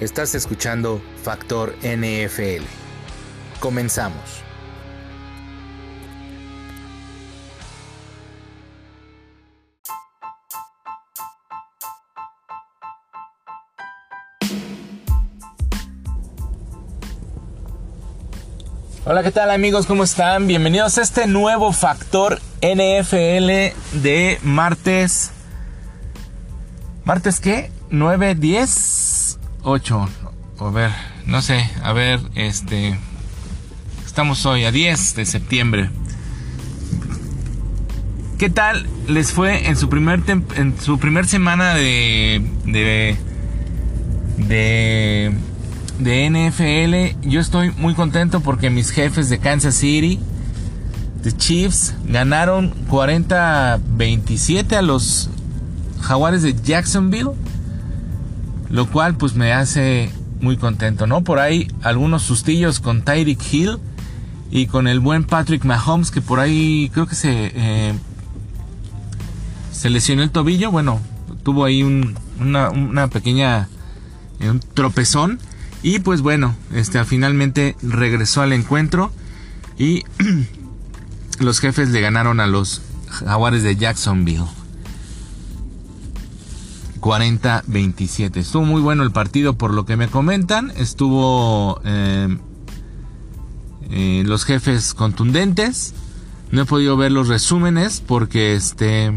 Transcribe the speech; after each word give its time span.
Estás 0.00 0.36
escuchando 0.36 1.02
Factor 1.24 1.74
NFL. 1.82 2.62
Comenzamos. 3.58 4.22
Hola, 19.04 19.24
¿qué 19.24 19.32
tal 19.32 19.50
amigos? 19.50 19.86
¿Cómo 19.86 20.04
están? 20.04 20.46
Bienvenidos 20.46 20.96
a 20.98 21.02
este 21.02 21.26
nuevo 21.26 21.72
Factor 21.72 22.40
NFL 22.62 23.98
de 24.00 24.38
martes. 24.42 25.32
¿Martes 27.04 27.40
qué? 27.40 27.72
9, 27.90 28.36
10, 28.36 29.07
8. 29.68 30.08
A 30.60 30.70
ver, 30.70 30.90
no 31.26 31.42
sé, 31.42 31.68
a 31.82 31.92
ver, 31.92 32.20
este... 32.34 32.98
Estamos 34.04 34.44
hoy 34.46 34.64
a 34.64 34.72
10 34.72 35.14
de 35.14 35.26
septiembre. 35.26 35.90
¿Qué 38.38 38.50
tal 38.50 38.86
les 39.06 39.32
fue 39.32 39.68
en 39.68 39.76
su 39.76 39.88
primer, 39.88 40.22
en 40.56 40.80
su 40.80 40.98
primer 40.98 41.26
semana 41.26 41.74
de, 41.74 42.42
de, 42.64 43.16
de 44.38 45.36
de 45.98 46.30
NFL. 46.30 47.28
Yo 47.28 47.40
estoy 47.40 47.70
muy 47.72 47.94
contento 47.94 48.40
porque 48.40 48.70
mis 48.70 48.90
jefes 48.90 49.28
de 49.28 49.38
Kansas 49.38 49.74
City, 49.74 50.18
de 51.22 51.36
Chiefs, 51.36 51.94
ganaron 52.06 52.74
40-27 52.88 54.74
a 54.74 54.82
los 54.82 55.30
Jaguares 56.00 56.42
de 56.42 56.54
Jacksonville. 56.54 57.30
Lo 58.70 58.90
cual 58.90 59.16
pues 59.16 59.34
me 59.34 59.52
hace 59.52 60.12
muy 60.40 60.56
contento, 60.56 61.06
¿no? 61.06 61.22
Por 61.22 61.38
ahí 61.38 61.68
algunos 61.82 62.22
sustillos 62.22 62.80
con 62.80 63.02
Tyreek 63.02 63.40
Hill 63.52 63.78
y 64.50 64.66
con 64.66 64.86
el 64.86 65.00
buen 65.00 65.24
Patrick 65.24 65.64
Mahomes 65.64 66.10
que 66.10 66.20
por 66.20 66.40
ahí 66.40 66.90
creo 66.92 67.06
que 67.06 67.14
se, 67.14 67.52
eh, 67.54 67.94
se 69.72 69.90
lesionó 69.90 70.22
el 70.22 70.30
tobillo. 70.30 70.70
Bueno, 70.70 71.00
tuvo 71.42 71.64
ahí 71.64 71.82
una, 71.82 73.08
pequeña 73.08 73.68
eh, 74.40 74.50
un 74.50 74.60
tropezón 74.60 75.38
y 75.82 76.00
pues 76.00 76.20
bueno, 76.20 76.54
este 76.74 77.02
finalmente 77.04 77.76
regresó 77.82 78.42
al 78.42 78.52
encuentro 78.52 79.12
y 79.78 80.04
los 81.40 81.60
jefes 81.60 81.90
le 81.90 82.00
ganaron 82.00 82.40
a 82.40 82.46
los 82.46 82.82
jaguares 83.08 83.62
de 83.62 83.76
Jacksonville. 83.76 84.57
40-27. 87.00 88.36
Estuvo 88.36 88.64
muy 88.64 88.80
bueno 88.80 89.02
el 89.02 89.10
partido 89.10 89.56
por 89.56 89.72
lo 89.72 89.84
que 89.84 89.96
me 89.96 90.08
comentan. 90.08 90.72
Estuvo 90.76 91.80
em, 91.84 92.38
eh, 93.90 94.22
los 94.26 94.44
jefes 94.44 94.94
contundentes. 94.94 95.94
No 96.50 96.62
he 96.62 96.64
podido 96.64 96.96
ver 96.96 97.12
los 97.12 97.28
resúmenes 97.28 98.00
porque 98.00 98.54
este... 98.54 99.12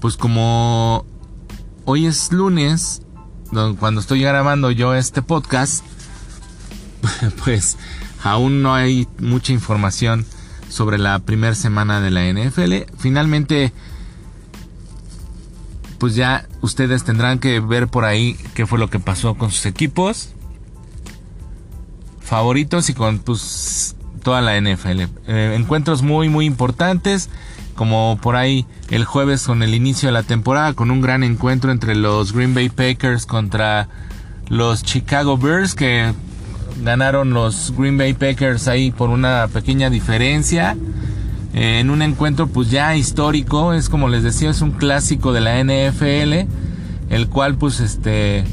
Pues 0.00 0.16
como 0.16 1.04
hoy 1.84 2.06
es 2.06 2.30
lunes, 2.30 3.02
cuando 3.78 4.00
estoy 4.00 4.20
grabando 4.20 4.70
yo 4.70 4.94
este 4.94 5.22
podcast, 5.22 5.84
pues 7.44 7.78
aún 8.22 8.62
no 8.62 8.74
hay 8.74 9.08
mucha 9.18 9.52
información 9.52 10.26
sobre 10.68 10.98
la 10.98 11.18
primera 11.20 11.54
semana 11.54 12.00
de 12.00 12.10
la 12.10 12.30
NFL. 12.30 12.92
Finalmente, 12.98 13.72
pues 15.98 16.14
ya 16.14 16.46
ustedes 16.60 17.04
tendrán 17.04 17.38
que 17.38 17.60
ver 17.60 17.88
por 17.88 18.04
ahí 18.04 18.36
qué 18.54 18.66
fue 18.66 18.78
lo 18.78 18.90
que 18.90 18.98
pasó 18.98 19.34
con 19.34 19.50
sus 19.50 19.66
equipos 19.66 20.30
favoritos 22.20 22.90
y 22.90 22.94
con 22.94 23.18
pues 23.20 23.96
toda 24.22 24.40
la 24.40 24.60
NFL. 24.60 25.02
Eh, 25.28 25.54
encuentros 25.56 26.02
muy 26.02 26.28
muy 26.28 26.44
importantes 26.46 27.30
como 27.76 28.18
por 28.20 28.36
ahí 28.36 28.66
el 28.90 29.04
jueves 29.04 29.44
con 29.44 29.62
el 29.62 29.74
inicio 29.74 30.08
de 30.08 30.12
la 30.12 30.22
temporada, 30.22 30.72
con 30.74 30.90
un 30.90 31.00
gran 31.00 31.22
encuentro 31.22 31.70
entre 31.70 31.94
los 31.94 32.32
Green 32.32 32.54
Bay 32.54 32.70
Packers 32.70 33.26
contra 33.26 33.88
los 34.48 34.82
Chicago 34.82 35.36
Bears, 35.36 35.74
que 35.74 36.12
ganaron 36.82 37.30
los 37.30 37.72
Green 37.76 37.98
Bay 37.98 38.14
Packers 38.14 38.66
ahí 38.66 38.90
por 38.90 39.10
una 39.10 39.46
pequeña 39.52 39.90
diferencia. 39.90 40.76
Eh, 41.56 41.80
en 41.80 41.88
un 41.88 42.02
encuentro 42.02 42.48
pues 42.48 42.70
ya 42.70 42.94
histórico, 42.96 43.72
es 43.72 43.88
como 43.88 44.10
les 44.10 44.22
decía, 44.22 44.50
es 44.50 44.60
un 44.60 44.72
clásico 44.72 45.32
de 45.32 45.40
la 45.40 45.58
NFL, 45.58 46.46
el 47.08 47.28
cual 47.30 47.56
pues 47.56 47.80
este, 47.80 48.44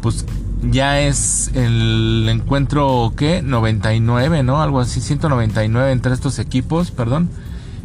pues 0.00 0.24
ya 0.62 1.00
es 1.00 1.50
el 1.54 2.26
encuentro, 2.30 3.12
¿qué? 3.14 3.42
99, 3.42 4.42
¿no? 4.42 4.62
Algo 4.62 4.80
así, 4.80 5.02
199 5.02 5.92
entre 5.92 6.14
estos 6.14 6.38
equipos, 6.38 6.90
perdón. 6.90 7.28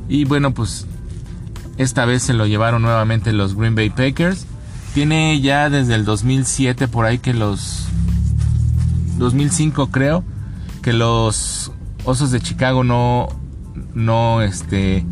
Y 0.08 0.24
bueno, 0.24 0.54
pues 0.54 0.88
esta 1.78 2.06
vez 2.06 2.24
se 2.24 2.34
lo 2.34 2.46
llevaron 2.46 2.82
nuevamente 2.82 3.34
los 3.34 3.56
Green 3.56 3.76
Bay 3.76 3.90
Packers. 3.90 4.46
Tiene 4.94 5.42
ya 5.42 5.70
desde 5.70 5.96
el 5.96 6.06
2007 6.06 6.88
por 6.88 7.06
ahí 7.06 7.18
que 7.18 7.34
los 7.34 7.88
2005 9.18 9.88
creo 9.92 10.24
que 10.82 10.94
los 10.94 11.72
Osos 12.06 12.32
de 12.32 12.40
Chicago 12.40 12.86
no 12.86 13.43
no 13.94 14.42
este 14.42 15.06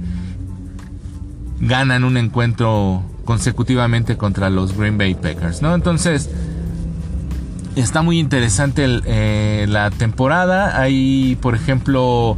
ganan 1.60 2.04
un 2.04 2.18
encuentro 2.18 3.04
consecutivamente 3.26 4.18
contra 4.18 4.50
los 4.50 4.76
Green 4.76 4.98
Bay 4.98 5.16
Packers, 5.16 5.62
¿no? 5.62 5.76
Entonces 5.76 6.30
está 7.76 8.02
muy 8.02 8.20
interesante 8.20 8.86
eh, 9.06 9.66
la 9.70 9.92
temporada. 9.92 10.80
Hay, 10.80 11.38
por 11.42 11.56
ejemplo, 11.56 12.38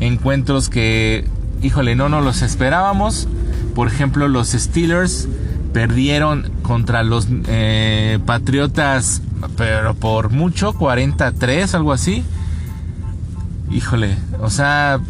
encuentros 0.00 0.68
que 0.68 1.26
híjole, 1.62 1.94
no 1.94 2.08
nos 2.08 2.24
los 2.24 2.42
esperábamos. 2.42 3.28
Por 3.74 3.88
ejemplo, 3.88 4.28
los 4.28 4.48
Steelers 4.48 5.28
perdieron 5.72 6.50
contra 6.62 7.02
los 7.02 7.28
eh, 7.46 8.18
Patriotas, 8.26 9.22
pero 9.56 9.94
por 9.94 10.30
mucho, 10.30 10.72
43, 10.72 11.74
algo 11.74 11.92
así. 11.92 12.24
Híjole, 13.70 14.16
o 14.40 14.50
sea, 14.50 15.00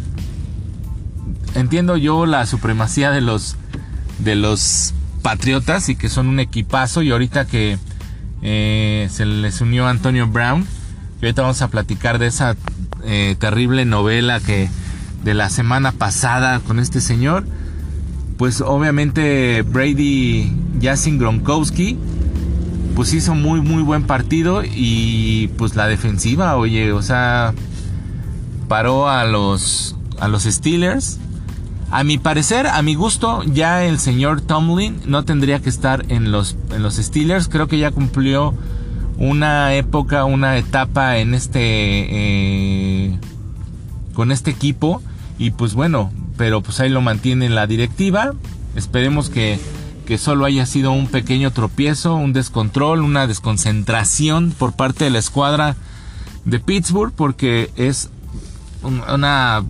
entiendo 1.55 1.97
yo 1.97 2.25
la 2.25 2.45
supremacía 2.45 3.11
de 3.11 3.21
los 3.21 3.55
de 4.19 4.35
los 4.35 4.93
Patriotas 5.21 5.89
y 5.89 5.95
que 5.95 6.09
son 6.09 6.27
un 6.27 6.39
equipazo 6.39 7.03
y 7.03 7.11
ahorita 7.11 7.45
que 7.45 7.77
eh, 8.41 9.07
se 9.11 9.25
les 9.25 9.61
unió 9.61 9.87
Antonio 9.87 10.27
Brown, 10.27 10.65
y 11.21 11.25
ahorita 11.25 11.43
vamos 11.43 11.61
a 11.61 11.67
platicar 11.67 12.17
de 12.17 12.27
esa 12.27 12.55
eh, 13.03 13.35
terrible 13.37 13.85
novela 13.85 14.39
que 14.39 14.69
de 15.23 15.33
la 15.35 15.51
semana 15.51 15.91
pasada 15.91 16.59
con 16.59 16.79
este 16.79 17.01
señor, 17.01 17.45
pues 18.37 18.61
obviamente 18.61 19.61
Brady 19.61 20.51
Jasin 20.81 21.19
Gronkowski 21.19 21.97
pues 22.95 23.13
hizo 23.13 23.35
muy 23.35 23.61
muy 23.61 23.83
buen 23.83 24.03
partido 24.03 24.63
y 24.63 25.49
pues 25.57 25.75
la 25.75 25.87
defensiva, 25.87 26.55
oye, 26.57 26.91
o 26.91 27.01
sea, 27.03 27.53
paró 28.67 29.07
a 29.07 29.25
los 29.25 29.95
a 30.19 30.27
los 30.27 30.43
Steelers. 30.43 31.19
A 31.91 32.05
mi 32.05 32.17
parecer, 32.17 32.67
a 32.67 32.81
mi 32.81 32.95
gusto, 32.95 33.43
ya 33.43 33.83
el 33.83 33.99
señor 33.99 34.39
Tomlin 34.39 35.01
no 35.05 35.25
tendría 35.25 35.59
que 35.59 35.67
estar 35.67 36.05
en 36.07 36.31
los 36.31 36.55
en 36.73 36.83
los 36.83 36.95
Steelers, 36.95 37.49
creo 37.49 37.67
que 37.67 37.79
ya 37.79 37.91
cumplió 37.91 38.53
una 39.17 39.75
época, 39.75 40.23
una 40.23 40.57
etapa 40.57 41.17
en 41.17 41.33
este 41.33 41.59
eh, 41.59 43.19
con 44.13 44.31
este 44.31 44.51
equipo 44.51 45.01
y 45.37 45.51
pues 45.51 45.73
bueno, 45.73 46.13
pero 46.37 46.61
pues 46.61 46.79
ahí 46.79 46.89
lo 46.89 47.01
mantiene 47.01 47.49
la 47.49 47.67
directiva. 47.67 48.33
Esperemos 48.73 49.29
que, 49.29 49.59
que 50.05 50.17
solo 50.17 50.45
haya 50.45 50.65
sido 50.65 50.93
un 50.93 51.07
pequeño 51.07 51.51
tropiezo, 51.51 52.15
un 52.15 52.31
descontrol, 52.31 53.01
una 53.01 53.27
desconcentración 53.27 54.51
por 54.57 54.77
parte 54.77 55.03
de 55.03 55.09
la 55.09 55.19
escuadra 55.19 55.75
de 56.45 56.59
Pittsburgh, 56.59 57.11
porque 57.13 57.69
es 57.75 58.09
una 58.81 59.63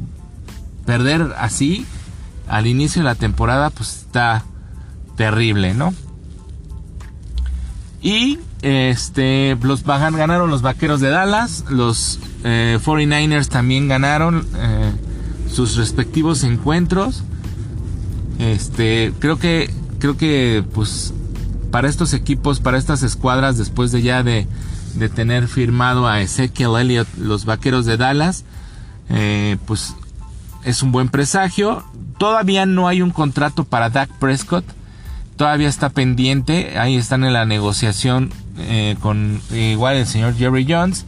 perder 0.86 1.34
así 1.38 1.86
al 2.52 2.68
inicio 2.68 3.02
de 3.02 3.06
la 3.06 3.16
temporada, 3.16 3.70
pues 3.70 3.98
está 4.06 4.44
terrible, 5.16 5.74
¿no? 5.74 5.94
Y 8.02 8.40
este 8.62 9.58
los 9.62 9.84
ganaron 9.84 10.50
los 10.50 10.62
vaqueros 10.62 11.02
de 11.02 11.10
Dallas, 11.10 11.66
los 11.70 12.20
49ers 12.44 13.46
eh, 13.46 13.50
también 13.50 13.88
ganaron. 13.88 14.48
Eh, 14.56 14.92
sus 15.52 15.76
respectivos 15.76 16.44
encuentros. 16.44 17.24
Este, 18.40 19.14
creo 19.20 19.38
que, 19.38 19.70
creo 20.00 20.18
que, 20.18 20.64
pues, 20.74 21.14
para 21.70 21.90
estos 21.90 22.14
equipos, 22.14 22.60
para 22.60 22.78
estas 22.78 23.04
escuadras, 23.04 23.58
después 23.58 23.92
de 23.92 24.02
ya 24.02 24.24
de, 24.24 24.48
de 24.96 25.10
tener 25.10 25.48
firmado 25.48 26.08
a 26.08 26.22
Ezekiel 26.22 26.76
Elliott, 26.80 27.08
los 27.18 27.46
vaqueros 27.46 27.86
de 27.86 27.98
Dallas, 27.98 28.46
eh, 29.10 29.58
pues, 29.68 29.96
es 30.64 30.82
un 30.82 30.92
buen 30.92 31.10
presagio. 31.10 31.84
Todavía 32.22 32.68
no 32.68 32.88
hay 32.88 33.02
un 33.02 33.10
contrato 33.10 33.64
para 33.64 33.90
Dak 33.90 34.12
Prescott. 34.20 34.64
todavía 35.38 35.68
está 35.68 35.90
pendiente, 35.90 36.78
ahí 36.78 36.96
están 36.96 37.24
en 37.24 37.34
la 37.34 37.48
negociación 37.48 38.30
eh, 38.60 38.96
con 39.00 39.42
igual 39.50 39.96
el 39.96 40.06
señor 40.06 40.36
Jerry 40.36 40.68
Jones, 40.70 41.08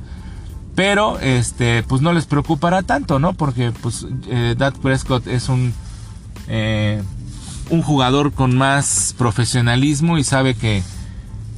pero 0.74 1.20
este 1.20 1.84
pues 1.84 2.02
no 2.02 2.14
les 2.14 2.26
preocupará 2.26 2.82
tanto, 2.82 3.20
¿no? 3.20 3.34
Porque 3.34 3.72
pues 3.84 4.08
eh, 4.28 4.56
Prescott 4.82 5.28
es 5.28 5.50
un 5.50 5.76
eh, 6.48 7.04
un 7.70 7.84
jugador 7.84 8.32
con 8.32 8.58
más 8.58 9.14
profesionalismo 9.16 10.18
y 10.18 10.24
sabe 10.24 10.56
que, 10.56 10.82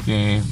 que 0.06 0.44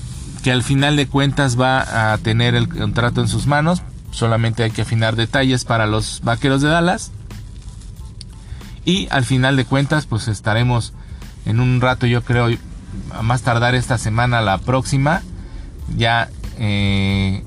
al 0.50 0.64
final 0.64 0.96
de 0.96 1.08
cuentas 1.08 1.60
va 1.60 2.14
a 2.14 2.18
tener 2.20 2.56
el 2.56 2.70
contrato 2.70 3.20
en 3.20 3.28
sus 3.28 3.48
manos. 3.48 3.82
Solamente 4.12 4.64
hay 4.64 4.72
que 4.72 4.84
afinar 4.84 5.18
detalles 5.18 5.66
para 5.66 5.88
los 5.88 6.22
vaqueros 6.24 6.62
de 6.62 6.70
Dallas. 6.70 7.12
Y 8.85 9.07
al 9.12 9.25
final 9.25 9.56
de 9.56 9.65
cuentas, 9.65 10.06
pues 10.06 10.27
estaremos 10.27 10.94
en 11.45 11.59
un 11.59 11.80
rato, 11.81 12.06
yo 12.06 12.24
creo, 12.24 12.50
a 13.12 13.21
más 13.21 13.41
tardar 13.41 13.75
esta 13.75 13.97
semana, 13.97 14.41
la 14.41 14.57
próxima, 14.57 15.21
ya 15.95 16.30
eh, 16.57 17.44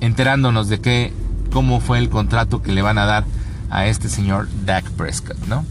enterándonos 0.00 0.68
de 0.68 0.80
qué, 0.80 1.12
cómo 1.52 1.80
fue 1.80 1.98
el 1.98 2.08
contrato 2.08 2.62
que 2.62 2.72
le 2.72 2.82
van 2.82 2.98
a 2.98 3.04
dar 3.04 3.24
a 3.70 3.86
este 3.86 4.08
señor 4.08 4.48
Dak 4.64 4.90
Prescott, 4.92 5.38
¿no? 5.46 5.64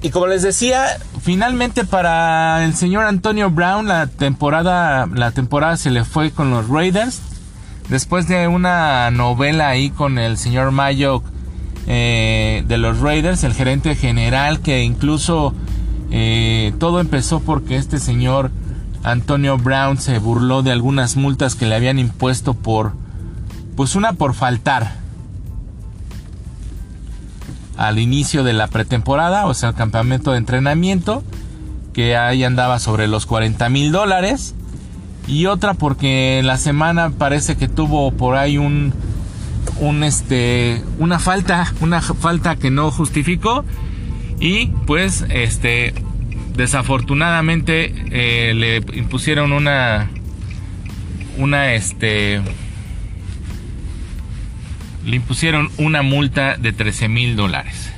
Y 0.00 0.10
como 0.10 0.28
les 0.28 0.42
decía, 0.42 0.84
finalmente 1.20 1.84
para 1.84 2.64
el 2.64 2.74
señor 2.74 3.04
Antonio 3.04 3.50
Brown 3.50 3.88
la 3.88 4.06
temporada, 4.06 5.06
la 5.06 5.32
temporada 5.32 5.76
se 5.76 5.90
le 5.90 6.04
fue 6.04 6.30
con 6.30 6.50
los 6.50 6.68
Raiders. 6.68 7.20
Después 7.88 8.28
de 8.28 8.46
una 8.46 9.10
novela 9.10 9.68
ahí 9.68 9.90
con 9.90 10.18
el 10.18 10.38
señor 10.38 10.70
Mayo 10.70 11.22
eh, 11.90 12.64
de 12.68 12.76
los 12.76 13.00
Raiders, 13.00 13.44
el 13.44 13.54
gerente 13.54 13.94
general, 13.94 14.60
que 14.60 14.82
incluso 14.82 15.54
eh, 16.10 16.74
todo 16.78 17.00
empezó 17.00 17.40
porque 17.40 17.76
este 17.76 17.98
señor 17.98 18.50
Antonio 19.02 19.56
Brown 19.56 19.96
se 19.96 20.18
burló 20.18 20.62
de 20.62 20.70
algunas 20.70 21.16
multas 21.16 21.54
que 21.54 21.64
le 21.64 21.74
habían 21.74 21.98
impuesto 21.98 22.52
por, 22.52 22.92
pues 23.74 23.96
una 23.96 24.12
por 24.12 24.34
faltar 24.34 24.96
al 27.78 27.98
inicio 27.98 28.44
de 28.44 28.52
la 28.52 28.66
pretemporada, 28.66 29.46
o 29.46 29.54
sea, 29.54 29.70
el 29.70 29.74
campamento 29.74 30.32
de 30.32 30.38
entrenamiento, 30.38 31.22
que 31.94 32.18
ahí 32.18 32.44
andaba 32.44 32.80
sobre 32.80 33.08
los 33.08 33.24
40 33.24 33.66
mil 33.70 33.92
dólares. 33.92 34.54
Y 35.26 35.46
otra 35.46 35.74
porque 35.74 36.42
la 36.44 36.58
semana 36.58 37.10
parece 37.10 37.56
que 37.56 37.68
tuvo 37.68 38.10
por 38.12 38.36
ahí 38.36 38.58
un, 38.58 38.92
un 39.80 40.02
este, 40.04 40.82
una 40.98 41.18
falta, 41.18 41.72
una 41.80 42.00
falta 42.00 42.56
que 42.56 42.70
no 42.70 42.90
justificó. 42.90 43.64
Y 44.40 44.66
pues, 44.86 45.24
este, 45.30 45.94
desafortunadamente 46.54 47.92
eh, 48.10 48.54
le 48.54 48.76
impusieron 48.96 49.52
una, 49.52 50.10
una, 51.38 51.74
este, 51.74 52.40
le 55.04 55.16
impusieron 55.16 55.70
una 55.78 56.02
multa 56.02 56.56
de 56.56 56.72
13 56.72 57.08
mil 57.08 57.36
dólares. 57.36 57.92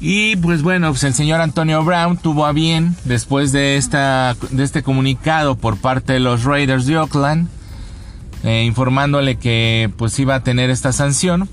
Y 0.00 0.36
pues 0.36 0.62
bueno, 0.62 0.90
pues 0.90 1.04
el 1.04 1.14
señor 1.14 1.40
Antonio 1.40 1.82
Brown 1.82 2.18
tuvo 2.18 2.44
a 2.44 2.52
bien, 2.52 2.94
después 3.04 3.52
de, 3.52 3.76
esta, 3.76 4.36
de 4.50 4.62
este 4.62 4.82
comunicado 4.82 5.56
por 5.56 5.78
parte 5.78 6.12
de 6.12 6.20
los 6.20 6.44
Raiders 6.44 6.86
de 6.86 6.98
Oakland, 6.98 7.48
eh, 8.46 8.64
informándole 8.64 9.36
que 9.36 9.90
pues 9.98 10.18
iba 10.18 10.36
a 10.36 10.42
tener 10.42 10.70
esta 10.70 10.92
sanción, 10.92 11.50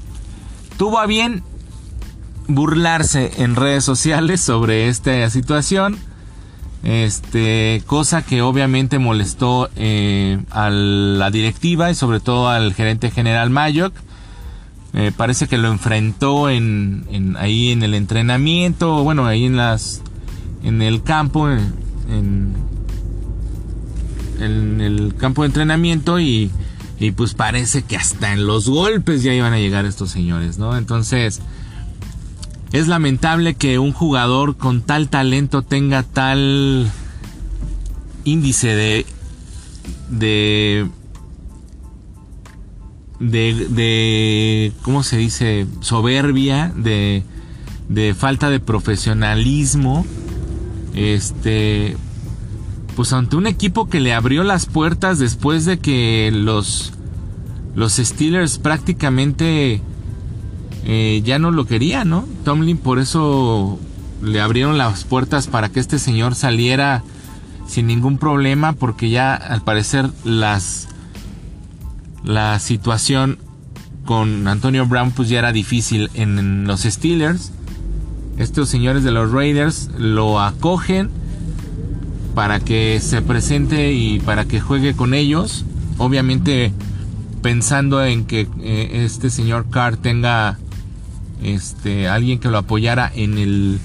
tuvo 0.77 0.99
a 0.99 1.05
bien 1.05 1.43
burlarse 2.47 3.31
en 3.37 3.57
redes 3.57 3.83
sociales 3.83 4.39
sobre 4.39 4.87
esta 4.87 5.29
situación 5.29 5.97
este, 6.83 7.81
cosa 7.85 8.23
que 8.23 8.41
obviamente 8.41 8.99
molestó 8.99 9.69
eh, 9.77 10.43
a 10.51 10.69
la 10.69 11.31
directiva 11.31 11.89
y 11.89 11.95
sobre 11.95 12.19
todo 12.19 12.49
al 12.49 12.73
gerente 12.73 13.09
general 13.09 13.49
Mayock. 13.49 13.93
Eh, 14.93 15.11
parece 15.15 15.47
que 15.47 15.57
lo 15.57 15.69
enfrentó 15.69 16.49
en, 16.49 17.35
ahí 17.39 17.71
en 17.71 17.81
el 17.81 17.95
entrenamiento, 17.95 19.03
bueno, 19.03 19.25
ahí 19.25 19.45
en 19.45 19.57
las 19.57 20.01
en 20.63 20.81
el 20.81 21.01
campo, 21.03 21.49
en, 21.49 22.53
en 24.39 24.81
el 24.81 25.15
campo 25.17 25.41
de 25.41 25.47
entrenamiento 25.47 26.19
y, 26.19 26.51
y 27.03 27.11
pues 27.11 27.33
parece 27.33 27.83
que 27.83 27.97
hasta 27.97 28.31
en 28.31 28.47
los 28.47 28.69
golpes 28.69 29.23
ya 29.23 29.33
iban 29.33 29.51
a 29.51 29.59
llegar 29.59 29.85
estos 29.85 30.09
señores, 30.09 30.57
¿no? 30.57 30.77
Entonces, 30.77 31.41
es 32.71 32.87
lamentable 32.87 33.55
que 33.55 33.77
un 33.77 33.91
jugador 33.91 34.55
con 34.55 34.81
tal 34.81 35.09
talento 35.09 35.63
tenga 35.63 36.03
tal 36.03 36.89
índice 38.23 38.67
de 38.67 39.05
de 40.09 40.87
de, 43.19 43.67
de 43.69 44.71
¿cómo 44.81 45.03
se 45.03 45.17
dice? 45.17 45.67
soberbia, 45.81 46.71
de, 46.73 47.23
de 47.89 48.13
falta 48.13 48.49
de 48.49 48.61
profesionalismo. 48.61 50.05
Este 50.93 51.97
pues 52.95 53.11
ante 53.11 53.35
un 53.35 53.47
equipo 53.47 53.89
que 53.89 53.99
le 53.99 54.13
abrió 54.13 54.43
las 54.43 54.67
puertas 54.67 55.19
después 55.19 55.65
de 55.65 55.79
que 55.79 56.31
los 56.33 56.92
los 57.75 57.93
Steelers 57.93 58.59
prácticamente 58.59 59.81
eh, 60.85 61.21
ya 61.23 61.39
no 61.39 61.51
lo 61.51 61.65
quería, 61.65 62.05
¿no? 62.05 62.25
Tomlin 62.43 62.77
por 62.77 62.99
eso 62.99 63.79
le 64.21 64.41
abrieron 64.41 64.77
las 64.77 65.03
puertas 65.03 65.47
para 65.47 65.69
que 65.69 65.79
este 65.79 65.99
señor 65.99 66.35
saliera 66.35 67.03
sin 67.67 67.87
ningún 67.87 68.17
problema 68.17 68.73
porque 68.73 69.09
ya 69.09 69.33
al 69.35 69.63
parecer 69.63 70.09
las 70.23 70.87
la 72.23 72.59
situación 72.59 73.37
con 74.05 74.47
Antonio 74.47 74.85
Brown 74.85 75.11
pues 75.11 75.29
ya 75.29 75.39
era 75.39 75.51
difícil 75.51 76.09
en 76.13 76.67
los 76.67 76.81
Steelers. 76.81 77.51
Estos 78.37 78.69
señores 78.69 79.03
de 79.03 79.11
los 79.11 79.31
Raiders 79.31 79.89
lo 79.97 80.39
acogen 80.41 81.09
para 82.35 82.59
que 82.59 82.99
se 83.01 83.21
presente 83.21 83.93
y 83.93 84.19
para 84.19 84.45
que 84.45 84.59
juegue 84.59 84.95
con 84.95 85.13
ellos. 85.13 85.65
Obviamente 85.97 86.73
pensando 87.43 88.03
en 88.03 88.25
que 88.25 88.47
eh, 88.61 89.03
este 89.05 89.29
señor 89.29 89.69
Carr 89.69 89.97
tenga 89.97 90.57
este, 91.43 92.07
alguien 92.07 92.39
que 92.39 92.47
lo 92.49 92.57
apoyara 92.57 93.11
en 93.13 93.37
el 93.37 93.79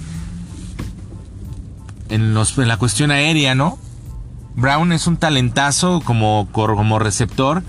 en, 2.09 2.33
la 2.33 2.77
cuestión 2.77 3.11
aérea, 3.11 3.53
¿no? 3.53 3.77
Brown 4.55 4.91
es 4.93 5.05
un 5.05 5.17
talentazo 5.17 6.01
como, 6.03 6.47
como 6.51 6.97
receptor 6.97 7.61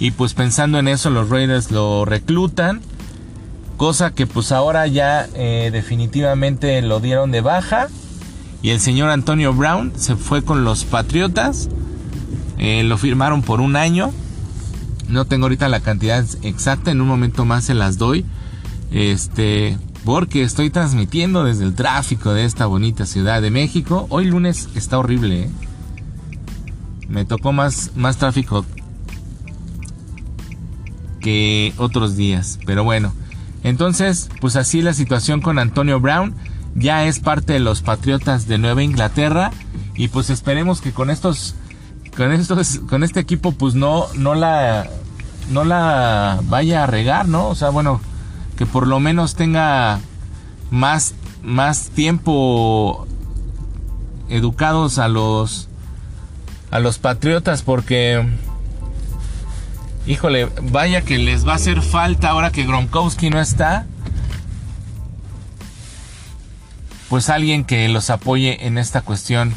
y 0.00 0.10
pues 0.10 0.34
pensando 0.34 0.78
en 0.78 0.88
eso 0.88 1.10
los 1.10 1.30
Raiders 1.30 1.70
lo 1.70 2.04
reclutan, 2.04 2.80
cosa 3.76 4.12
que 4.12 4.26
pues 4.26 4.50
ahora 4.50 4.86
ya 4.88 5.28
eh, 5.34 5.70
definitivamente 5.72 6.82
lo 6.82 6.98
dieron 6.98 7.30
de 7.30 7.42
baja 7.42 7.88
y 8.60 8.70
el 8.70 8.80
señor 8.80 9.10
Antonio 9.10 9.54
Brown 9.54 9.92
se 9.96 10.16
fue 10.16 10.42
con 10.42 10.64
los 10.64 10.84
Patriotas, 10.84 11.68
eh, 12.58 12.82
lo 12.82 12.98
firmaron 12.98 13.42
por 13.42 13.60
un 13.60 13.76
año, 13.76 14.12
no 15.08 15.24
tengo 15.24 15.44
ahorita 15.44 15.68
la 15.68 15.80
cantidad 15.80 16.24
exacta, 16.42 16.90
en 16.90 17.00
un 17.00 17.08
momento 17.08 17.44
más 17.44 17.64
se 17.64 17.74
las 17.74 17.98
doy, 17.98 18.24
este, 18.90 19.78
porque 20.06 20.42
estoy 20.42 20.70
transmitiendo 20.70 21.42
desde 21.42 21.64
el 21.64 21.74
tráfico 21.74 22.32
de 22.32 22.44
esta 22.44 22.66
bonita 22.66 23.06
ciudad 23.06 23.42
de 23.42 23.50
México. 23.50 24.06
Hoy 24.08 24.26
lunes 24.26 24.68
está 24.76 24.98
horrible. 24.98 25.42
¿eh? 25.42 25.50
Me 27.08 27.24
tocó 27.24 27.52
más, 27.52 27.90
más 27.96 28.16
tráfico 28.16 28.64
que 31.20 31.74
otros 31.76 32.16
días. 32.16 32.60
Pero 32.66 32.84
bueno. 32.84 33.12
Entonces, 33.64 34.30
pues 34.40 34.54
así 34.54 34.80
la 34.80 34.94
situación 34.94 35.40
con 35.40 35.58
Antonio 35.58 35.98
Brown. 35.98 36.36
Ya 36.76 37.04
es 37.04 37.18
parte 37.18 37.54
de 37.54 37.58
los 37.58 37.82
Patriotas 37.82 38.46
de 38.46 38.58
Nueva 38.58 38.84
Inglaterra. 38.84 39.50
Y 39.96 40.06
pues 40.06 40.30
esperemos 40.30 40.80
que 40.80 40.92
con 40.92 41.10
estos. 41.10 41.56
Con. 42.16 42.86
Con 42.88 43.04
este 43.04 43.20
equipo. 43.20 43.52
Pues 43.52 43.74
no. 43.74 44.06
No 44.14 44.34
la. 44.34 44.88
No 45.50 45.64
la 45.64 46.40
vaya 46.44 46.82
a 46.82 46.86
regar, 46.86 47.28
¿no? 47.28 47.48
O 47.48 47.54
sea, 47.54 47.70
bueno 47.70 48.00
que 48.56 48.66
por 48.66 48.86
lo 48.86 48.98
menos 49.00 49.34
tenga 49.34 50.00
más, 50.70 51.14
más 51.42 51.90
tiempo 51.90 53.06
educados 54.28 54.98
a 54.98 55.08
los 55.08 55.68
a 56.70 56.80
los 56.80 56.98
patriotas 56.98 57.62
porque 57.62 58.26
híjole, 60.06 60.48
vaya 60.62 61.02
que 61.02 61.18
les 61.18 61.46
va 61.46 61.52
a 61.52 61.56
hacer 61.56 61.82
falta 61.82 62.30
ahora 62.30 62.50
que 62.50 62.64
Gronkowski 62.64 63.30
no 63.30 63.40
está. 63.40 63.86
Pues 67.08 67.28
alguien 67.28 67.64
que 67.64 67.88
los 67.88 68.10
apoye 68.10 68.66
en 68.66 68.78
esta 68.78 69.02
cuestión 69.02 69.54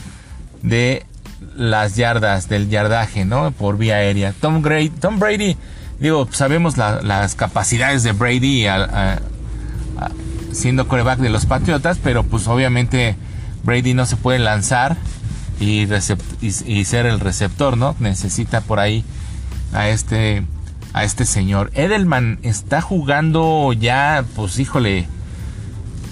de 0.61 1.05
las 1.55 1.95
yardas, 1.95 2.49
del 2.49 2.69
yardaje, 2.69 3.25
¿no? 3.25 3.51
Por 3.51 3.77
vía 3.77 3.95
aérea. 3.95 4.33
Tom, 4.39 4.63
Tom 4.99 5.19
Brady 5.19 5.57
digo, 5.99 6.27
sabemos 6.31 6.77
las 6.77 7.35
capacidades 7.35 8.03
de 8.03 8.13
Brady 8.13 8.65
siendo 10.51 10.87
coreback 10.87 11.19
de 11.19 11.29
los 11.29 11.45
Patriotas, 11.45 11.99
pero 12.03 12.23
pues 12.23 12.47
obviamente 12.47 13.15
Brady 13.63 13.93
no 13.93 14.05
se 14.05 14.15
puede 14.15 14.39
lanzar 14.39 14.97
y, 15.59 15.87
y, 16.41 16.85
ser 16.85 17.05
el 17.05 17.19
receptor, 17.19 17.77
¿no? 17.77 17.95
Necesita 17.99 18.61
por 18.61 18.79
ahí 18.79 19.03
a 19.73 19.89
este 19.89 20.43
a 20.93 21.03
este 21.03 21.25
señor. 21.25 21.69
Edelman 21.75 22.39
está 22.41 22.81
jugando 22.81 23.73
ya, 23.73 24.23
pues 24.35 24.57
híjole, 24.57 25.05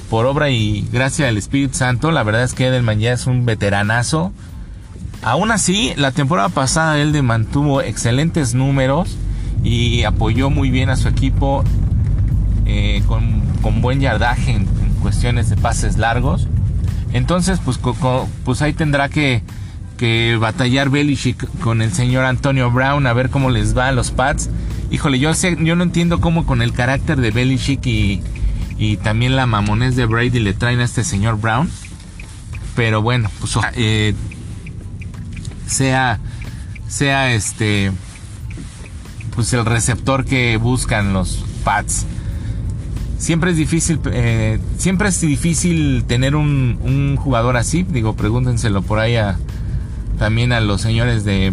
por 0.09 0.27
obra 0.27 0.49
y 0.49 0.87
gracia 0.91 1.25
del 1.25 1.37
Espíritu 1.37 1.75
Santo. 1.75 2.11
La 2.11 2.23
verdad 2.23 2.43
es 2.43 2.53
que 2.53 2.67
Edelman 2.67 2.99
ya 2.99 3.13
es 3.13 3.25
un 3.25 3.45
veteranazo. 3.45 4.33
Aún 5.21 5.51
así, 5.51 5.93
la 5.97 6.11
temporada 6.11 6.49
pasada 6.49 6.99
él 6.99 7.21
mantuvo 7.23 7.81
excelentes 7.81 8.53
números 8.53 9.17
y 9.63 10.03
apoyó 10.03 10.49
muy 10.49 10.69
bien 10.69 10.89
a 10.89 10.95
su 10.95 11.07
equipo 11.07 11.63
eh, 12.65 13.01
con, 13.07 13.81
buen 13.81 13.99
yardaje 13.99 14.51
en, 14.51 14.67
cuestiones 15.01 15.49
de 15.49 15.57
pases 15.57 15.97
largos. 15.97 16.47
Entonces, 17.13 17.59
pues, 17.63 17.79
pues 18.43 18.61
ahí 18.61 18.73
tendrá 18.73 19.09
que, 19.09 19.41
que 19.97 20.37
batallar 20.39 20.89
Belichick 20.89 21.47
con 21.59 21.81
el 21.81 21.93
señor 21.93 22.25
Antonio 22.25 22.71
Brown 22.71 23.07
a 23.07 23.13
ver 23.13 23.29
cómo 23.29 23.49
les 23.49 23.77
va 23.77 23.87
a 23.87 23.91
los 23.91 24.11
Pats. 24.11 24.49
Híjole, 24.91 25.19
yo 25.19 25.75
no 25.75 25.83
entiendo 25.83 26.19
cómo 26.19 26.45
con 26.45 26.61
el 26.61 26.73
carácter 26.73 27.21
de 27.21 27.31
Belichick 27.31 27.85
y, 27.85 28.21
y 28.77 28.97
también 28.97 29.35
la 29.35 29.45
mamonés 29.45 29.95
de 29.95 30.05
Brady 30.05 30.39
le 30.39 30.53
traen 30.53 30.79
a 30.79 30.83
este 30.83 31.03
señor 31.03 31.39
Brown. 31.39 31.69
Pero 32.75 33.01
bueno, 33.01 33.29
pues 33.39 33.57
eh, 33.75 34.13
sea, 35.67 36.19
sea 36.87 37.33
este, 37.33 37.91
pues 39.35 39.53
el 39.53 39.65
receptor 39.65 40.25
que 40.25 40.57
buscan 40.57 41.13
los 41.13 41.45
Pats. 41.63 42.05
Siempre 43.17 43.51
es 43.51 43.57
difícil, 43.57 43.99
eh, 44.11 44.59
siempre 44.77 45.09
es 45.09 45.19
difícil 45.21 46.03
tener 46.07 46.35
un, 46.35 47.17
jugador 47.17 47.57
así. 47.57 47.83
Digo, 47.83 48.15
pregúntenselo 48.15 48.81
por 48.81 48.99
ahí 48.99 49.15
también 50.17 50.51
a 50.51 50.59
los 50.59 50.81
señores 50.81 51.23
de, 51.23 51.51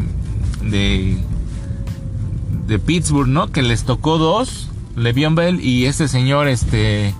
de, 0.63 1.19
de 2.67 2.79
Pittsburgh, 2.79 3.29
¿no? 3.29 3.49
Que 3.49 3.63
les 3.63 3.85
tocó 3.85 4.19
dos, 4.19 4.71
Le'Veon 4.97 5.35
Bell 5.35 5.61
y 5.61 5.87
este 5.87 6.07
señor, 6.09 6.49
este 6.49 7.15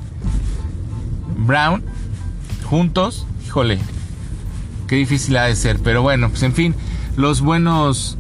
Brown, 1.37 1.83
juntos. 2.65 3.27
Híjole, 3.47 3.79
qué 4.87 4.97
difícil 4.97 5.37
ha 5.37 5.45
de 5.45 5.57
ser. 5.57 5.79
Pero 5.81 6.03
bueno, 6.03 6.31
pues 6.31 6.43
en 6.43 6.53
fin, 6.53 6.75
los 7.17 7.41
buenos, 7.41 8.19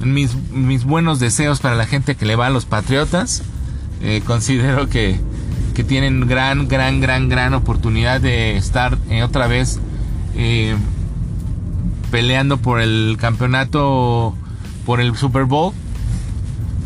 mis, 0.00 0.34
mis 0.52 0.84
buenos 0.84 1.20
deseos 1.20 1.60
para 1.60 1.74
la 1.74 1.86
gente 1.86 2.14
que 2.14 2.26
le 2.26 2.36
va 2.36 2.46
a 2.46 2.50
los 2.50 2.64
Patriotas. 2.64 3.42
Eh, 4.02 4.22
considero 4.26 4.88
que 4.88 5.20
que 5.72 5.84
tienen 5.84 6.26
gran, 6.26 6.68
gran, 6.68 7.00
gran, 7.00 7.28
gran 7.28 7.54
oportunidad 7.54 8.20
de 8.20 8.56
estar 8.56 8.98
eh, 9.08 9.22
otra 9.22 9.46
vez 9.46 9.80
eh, 10.36 10.76
peleando 12.10 12.58
por 12.58 12.80
el 12.80 13.16
campeonato, 13.18 14.34
por 14.84 15.00
el 15.00 15.16
Super 15.16 15.44
Bowl. 15.44 15.72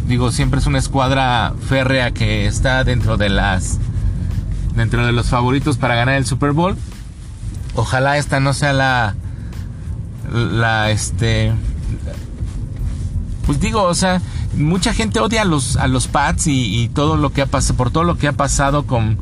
Digo, 0.08 0.30
siempre 0.30 0.60
es 0.60 0.66
una 0.66 0.78
escuadra 0.78 1.54
férrea 1.68 2.12
que 2.12 2.46
está 2.46 2.84
dentro 2.84 3.16
de 3.16 3.28
las, 3.28 3.78
dentro 4.76 5.04
de 5.04 5.12
los 5.12 5.28
favoritos 5.28 5.78
para 5.78 5.96
ganar 5.96 6.14
el 6.14 6.26
Super 6.26 6.52
Bowl. 6.52 6.76
Ojalá 7.76 8.16
esta 8.16 8.40
no 8.40 8.54
sea 8.54 8.72
la, 8.72 9.14
la, 10.32 10.90
este, 10.90 11.52
pues 13.44 13.60
digo, 13.60 13.82
o 13.82 13.94
sea, 13.94 14.20
mucha 14.56 14.94
gente 14.94 15.20
odia 15.20 15.42
a 15.42 15.44
los, 15.44 15.76
a 15.76 15.86
los 15.86 16.08
Pats 16.08 16.46
y, 16.46 16.88
todo 16.94 17.16
lo 17.16 17.32
que 17.32 17.42
ha 17.42 17.46
pasado, 17.46 17.76
por 17.76 17.90
todo 17.90 18.04
lo 18.04 18.16
que 18.16 18.28
ha 18.28 18.32
pasado 18.32 18.86
con, 18.86 19.18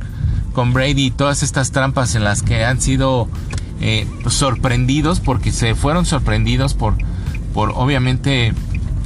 con 0.52 0.73
Brady 0.73 1.06
y 1.06 1.11
todas 1.11 1.42
estas 1.42 1.73
trampas 1.73 2.14
en 2.14 2.25
las 2.25 2.42
que 2.42 2.64
han 2.64 2.80
sido 2.80 3.28
eh, 3.80 4.06
sorprendidos, 4.28 5.18
porque 5.18 5.50
se 5.50 5.75
fueron 5.75 6.06
sorprendidos 6.06 6.75
por, 6.75 6.94
por 7.52 7.73
obviamente, 7.75 8.54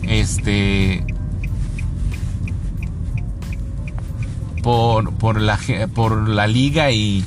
este, 0.03 1.05
por, 4.63 5.13
por, 5.15 5.41
la, 5.41 5.59
por 5.95 6.29
la 6.29 6.47
liga 6.47 6.91
y, 6.91 7.25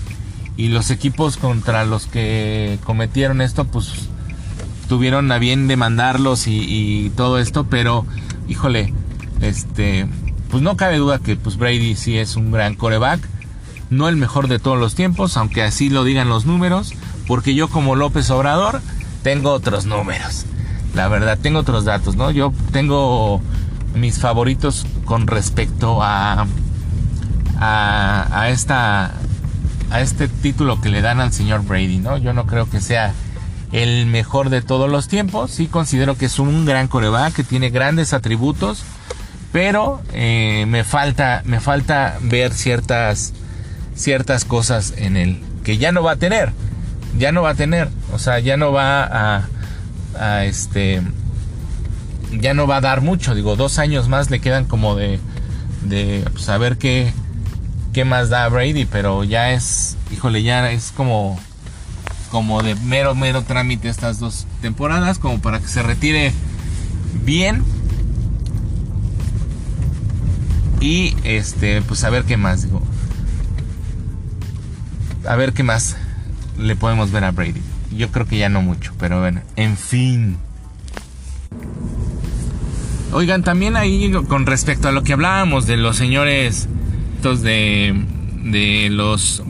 y 0.62 0.68
los 0.68 0.92
equipos 0.92 1.38
contra 1.38 1.86
los 1.86 2.06
que 2.06 2.78
cometieron 2.84 3.42
esto, 3.42 3.66
pues 3.66 3.94
tuvieron 4.88 5.32
a 5.32 5.40
bien 5.40 5.68
demandarlos 5.68 6.46
y, 6.46 7.12
todo 7.16 7.40
esto, 7.40 7.64
pero 7.64 8.06
híjole, 8.48 8.94
este, 9.42 10.06
pues 10.52 10.62
no 10.62 10.78
cabe 10.78 10.98
duda 10.98 11.18
que 11.18 11.36
pues 11.36 11.58
Brady 11.58 11.96
sí 11.96 12.20
es 12.20 12.36
un 12.36 12.52
gran 12.52 12.76
coreback, 12.76 13.28
no 13.90 14.08
el 14.08 14.18
mejor 14.18 14.50
de 14.50 14.60
todos 14.60 14.78
los 14.78 14.94
tiempos, 14.94 15.36
aunque 15.36 15.64
así 15.64 15.90
lo 15.90 16.04
digan 16.04 16.30
los 16.30 16.46
números, 16.46 16.94
porque 17.26 17.56
yo 17.56 17.68
como 17.68 17.96
López 17.96 18.30
Obrador 18.30 18.82
tengo 19.24 19.50
otros 19.54 19.88
números. 19.88 20.46
La 20.94 21.08
verdad, 21.08 21.40
tengo 21.42 21.58
otros 21.58 21.86
datos, 21.86 22.16
¿no? 22.16 22.30
Yo 22.30 22.54
tengo 22.72 23.42
mis 23.96 24.20
favoritos 24.20 24.86
con 25.06 25.26
respecto 25.26 26.04
a 26.04 26.46
a, 27.60 28.42
a 28.42 28.50
esta 28.50 29.12
a 29.92 30.02
este 30.02 30.28
título 30.28 30.82
que 30.82 30.90
le 30.90 31.02
dan 31.02 31.20
al 31.20 31.32
señor 31.32 31.64
Brady, 31.64 32.00
¿no? 32.00 32.18
Yo 32.18 32.34
no 32.34 32.46
creo 32.46 32.70
que 32.70 32.82
sea 32.82 33.14
el 33.72 34.06
mejor 34.06 34.50
de 34.50 34.62
todos 34.62 34.90
los 34.90 35.08
tiempos. 35.08 35.52
Sí 35.52 35.68
considero 35.68 36.18
que 36.18 36.26
es 36.26 36.40
un 36.40 36.66
gran 36.66 36.88
coreback, 36.88 37.34
que 37.34 37.44
tiene 37.44 37.70
grandes 37.70 38.14
atributos, 38.14 38.84
pero 39.52 40.02
eh, 40.14 40.66
me 40.68 40.84
falta, 40.84 41.44
me 41.46 41.60
falta 41.60 42.18
ver 42.22 42.54
ciertas, 42.54 43.34
ciertas 43.96 44.46
cosas 44.46 44.94
en 44.98 45.18
él 45.18 45.44
que 45.64 45.78
ya 45.78 45.92
no 45.92 46.04
va 46.04 46.14
a 46.14 46.16
tener, 46.16 46.52
ya 47.18 47.32
no 47.32 47.42
va 47.42 47.52
a 47.52 47.56
tener, 47.56 47.90
o 48.14 48.20
sea, 48.20 48.40
ya 48.40 48.58
no 48.58 48.72
va 48.72 49.04
a, 49.04 49.48
a 50.20 50.46
este, 50.46 51.02
ya 52.40 52.54
no 52.54 52.68
va 52.68 52.78
a 52.78 52.82
dar 52.82 53.02
mucho. 53.02 53.36
Digo, 53.36 53.56
dos 53.56 53.80
años 53.80 54.08
más 54.08 54.30
le 54.30 54.40
quedan 54.40 54.66
como 54.66 54.96
de, 54.96 55.20
de 55.84 56.26
saber 56.38 56.78
pues, 56.78 56.80
qué, 56.80 57.14
qué 57.94 58.06
más 58.06 58.30
da 58.30 58.48
Brady, 58.50 58.86
pero 58.86 59.24
ya 59.24 59.52
es, 59.52 59.98
híjole, 60.12 60.44
ya 60.44 60.72
es 60.72 60.92
como 60.96 61.40
como 62.32 62.64
de 62.64 62.76
mero, 62.76 63.14
mero 63.14 63.44
trámite 63.44 63.90
estas 63.90 64.20
dos 64.20 64.48
temporadas, 64.62 65.20
como 65.20 65.42
para 65.42 65.60
que 65.60 65.68
se 65.68 65.84
retire 65.84 66.32
bien. 67.26 67.64
Y 70.80 71.14
este, 71.24 71.82
pues 71.82 72.04
a 72.06 72.10
ver 72.10 72.24
qué 72.24 72.38
más, 72.38 72.64
digo. 72.64 72.82
A 75.28 75.36
ver 75.36 75.54
qué 75.54 75.62
más 75.64 75.98
le 76.58 76.76
podemos 76.76 77.12
ver 77.12 77.26
a 77.26 77.32
Brady. 77.32 77.62
Yo 77.96 78.10
creo 78.12 78.26
que 78.26 78.38
ya 78.38 78.48
no 78.48 78.62
mucho, 78.62 78.94
pero 78.98 79.20
bueno, 79.20 79.42
en 79.58 79.76
fin. 79.76 80.38
Oigan, 83.12 83.44
también 83.44 83.76
ahí 83.76 84.10
con 84.30 84.46
respecto 84.46 84.88
a 84.88 84.94
lo 84.94 85.04
que 85.04 85.14
hablábamos 85.14 85.68
de 85.68 85.76
los 85.76 85.98
señores 85.98 86.70
de, 87.22 87.94
de 88.44 88.90
los 88.90 89.44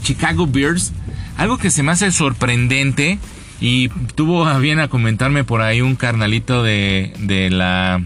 Chicago 0.00 0.46
Bears, 0.46 0.92
algo 1.36 1.58
que 1.58 1.70
se 1.70 1.82
me 1.82 1.92
hace 1.92 2.12
sorprendente 2.12 3.18
y 3.60 3.88
tuvo 4.14 4.46
a 4.46 4.58
bien 4.58 4.78
a 4.78 4.88
comentarme 4.88 5.42
por 5.42 5.60
ahí 5.60 5.80
un 5.80 5.96
carnalito 5.96 6.62
de, 6.62 7.12
de 7.18 7.50
la 7.50 8.02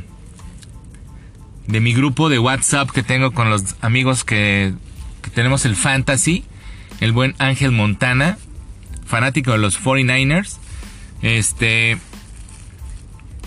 de 1.67 1.81
mi 1.81 1.93
grupo 1.93 2.29
de 2.29 2.39
WhatsApp 2.39 2.91
que 2.91 3.03
tengo 3.03 3.33
con 3.33 3.51
los 3.51 3.77
amigos 3.83 4.25
que, 4.25 4.73
que 5.23 5.31
tenemos 5.31 5.65
el 5.67 5.77
fantasy, 5.77 6.45
el 7.01 7.13
buen 7.13 7.35
Ángel 7.39 7.73
Montana, 7.73 8.39
fanático 9.05 9.53
de 9.53 9.59
los 9.59 9.81
49ers. 9.81 10.57
Este 11.23 11.99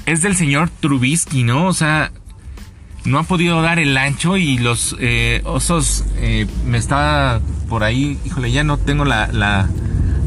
es 0.05 0.21
del 0.21 0.35
señor 0.35 0.69
Trubisky, 0.69 1.43
¿no? 1.43 1.65
O 1.65 1.73
sea, 1.73 2.11
no 3.05 3.19
ha 3.19 3.23
podido 3.23 3.61
dar 3.61 3.79
el 3.79 3.97
ancho 3.97 4.37
y 4.37 4.57
los 4.57 4.95
eh, 4.99 5.41
osos 5.45 6.05
eh, 6.17 6.47
me 6.65 6.77
estaba 6.77 7.41
por 7.67 7.83
ahí, 7.83 8.17
híjole, 8.25 8.51
ya 8.51 8.63
no 8.63 8.77
tengo 8.77 9.03
la, 9.03 9.27
la, 9.27 9.67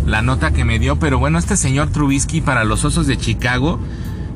la, 0.04 0.22
nota 0.22 0.52
que 0.52 0.64
me 0.64 0.78
dio, 0.78 0.96
pero 0.96 1.18
bueno, 1.18 1.38
este 1.38 1.56
señor 1.56 1.90
Trubisky 1.90 2.40
para 2.40 2.64
los 2.64 2.84
osos 2.84 3.06
de 3.06 3.16
Chicago, 3.16 3.78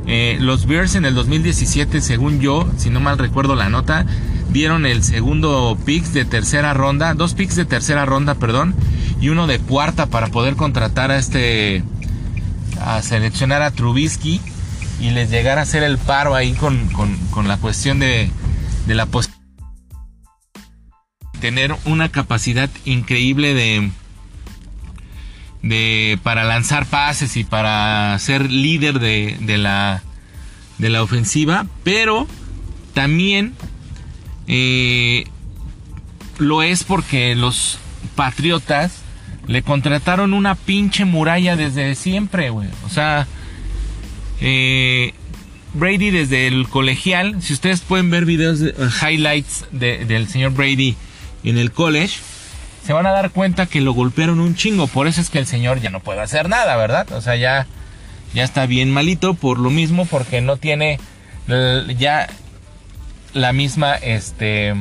eh, 0.07 0.39
los 0.41 0.67
Bears 0.67 0.95
en 0.95 1.05
el 1.05 1.15
2017, 1.15 2.01
según 2.01 2.41
yo, 2.41 2.67
si 2.77 2.89
no 2.89 3.01
mal 3.01 3.19
recuerdo 3.19 3.55
la 3.57 3.69
nota, 3.69 4.07
dieron 4.51 4.87
el 4.87 5.03
segundo 5.03 5.77
pick 5.85 6.05
de 6.07 6.25
tercera 6.25 6.73
ronda, 6.73 7.15
dos 7.15 7.35
picks 7.35 7.57
de 7.57 7.65
tercera 7.65 8.07
ronda, 8.07 8.37
perdón, 8.37 8.75
y 9.21 9.29
uno 9.29 9.47
de 9.47 9.59
cuarta 9.59 10.07
para 10.07 10.29
poder 10.29 10.57
contratar 10.57 11.11
a 11.11 11.19
este, 11.19 11.85
a 12.81 13.03
seleccionar 13.03 13.63
a 13.63 13.71
Trubisky 13.71 14.41
y 15.01 15.11
les 15.11 15.31
llegara 15.31 15.61
a 15.61 15.65
hacer 15.65 15.83
el 15.83 15.99
paro 15.99 16.35
ahí 16.35 16.53
con, 16.53 16.89
la 17.47 17.57
cuestión 17.57 17.99
de, 17.99 18.31
de 18.87 18.95
la 18.95 19.07
posibilidad 19.07 19.41
tener 21.41 21.75
una 21.87 22.11
capacidad 22.11 22.69
increíble 22.85 23.55
de, 23.55 23.91
de 25.63 26.19
para 26.23 26.45
lanzar 26.45 26.85
pases 26.85 27.39
y 27.39 27.45
para 27.45 28.19
ser 28.19 28.51
líder 28.51 28.99
de, 29.01 29.39
de 29.41 29.57
la 29.57 30.03
de 30.77 30.91
la 30.91 31.03
ofensiva 31.03 31.67
pero 31.83 32.27
también 32.93 33.55
eh, 34.47 35.25
lo 36.39 36.63
es 36.63 36.85
porque 36.85 37.35
los 37.37 37.79
Patriotas 38.17 39.03
le 39.47 39.63
contrataron 39.63 40.35
una 40.35 40.55
pinche 40.55 41.05
muralla 41.05 41.57
desde 41.57 41.95
siempre, 41.95 42.51
güey. 42.51 42.69
O 42.85 42.89
sea, 42.89 43.27
eh, 44.41 45.15
Brady 45.75 46.11
desde 46.11 46.47
el 46.47 46.69
colegial, 46.69 47.41
si 47.43 47.53
ustedes 47.53 47.81
pueden 47.81 48.11
ver 48.11 48.25
videos, 48.25 48.59
de, 48.61 48.75
highlights 49.03 49.67
del 49.71 50.29
señor 50.29 50.53
Brady 50.53 50.97
en 51.45 51.59
el 51.59 51.73
college, 51.73 52.19
se 52.85 52.93
van 52.93 53.07
a 53.07 53.11
dar 53.11 53.31
cuenta 53.31 53.67
que 53.67 53.81
lo 53.81 53.93
golpearon 53.93 54.41
un 54.41 54.55
chingo. 54.57 54.87
Por 54.87 55.07
eso 55.07 55.21
es 55.21 55.31
que 55.31 55.39
el 55.39 55.47
señor 55.47 55.81
ya 55.81 55.91
no 55.91 56.01
puede 56.01 56.21
hacer 56.21 56.49
nada, 56.49 56.77
¿verdad? 56.77 57.11
O 57.13 57.21
sea, 57.21 57.37
ya, 57.37 57.67
ya 58.35 58.43
está 58.43 58.67
bien 58.67 58.91
malito 58.91 59.35
por 59.35 59.59
lo 59.59 59.71
mismo, 59.71 60.07
porque 60.07 60.41
no 60.41 60.57
tiene 60.57 60.99
ya 61.99 62.29
la 63.35 63.53
misma, 63.53 63.95
este, 63.95 64.75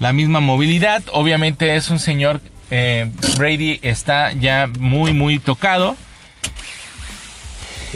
la 0.00 0.12
misma 0.12 0.40
movilidad. 0.40 1.02
Obviamente 1.12 1.76
es 1.76 1.90
un 1.90 1.98
señor, 1.98 2.40
eh, 2.70 3.10
Brady 3.38 3.78
está 3.82 4.32
ya 4.32 4.68
muy, 4.78 5.12
muy 5.12 5.38
tocado. 5.38 5.96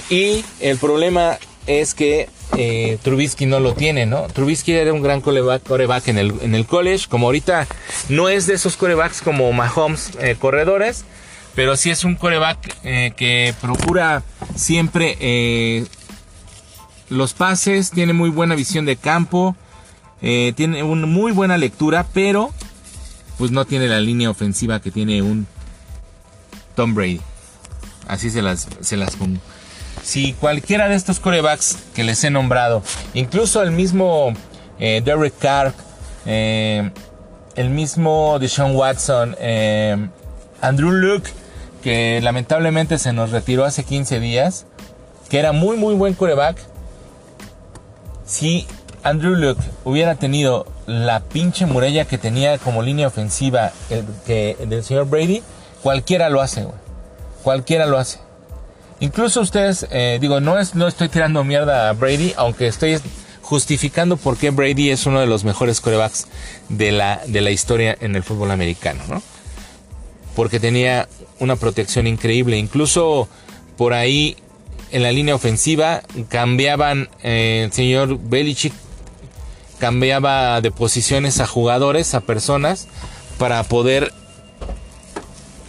Y 0.08 0.44
el 0.60 0.78
problema 0.78 1.38
es 1.66 1.94
que 1.94 2.28
eh, 2.56 2.98
Trubisky 3.02 3.46
no 3.46 3.60
lo 3.60 3.74
tiene, 3.74 4.06
¿no? 4.06 4.26
Trubisky 4.26 4.72
era 4.72 4.92
un 4.92 5.02
gran 5.02 5.20
coreback, 5.20 6.08
en, 6.08 6.18
el, 6.18 6.34
en 6.42 6.54
el 6.54 6.66
college, 6.66 7.06
como 7.08 7.26
ahorita 7.26 7.66
no 8.08 8.28
es 8.28 8.46
de 8.46 8.54
esos 8.54 8.76
corebacks 8.76 9.22
como 9.22 9.52
Mahomes 9.52 10.12
eh, 10.20 10.36
corredores, 10.38 11.04
pero 11.54 11.76
sí 11.76 11.90
es 11.90 12.04
un 12.04 12.16
coreback 12.16 12.76
eh, 12.82 13.12
que 13.16 13.54
procura 13.60 14.22
siempre 14.56 15.86
los 17.08 17.34
pases, 17.34 17.90
tiene 17.90 18.12
muy 18.12 18.30
buena 18.30 18.54
visión 18.54 18.84
de 18.84 18.96
campo, 18.96 19.56
tiene 20.20 20.82
una 20.82 21.06
muy 21.06 21.32
buena 21.32 21.56
lectura, 21.56 22.06
pero 22.12 22.50
pues 23.38 23.50
no 23.50 23.64
tiene 23.64 23.88
la 23.88 24.00
línea 24.00 24.30
ofensiva 24.30 24.80
que 24.80 24.90
tiene 24.90 25.22
un 25.22 25.46
Tom 26.76 26.94
Brady. 26.94 27.20
Así 28.06 28.30
se 28.30 28.42
las, 28.42 28.68
se 28.80 28.96
las 28.96 29.16
pongo 29.16 29.40
si 30.10 30.32
cualquiera 30.32 30.88
de 30.88 30.96
estos 30.96 31.20
corebacks 31.20 31.78
que 31.94 32.02
les 32.02 32.24
he 32.24 32.30
nombrado, 32.30 32.82
incluso 33.14 33.62
el 33.62 33.70
mismo 33.70 34.32
eh, 34.80 35.02
Derek 35.04 35.38
Carr, 35.38 35.72
eh, 36.26 36.90
el 37.54 37.70
mismo 37.70 38.40
Deshaun 38.40 38.74
Watson, 38.74 39.36
eh, 39.38 40.08
Andrew 40.60 40.90
Luke, 40.90 41.30
que 41.84 42.20
lamentablemente 42.24 42.98
se 42.98 43.12
nos 43.12 43.30
retiró 43.30 43.64
hace 43.64 43.84
15 43.84 44.18
días, 44.18 44.66
que 45.28 45.38
era 45.38 45.52
muy 45.52 45.76
muy 45.76 45.94
buen 45.94 46.14
coreback, 46.14 46.58
si 48.26 48.66
Andrew 49.04 49.36
Luke 49.36 49.62
hubiera 49.84 50.16
tenido 50.16 50.66
la 50.86 51.20
pinche 51.20 51.66
muralla 51.66 52.04
que 52.04 52.18
tenía 52.18 52.58
como 52.58 52.82
línea 52.82 53.06
ofensiva 53.06 53.70
el, 53.90 54.04
que, 54.26 54.56
del 54.66 54.82
señor 54.82 55.08
Brady, 55.08 55.44
cualquiera 55.84 56.28
lo 56.30 56.40
hace, 56.40 56.66
Cualquiera 57.44 57.86
lo 57.86 57.96
hace. 57.96 58.18
Incluso 59.00 59.40
ustedes, 59.40 59.86
eh, 59.90 60.18
digo, 60.20 60.40
no, 60.40 60.58
es, 60.58 60.74
no 60.74 60.86
estoy 60.86 61.08
tirando 61.08 61.42
mierda 61.42 61.88
a 61.88 61.92
Brady, 61.94 62.34
aunque 62.36 62.66
estoy 62.66 62.98
justificando 63.42 64.16
por 64.16 64.36
qué 64.36 64.50
Brady 64.50 64.90
es 64.90 65.06
uno 65.06 65.20
de 65.20 65.26
los 65.26 65.42
mejores 65.42 65.80
corebacks 65.80 66.26
de 66.68 66.92
la, 66.92 67.20
de 67.26 67.40
la 67.40 67.50
historia 67.50 67.96
en 68.00 68.14
el 68.14 68.22
fútbol 68.22 68.50
americano, 68.50 69.02
¿no? 69.08 69.22
Porque 70.36 70.60
tenía 70.60 71.08
una 71.38 71.56
protección 71.56 72.06
increíble. 72.06 72.58
Incluso 72.58 73.28
por 73.76 73.94
ahí 73.94 74.36
en 74.92 75.02
la 75.02 75.12
línea 75.12 75.34
ofensiva 75.34 76.02
cambiaban, 76.28 77.08
eh, 77.22 77.62
el 77.64 77.72
señor 77.72 78.18
Belichick 78.18 78.74
cambiaba 79.78 80.60
de 80.60 80.70
posiciones 80.70 81.40
a 81.40 81.46
jugadores, 81.46 82.14
a 82.14 82.20
personas, 82.20 82.86
para 83.38 83.62
poder 83.64 84.12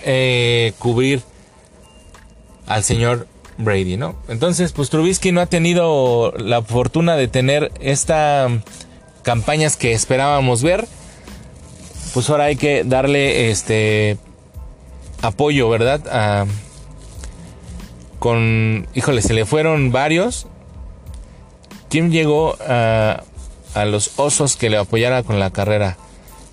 eh, 0.04 0.74
cubrir 0.80 1.24
al 2.74 2.84
señor 2.84 3.28
Brady, 3.58 3.98
¿no? 3.98 4.16
Entonces, 4.28 4.72
pues 4.72 4.90
Trubisky 4.90 5.32
no 5.32 5.42
ha 5.42 5.46
tenido 5.46 6.34
la 6.38 6.62
fortuna 6.62 7.16
de 7.16 7.28
tener 7.28 7.72
estas 7.80 8.52
campañas 9.24 9.78
que 9.78 9.94
esperábamos 9.94 10.64
ver. 10.64 10.88
Pues 12.14 12.30
ahora 12.30 12.46
hay 12.46 12.56
que 12.56 12.84
darle 12.84 13.52
este 13.52 14.18
apoyo, 15.22 15.70
¿verdad? 15.70 16.48
con, 18.20 18.88
híjole, 18.94 19.22
se 19.22 19.34
le 19.34 19.46
fueron 19.46 19.92
varios. 19.92 20.48
¿Quién 21.90 22.12
llegó 22.12 22.56
a, 22.68 23.24
a 23.74 23.86
los 23.86 24.12
osos 24.18 24.56
que 24.56 24.70
le 24.70 24.78
apoyara 24.78 25.24
con 25.24 25.40
la 25.40 25.52
carrera? 25.52 25.98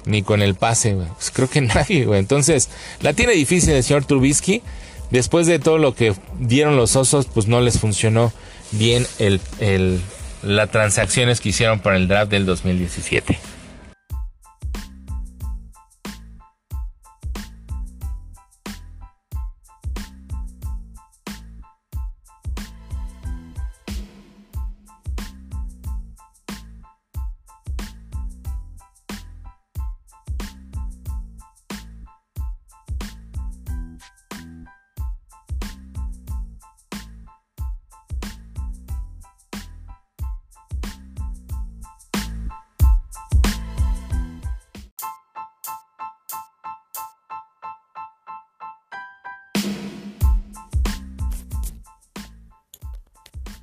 Ni 0.05 0.23
con 0.23 0.41
el 0.41 0.55
pase, 0.55 0.97
pues 1.15 1.31
creo 1.31 1.51
que 1.51 1.61
nadie, 1.61 2.07
güey. 2.07 2.19
Entonces, 2.19 2.71
la 3.03 3.13
tiene 3.13 3.33
difícil 3.33 3.75
el 3.75 3.85
señor 3.85 4.05
Trubisky 4.05 4.63
después 5.11 5.47
de 5.47 5.59
todo 5.59 5.79
lo 5.79 5.95
que 5.95 6.15
dieron 6.39 6.77
los 6.77 6.97
osos, 6.97 7.27
pues 7.27 7.47
no 7.47 7.61
les 7.61 7.79
funcionó 7.79 8.33
bien 8.73 9.07
el, 9.19 9.41
el, 9.61 10.01
las 10.43 10.71
transacciones 10.71 11.41
que 11.41 11.51
hicieron 11.51 11.81
para 11.81 11.97
el 11.97 12.09
draft 12.09 12.31
del 12.31 12.47
2017. 12.47 13.39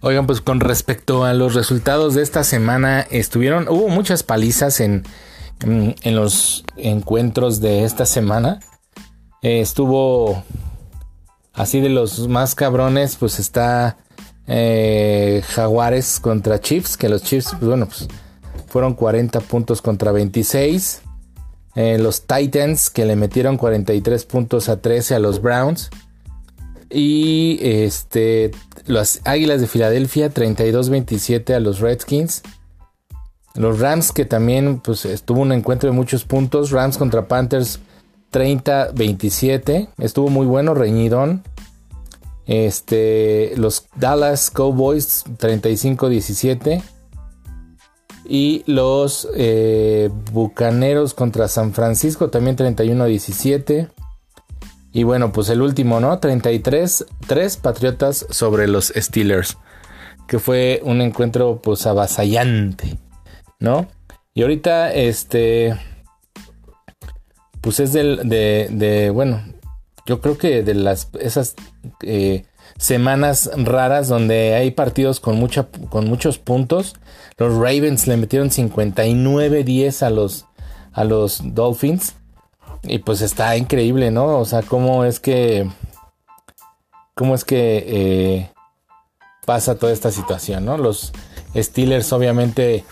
Oigan, 0.07 0.27
pues 0.27 0.39
con 0.39 0.59
respecto 0.59 1.23
a 1.23 1.33
los 1.33 1.55
resultados 1.55 2.13
de 2.13 2.21
esta 2.21 2.43
semana, 2.43 3.01
estuvieron, 3.09 3.67
hubo 3.67 3.87
muchas 3.87 4.21
palizas 4.21 4.79
en, 4.79 5.01
en, 5.63 6.15
los 6.15 6.63
encuentros 6.77 7.59
de 7.59 7.85
esta 7.85 8.05
semana. 8.05 8.59
Eh, 9.41 9.61
estuvo 9.61 10.43
así 11.53 11.81
de 11.81 11.89
los 11.89 12.27
más 12.27 12.53
cabrones, 12.53 13.15
pues 13.15 13.39
está 13.39 13.97
eh, 14.45 15.41
Jaguares 15.47 16.19
contra 16.19 16.61
Chiefs, 16.61 16.97
que 16.97 17.09
los 17.09 17.23
Chiefs, 17.23 17.55
pues 17.57 17.65
bueno, 17.65 17.87
pues 17.87 18.07
fueron 18.67 18.93
40 18.93 19.39
puntos 19.39 19.81
contra 19.81 20.11
26. 20.11 21.01
Eh, 21.73 21.97
los 21.97 22.27
Titans, 22.27 22.91
que 22.91 23.05
le 23.05 23.15
metieron 23.15 23.57
43 23.57 24.23
puntos 24.25 24.69
a 24.69 24.79
13 24.79 25.15
a 25.15 25.19
los 25.19 25.41
Browns. 25.41 25.89
Y 26.91 27.57
este, 27.61 28.51
las 28.85 29.21
Águilas 29.23 29.61
de 29.61 29.67
Filadelfia 29.67 30.33
32-27 30.33 31.53
a 31.53 31.59
los 31.59 31.79
Redskins. 31.79 32.43
Los 33.55 33.79
Rams 33.79 34.11
que 34.11 34.25
también 34.25 34.79
pues 34.79 35.05
estuvo 35.05 35.41
un 35.41 35.51
encuentro 35.51 35.89
de 35.89 35.95
muchos 35.95 36.25
puntos. 36.25 36.71
Rams 36.71 36.97
contra 36.97 37.27
Panthers 37.27 37.79
30-27. 38.31 39.89
Estuvo 39.97 40.29
muy 40.29 40.45
bueno, 40.45 40.73
reñidón. 40.73 41.43
Este, 42.45 43.53
los 43.55 43.85
Dallas 43.95 44.51
Cowboys 44.51 45.23
35-17. 45.25 46.83
Y 48.27 48.63
los 48.65 49.27
eh, 49.35 50.09
Bucaneros 50.31 51.13
contra 51.13 51.47
San 51.47 51.73
Francisco 51.73 52.29
también 52.29 52.57
31-17. 52.57 53.89
Y 54.95 55.03
bueno, 55.03 55.34
pues 55.34 55.49
el 55.49 55.62
último, 55.62 55.99
¿no? 55.99 56.19
33, 56.19 57.05
3 57.27 57.58
Patriotas 57.58 58.25
sobre 58.29 58.65
los 58.65 58.93
Steelers. 58.95 59.58
Que 60.25 60.39
fue 60.39 60.79
un 60.86 61.01
encuentro 61.01 61.60
pues 61.62 61.86
avasallante, 61.86 62.97
¿no? 63.60 63.89
Y 64.34 64.43
ahorita, 64.43 64.93
este, 64.93 65.77
pues 67.60 67.81
es 67.81 67.91
del, 67.91 68.29
de, 68.29 69.12
bueno, 69.13 69.43
yo 70.05 70.21
creo 70.21 70.38
que 70.38 70.63
de 70.63 70.75
las, 70.75 71.10
esas 71.19 71.55
eh, 72.01 72.45
semanas 72.77 73.51
raras 73.53 74.08
donde 74.08 74.53
hay 74.53 74.71
partidos 74.71 75.19
con, 75.19 75.36
mucha, 75.36 75.67
con 75.89 76.08
muchos 76.08 76.38
puntos. 76.38 76.95
Los 77.38 77.53
Ravens 77.53 78.08
le 78.08 78.15
metieron 78.15 78.49
59-10 78.49 80.03
a 80.03 80.10
los, 80.10 80.45
a 80.93 81.03
los 81.03 81.41
Dolphins. 81.53 82.15
Y 82.87 82.99
pues 82.99 83.21
está 83.21 83.57
increíble, 83.57 84.11
¿no? 84.11 84.39
O 84.39 84.45
sea, 84.45 84.61
cómo 84.61 85.05
es 85.05 85.19
que. 85.19 85.69
Cómo 87.13 87.33
es 87.35 87.45
que 87.45 87.83
eh, 87.87 88.51
pasa 89.45 89.75
toda 89.75 89.93
esta 89.93 90.11
situación, 90.11 90.65
¿no? 90.65 90.77
Los 90.77 91.13
Steelers 91.55 92.11
obviamente 92.11 92.83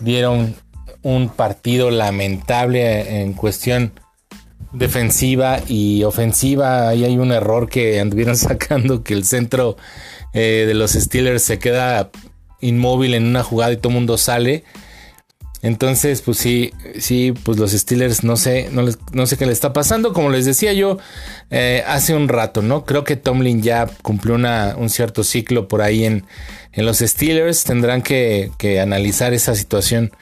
dieron 0.00 0.54
un 1.02 1.30
partido 1.30 1.90
lamentable 1.90 3.22
en 3.22 3.32
cuestión 3.32 3.92
defensiva 4.72 5.60
y 5.66 6.04
ofensiva. 6.04 6.88
Ahí 6.88 7.04
hay 7.04 7.16
un 7.18 7.32
error 7.32 7.68
que 7.68 8.00
anduvieron 8.00 8.36
sacando 8.36 9.02
que 9.02 9.14
el 9.14 9.24
centro 9.24 9.76
eh, 10.32 10.64
de 10.66 10.74
los 10.74 10.92
Steelers 10.92 11.42
se 11.42 11.58
queda 11.58 12.10
inmóvil 12.60 13.14
en 13.14 13.26
una 13.26 13.42
jugada 13.42 13.72
y 13.72 13.76
todo 13.76 13.88
el 13.88 13.94
mundo 13.94 14.18
sale. 14.18 14.64
Entonces, 15.62 16.22
pues 16.22 16.38
sí, 16.38 16.72
sí, 16.98 17.32
pues 17.44 17.58
los 17.58 17.72
Steelers 17.72 18.24
no 18.24 18.36
sé, 18.36 18.70
no, 18.70 19.26
sé 19.26 19.36
qué 19.36 19.44
le 19.44 19.52
está 19.52 19.72
pasando. 19.72 20.12
Como 20.12 20.30
les 20.30 20.46
decía 20.46 20.72
yo 20.72 20.98
eh, 21.50 21.84
hace 21.86 22.14
un 22.14 22.28
rato, 22.28 22.62
¿no? 22.62 22.86
Creo 22.86 23.04
que 23.04 23.16
Tomlin 23.16 23.62
ya 23.62 23.86
cumplió 24.02 24.34
una, 24.34 24.74
un 24.78 24.88
cierto 24.88 25.22
ciclo 25.22 25.68
por 25.68 25.82
ahí 25.82 26.04
en, 26.04 26.24
en 26.72 26.86
los 26.86 26.98
Steelers. 26.98 27.64
Tendrán 27.64 28.00
que, 28.00 28.50
que, 28.58 28.80
analizar 28.80 29.34
esa 29.34 29.54
situación 29.54 30.12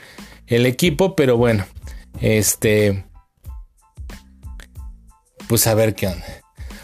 el 0.48 0.66
equipo, 0.66 1.14
pero 1.14 1.36
bueno, 1.36 1.66
este, 2.20 3.04
pues 5.46 5.66
a 5.68 5.74
ver 5.74 5.94
qué 5.94 6.08
onda. 6.08 6.26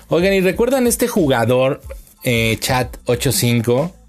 Oigan, 0.09 0.33
y 0.33 0.41
recuerdan 0.41 0.87
este 0.87 1.09
jugador, 1.09 1.81
eh, 2.23 2.57
Chat 2.61 2.99
85 3.07 4.04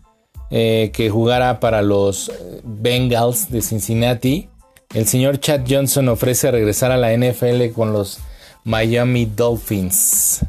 eh, 0.51 0.91
que 0.93 1.09
jugara 1.09 1.59
para 1.59 1.81
los 1.81 2.31
Bengals 2.63 3.49
de 3.51 3.61
Cincinnati. 3.61 4.49
El 4.93 5.07
señor 5.07 5.39
Chad 5.39 5.61
Johnson 5.67 6.07
ofrece 6.09 6.51
regresar 6.51 6.91
a 6.91 6.97
la 6.97 7.15
NFL 7.15 7.71
con 7.73 7.91
los 7.91 8.19
Miami 8.63 9.25
Dolphins. 9.25 10.45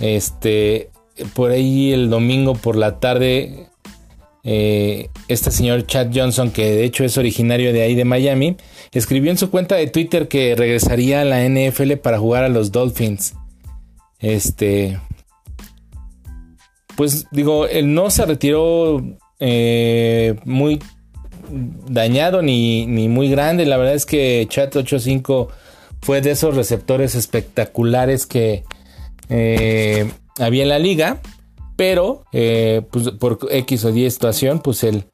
Este, 0.00 0.90
por 1.34 1.50
ahí 1.50 1.92
el 1.92 2.10
domingo 2.10 2.54
por 2.54 2.76
la 2.76 3.00
tarde, 3.00 3.68
eh, 4.44 5.08
este 5.28 5.50
señor 5.50 5.86
Chad 5.86 6.10
Johnson, 6.14 6.50
que 6.50 6.64
de 6.74 6.84
hecho 6.84 7.04
es 7.04 7.16
originario 7.18 7.72
de 7.72 7.82
ahí 7.82 7.94
de 7.94 8.04
Miami, 8.04 8.56
escribió 8.92 9.30
en 9.30 9.38
su 9.38 9.50
cuenta 9.50 9.76
de 9.76 9.86
Twitter 9.86 10.28
que 10.28 10.54
regresaría 10.54 11.22
a 11.22 11.24
la 11.24 11.44
NFL 11.44 11.94
para 11.94 12.18
jugar 12.18 12.44
a 12.44 12.48
los 12.48 12.72
Dolphins. 12.72 13.34
Este, 14.18 14.98
pues 16.96 17.26
digo, 17.30 17.66
él 17.66 17.94
no 17.94 18.10
se 18.10 18.24
retiró 18.24 19.02
eh, 19.38 20.36
muy 20.44 20.80
dañado 21.88 22.42
ni, 22.42 22.86
muy 22.86 23.30
grande. 23.30 23.66
La 23.66 23.76
verdad 23.76 23.94
es 23.94 24.06
que 24.06 24.46
Chat 24.48 24.74
85 24.74 25.48
fue 26.00 26.20
de 26.20 26.32
esos 26.32 26.56
receptores 26.56 27.14
espectaculares 27.14 28.26
que 28.26 28.64
eh, 29.28 30.10
había 30.38 30.62
en 30.62 30.68
la 30.68 30.78
liga. 30.78 31.20
Pero 31.76 32.24
eh, 32.32 32.82
pues, 32.90 33.10
por 33.10 33.38
X 33.50 33.84
o 33.84 33.90
Y 33.90 34.10
situación, 34.10 34.60
pues 34.60 34.82
él 34.82 35.04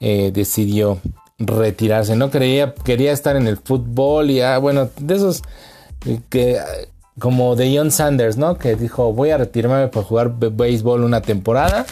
decidió 0.00 0.98
retirarse. 1.38 2.16
No 2.16 2.30
creía, 2.30 2.74
quería 2.74 3.12
estar 3.12 3.36
en 3.36 3.46
el 3.46 3.58
fútbol 3.58 4.30
y 4.30 4.40
ah, 4.40 4.58
bueno, 4.58 4.88
de 4.98 5.14
esos 5.14 5.42
que 6.30 6.58
como 7.20 7.54
de 7.54 7.76
John 7.76 7.92
Sanders, 7.92 8.36
¿no? 8.36 8.58
Que 8.58 8.74
dijo, 8.74 9.12
voy 9.12 9.30
a 9.30 9.38
retirarme 9.38 9.86
para 9.86 10.04
jugar 10.04 10.34
béisbol 10.36 11.04
una 11.04 11.22
temporada. 11.22 11.86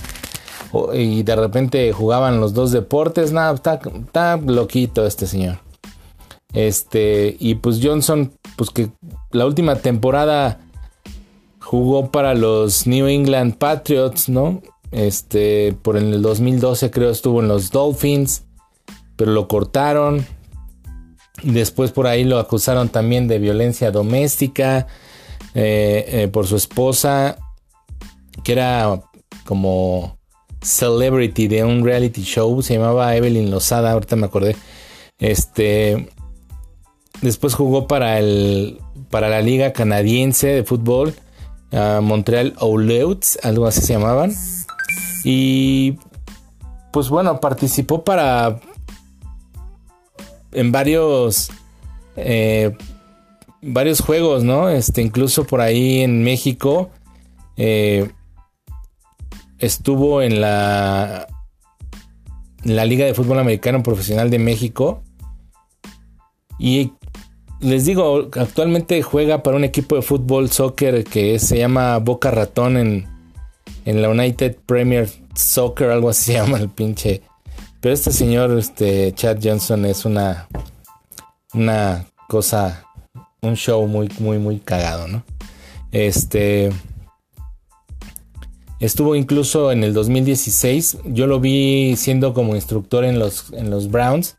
Y 0.92 1.22
de 1.22 1.36
repente 1.36 1.92
jugaban 1.92 2.40
los 2.40 2.52
dos 2.54 2.72
deportes. 2.72 3.32
Nada, 3.32 3.54
está, 3.54 3.80
está 4.04 4.36
loquito 4.36 5.06
este 5.06 5.26
señor. 5.26 5.60
Este, 6.52 7.36
y 7.38 7.56
pues 7.56 7.78
Johnson, 7.82 8.32
pues 8.56 8.70
que 8.70 8.90
la 9.30 9.46
última 9.46 9.76
temporada 9.76 10.58
jugó 11.60 12.10
para 12.10 12.34
los 12.34 12.86
New 12.86 13.06
England 13.06 13.56
Patriots, 13.56 14.28
¿no? 14.28 14.62
Este, 14.90 15.76
por 15.82 15.98
el 15.98 16.22
2012 16.22 16.90
creo 16.90 17.10
estuvo 17.10 17.40
en 17.40 17.48
los 17.48 17.70
Dolphins, 17.70 18.44
pero 19.16 19.32
lo 19.32 19.46
cortaron. 19.46 20.26
Después 21.42 21.92
por 21.92 22.06
ahí 22.06 22.24
lo 22.24 22.38
acusaron 22.38 22.88
también 22.88 23.28
de 23.28 23.38
violencia 23.38 23.90
doméstica. 23.90 24.86
Eh, 25.54 26.04
eh, 26.08 26.28
por 26.28 26.46
su 26.46 26.56
esposa, 26.56 27.38
que 28.44 28.52
era 28.52 29.00
como 29.44 30.18
celebrity 30.61 31.48
de 31.48 31.64
un 31.64 31.84
reality 31.84 32.22
show, 32.22 32.62
se 32.62 32.74
llamaba 32.74 33.16
Evelyn 33.16 33.50
Lozada, 33.50 33.92
ahorita 33.92 34.16
me 34.16 34.26
acordé. 34.26 34.56
Este, 35.18 36.08
después 37.22 37.54
jugó 37.54 37.87
para 37.87 38.18
el 38.18 38.80
para 39.11 39.30
la 39.30 39.40
liga 39.40 39.72
canadiense 39.72 40.48
de 40.48 40.64
fútbol, 40.64 41.14
Montreal 41.72 42.54
Oilers, 42.61 43.38
algo 43.42 43.66
así 43.66 43.80
se 43.80 43.94
llamaban. 43.94 44.34
Y 45.24 45.98
pues 46.92 47.08
bueno, 47.08 47.40
participó 47.40 48.04
para 48.04 48.61
en 50.52 50.72
varios 50.72 51.50
eh, 52.16 52.76
varios 53.62 54.01
juegos, 54.01 54.44
¿no? 54.44 54.68
Este, 54.68 55.03
incluso 55.03 55.44
por 55.44 55.61
ahí 55.61 56.01
en 56.01 56.23
México 56.23 56.90
eh, 57.57 58.11
estuvo 59.59 60.23
en 60.23 60.40
la, 60.40 61.27
la 62.62 62.85
Liga 62.85 63.05
de 63.05 63.14
Fútbol 63.14 63.38
Americano 63.38 63.83
Profesional 63.83 64.31
de 64.31 64.38
México. 64.38 65.03
Y 66.59 66.92
les 67.61 67.85
digo, 67.85 68.29
actualmente 68.37 69.03
juega 69.03 69.42
para 69.42 69.57
un 69.57 69.64
equipo 69.64 69.97
de 69.97 70.03
fútbol 70.03 70.51
soccer 70.51 71.05
que 71.05 71.38
se 71.38 71.59
llama 71.59 71.99
Boca 71.99 72.31
Ratón 72.31 72.77
en, 72.77 73.07
en 73.85 74.03
la 74.03 74.09
United 74.09 74.57
Premier 74.66 75.09
Soccer, 75.35 75.90
algo 75.90 76.09
así 76.11 76.33
se 76.33 76.33
llama 76.38 76.59
el 76.59 76.68
pinche. 76.68 77.23
Pero 77.81 77.94
este 77.94 78.12
señor, 78.12 78.57
este 78.59 79.12
Chad 79.14 79.38
Johnson, 79.42 79.85
es 79.85 80.05
una, 80.05 80.49
una 81.55 82.07
cosa 82.29 82.88
un 83.40 83.57
show 83.57 83.87
muy, 83.87 84.09
muy, 84.18 84.38
muy 84.38 84.59
cagado, 84.59 85.09
¿no? 85.09 85.24
Este. 85.92 86.70
Estuvo 88.81 89.16
incluso 89.16 89.72
en 89.72 89.83
el 89.83 89.92
2016. 89.92 90.98
Yo 91.07 91.27
lo 91.27 91.40
vi 91.40 91.96
siendo 91.96 92.33
como 92.33 92.55
instructor 92.55 93.05
en 93.05 93.18
los, 93.18 93.53
en 93.53 93.70
los 93.70 93.90
Browns. 93.90 94.37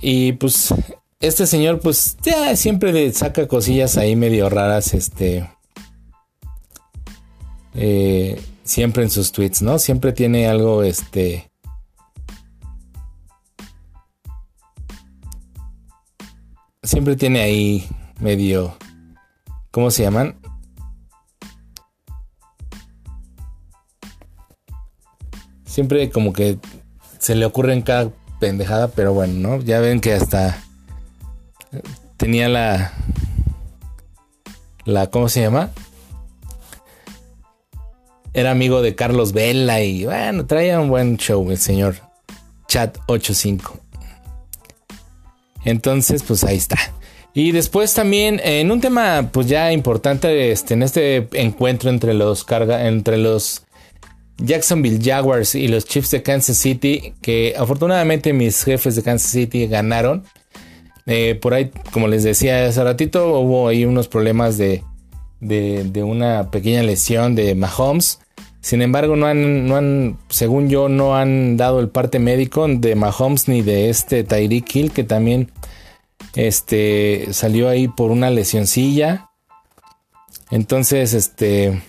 Y 0.00 0.32
pues. 0.32 0.74
Este 1.20 1.46
señor, 1.46 1.80
pues. 1.80 2.16
Ya 2.22 2.54
siempre 2.56 2.92
le 2.92 3.12
saca 3.12 3.48
cosillas 3.48 3.96
ahí 3.96 4.16
medio 4.16 4.48
raras. 4.48 4.94
Este. 4.94 5.48
Eh, 7.74 8.40
siempre 8.64 9.04
en 9.04 9.10
sus 9.10 9.32
tweets, 9.32 9.62
¿no? 9.62 9.78
Siempre 9.78 10.12
tiene 10.12 10.48
algo. 10.48 10.82
Este. 10.82 11.50
Siempre 16.88 17.16
tiene 17.16 17.40
ahí 17.40 17.86
medio... 18.18 18.74
¿Cómo 19.70 19.90
se 19.90 20.02
llaman? 20.02 20.36
Siempre 25.66 26.08
como 26.08 26.32
que 26.32 26.58
se 27.18 27.34
le 27.34 27.44
ocurre 27.44 27.74
en 27.74 27.82
cada 27.82 28.10
pendejada, 28.40 28.88
pero 28.88 29.12
bueno, 29.12 29.34
¿no? 29.34 29.62
Ya 29.62 29.80
ven 29.80 30.00
que 30.00 30.14
hasta 30.14 30.58
tenía 32.16 32.48
la... 32.48 32.94
La, 34.86 35.08
¿cómo 35.10 35.28
se 35.28 35.42
llama? 35.42 35.70
Era 38.32 38.50
amigo 38.50 38.80
de 38.80 38.94
Carlos 38.94 39.32
Vela 39.34 39.82
y 39.82 40.06
bueno, 40.06 40.46
traía 40.46 40.80
un 40.80 40.88
buen 40.88 41.18
show 41.18 41.50
el 41.50 41.58
señor 41.58 41.96
Chat 42.66 42.96
85. 43.06 43.87
Entonces, 45.64 46.22
pues 46.22 46.44
ahí 46.44 46.56
está. 46.56 46.78
Y 47.34 47.52
después 47.52 47.94
también 47.94 48.40
en 48.42 48.70
un 48.70 48.80
tema 48.80 49.30
pues 49.32 49.46
ya 49.46 49.72
importante 49.72 50.50
este, 50.50 50.74
en 50.74 50.82
este 50.82 51.28
encuentro 51.32 51.90
entre 51.90 52.14
los 52.14 52.42
carga 52.42 52.88
entre 52.88 53.16
los 53.16 53.62
Jacksonville 54.38 54.98
Jaguars 55.00 55.54
y 55.54 55.68
los 55.68 55.84
Chiefs 55.84 56.10
de 56.10 56.22
Kansas 56.22 56.56
City 56.56 57.14
que 57.20 57.54
afortunadamente 57.56 58.32
mis 58.32 58.64
jefes 58.64 58.96
de 58.96 59.02
Kansas 59.02 59.30
City 59.30 59.66
ganaron. 59.66 60.24
Eh, 61.06 61.38
por 61.40 61.54
ahí, 61.54 61.70
como 61.92 62.06
les 62.08 62.22
decía 62.22 62.66
hace 62.66 62.84
ratito, 62.84 63.38
hubo 63.38 63.68
ahí 63.68 63.84
unos 63.84 64.08
problemas 64.08 64.58
de, 64.58 64.82
de, 65.40 65.84
de, 65.84 66.02
una 66.02 66.50
pequeña 66.50 66.82
lesión 66.82 67.34
de 67.34 67.54
Mahomes. 67.54 68.20
Sin 68.68 68.82
embargo, 68.82 69.16
no 69.16 69.26
han, 69.26 69.66
no 69.66 69.76
han, 69.76 70.18
según 70.28 70.68
yo, 70.68 70.90
no 70.90 71.16
han 71.16 71.56
dado 71.56 71.80
el 71.80 71.88
parte 71.88 72.18
médico 72.18 72.68
de 72.68 72.96
Mahomes 72.96 73.48
ni 73.48 73.62
de 73.62 73.88
este 73.88 74.24
Tyreek 74.24 74.76
Hill, 74.76 74.92
que 74.92 75.04
también 75.04 75.50
este, 76.34 77.28
salió 77.30 77.70
ahí 77.70 77.88
por 77.88 78.10
una 78.10 78.28
lesioncilla. 78.28 79.30
Entonces, 80.50 81.14
este, 81.14 81.80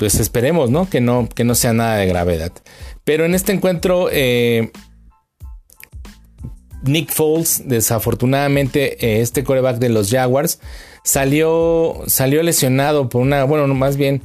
pues 0.00 0.16
esperemos, 0.16 0.68
¿no? 0.68 0.90
Que 0.90 1.00
no, 1.00 1.28
que 1.32 1.44
no 1.44 1.54
sea 1.54 1.72
nada 1.72 1.94
de 1.98 2.06
gravedad. 2.06 2.50
Pero 3.04 3.24
en 3.24 3.36
este 3.36 3.52
encuentro, 3.52 4.08
eh, 4.10 4.72
Nick 6.82 7.10
Foles, 7.12 7.62
desafortunadamente, 7.66 9.04
eh, 9.04 9.20
este 9.20 9.44
coreback 9.44 9.78
de 9.78 9.88
los 9.88 10.10
Jaguars, 10.10 10.60
salió, 11.04 12.02
salió 12.06 12.42
lesionado 12.42 13.08
por 13.08 13.22
una, 13.22 13.44
bueno, 13.44 13.66
más 13.74 13.96
bien 13.96 14.22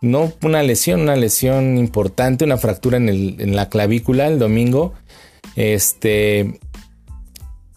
no 0.00 0.32
una 0.42 0.62
lesión, 0.62 1.00
una 1.00 1.16
lesión 1.16 1.78
importante, 1.78 2.44
una 2.44 2.58
fractura 2.58 2.98
en, 2.98 3.54
la 3.54 3.68
clavícula 3.68 4.26
el 4.26 4.38
domingo. 4.38 4.92
Este, 5.56 6.58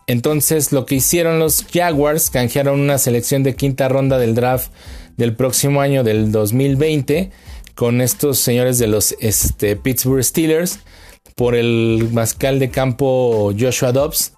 entonces 0.08 0.72
lo 0.72 0.86
que 0.86 0.96
hicieron 0.96 1.40
los 1.40 1.66
Jaguars, 1.72 2.30
canjearon 2.30 2.80
una 2.80 2.98
selección 2.98 3.44
de 3.44 3.56
quinta 3.56 3.88
ronda 3.88 4.18
del 4.18 4.36
draft 4.36 4.72
del 5.18 5.36
próximo 5.36 5.82
año 5.82 6.04
del 6.04 6.32
2020 6.32 7.32
con 7.76 8.02
estos 8.02 8.40
señores 8.40 8.80
de 8.80 8.88
los 8.88 9.16
este, 9.20 9.76
Pittsburgh 9.76 10.24
Steelers 10.24 10.80
por 11.36 11.56
el 11.56 12.10
mascal 12.12 12.60
de 12.60 12.70
campo 12.70 13.54
Joshua 13.58 13.92
Dobbs. 13.92 14.34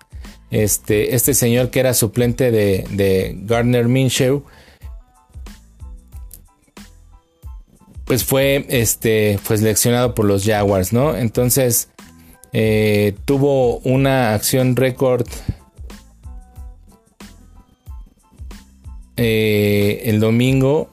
Este, 0.50 1.16
este 1.16 1.34
señor 1.34 1.70
que 1.70 1.80
era 1.80 1.94
suplente 1.94 2.52
de, 2.52 2.86
de 2.92 3.36
Gardner 3.44 3.88
Minshew. 3.88 4.44
Pues 8.06 8.24
fue, 8.24 8.66
este, 8.70 9.40
fue 9.42 9.58
seleccionado 9.58 10.16
por 10.16 10.26
los 10.26 10.46
Jaguars, 10.46 10.94
¿no? 10.94 11.16
Entonces 11.16 11.90
eh, 12.54 13.16
tuvo 13.26 13.80
una 13.80 14.34
acción 14.34 14.76
récord 14.76 15.28
Eh, 19.18 20.04
el 20.06 20.20
domingo. 20.20 20.92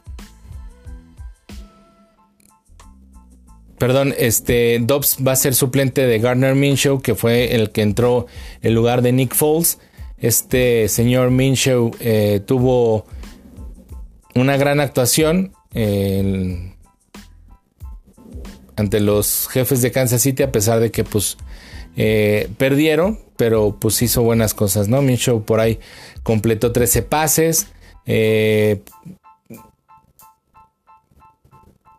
Perdón, 3.78 4.14
este 4.18 4.78
Dobbs 4.80 5.18
va 5.26 5.32
a 5.32 5.36
ser 5.36 5.54
suplente 5.54 6.06
de 6.06 6.18
Gardner 6.18 6.54
Minshew, 6.54 7.00
que 7.00 7.14
fue 7.14 7.54
el 7.54 7.70
que 7.70 7.82
entró 7.82 8.26
en 8.62 8.74
lugar 8.74 9.02
de 9.02 9.12
Nick 9.12 9.34
Foles. 9.34 9.78
Este 10.18 10.88
señor 10.88 11.30
Minshew 11.30 11.90
eh, 12.00 12.40
tuvo 12.46 13.04
una 14.34 14.56
gran 14.56 14.80
actuación 14.80 15.52
ante 18.76 19.00
los 19.00 19.48
jefes 19.48 19.82
de 19.82 19.90
Kansas 19.90 20.22
City, 20.22 20.42
a 20.42 20.52
pesar 20.52 20.80
de 20.80 20.90
que 20.90 21.04
pues 21.04 21.36
eh, 21.96 22.48
perdieron, 22.58 23.20
pero 23.36 23.76
pues 23.78 24.00
hizo 24.02 24.22
buenas 24.22 24.54
cosas, 24.54 24.88
¿no? 24.88 25.02
Minshew 25.02 25.44
por 25.44 25.60
ahí 25.60 25.78
completó 26.22 26.72
13 26.72 27.02
pases, 27.02 27.68
eh, 28.06 28.82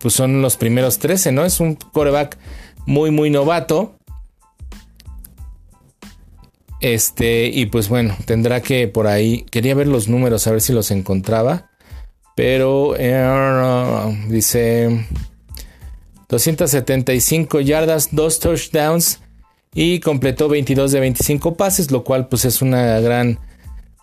pues 0.06 0.14
son 0.14 0.44
los 0.44 0.56
primeros 0.56 1.00
13, 1.00 1.32
¿no? 1.32 1.46
Es 1.46 1.60
un 1.60 1.74
coreback 1.74 2.38
muy, 2.86 3.10
muy 3.10 3.32
novato. 3.32 3.96
Este, 6.80 7.48
y 7.48 7.66
pues 7.66 7.90
bueno, 7.90 8.16
tendrá 8.26 8.62
que 8.62 8.88
por 8.88 9.08
ahí. 9.08 9.48
Quería 9.50 9.74
ver 9.74 9.88
los 9.88 10.08
números, 10.08 10.46
a 10.46 10.52
ver 10.52 10.62
si 10.62 10.74
los 10.74 10.92
encontraba. 10.92 11.72
Pero 12.36 12.94
eh, 13.00 14.28
dice 14.30 15.08
275 16.30 17.62
yardas, 17.62 18.10
2 18.12 18.40
touchdowns 18.40 19.22
y 19.74 20.02
completó 20.02 20.50
22 20.50 20.92
de 20.92 21.00
25 21.00 21.56
pases, 21.56 21.90
lo 21.90 22.04
cual 22.04 22.28
pues 22.28 22.46
es 22.46 22.62
una 22.62 23.00
gran 23.00 23.40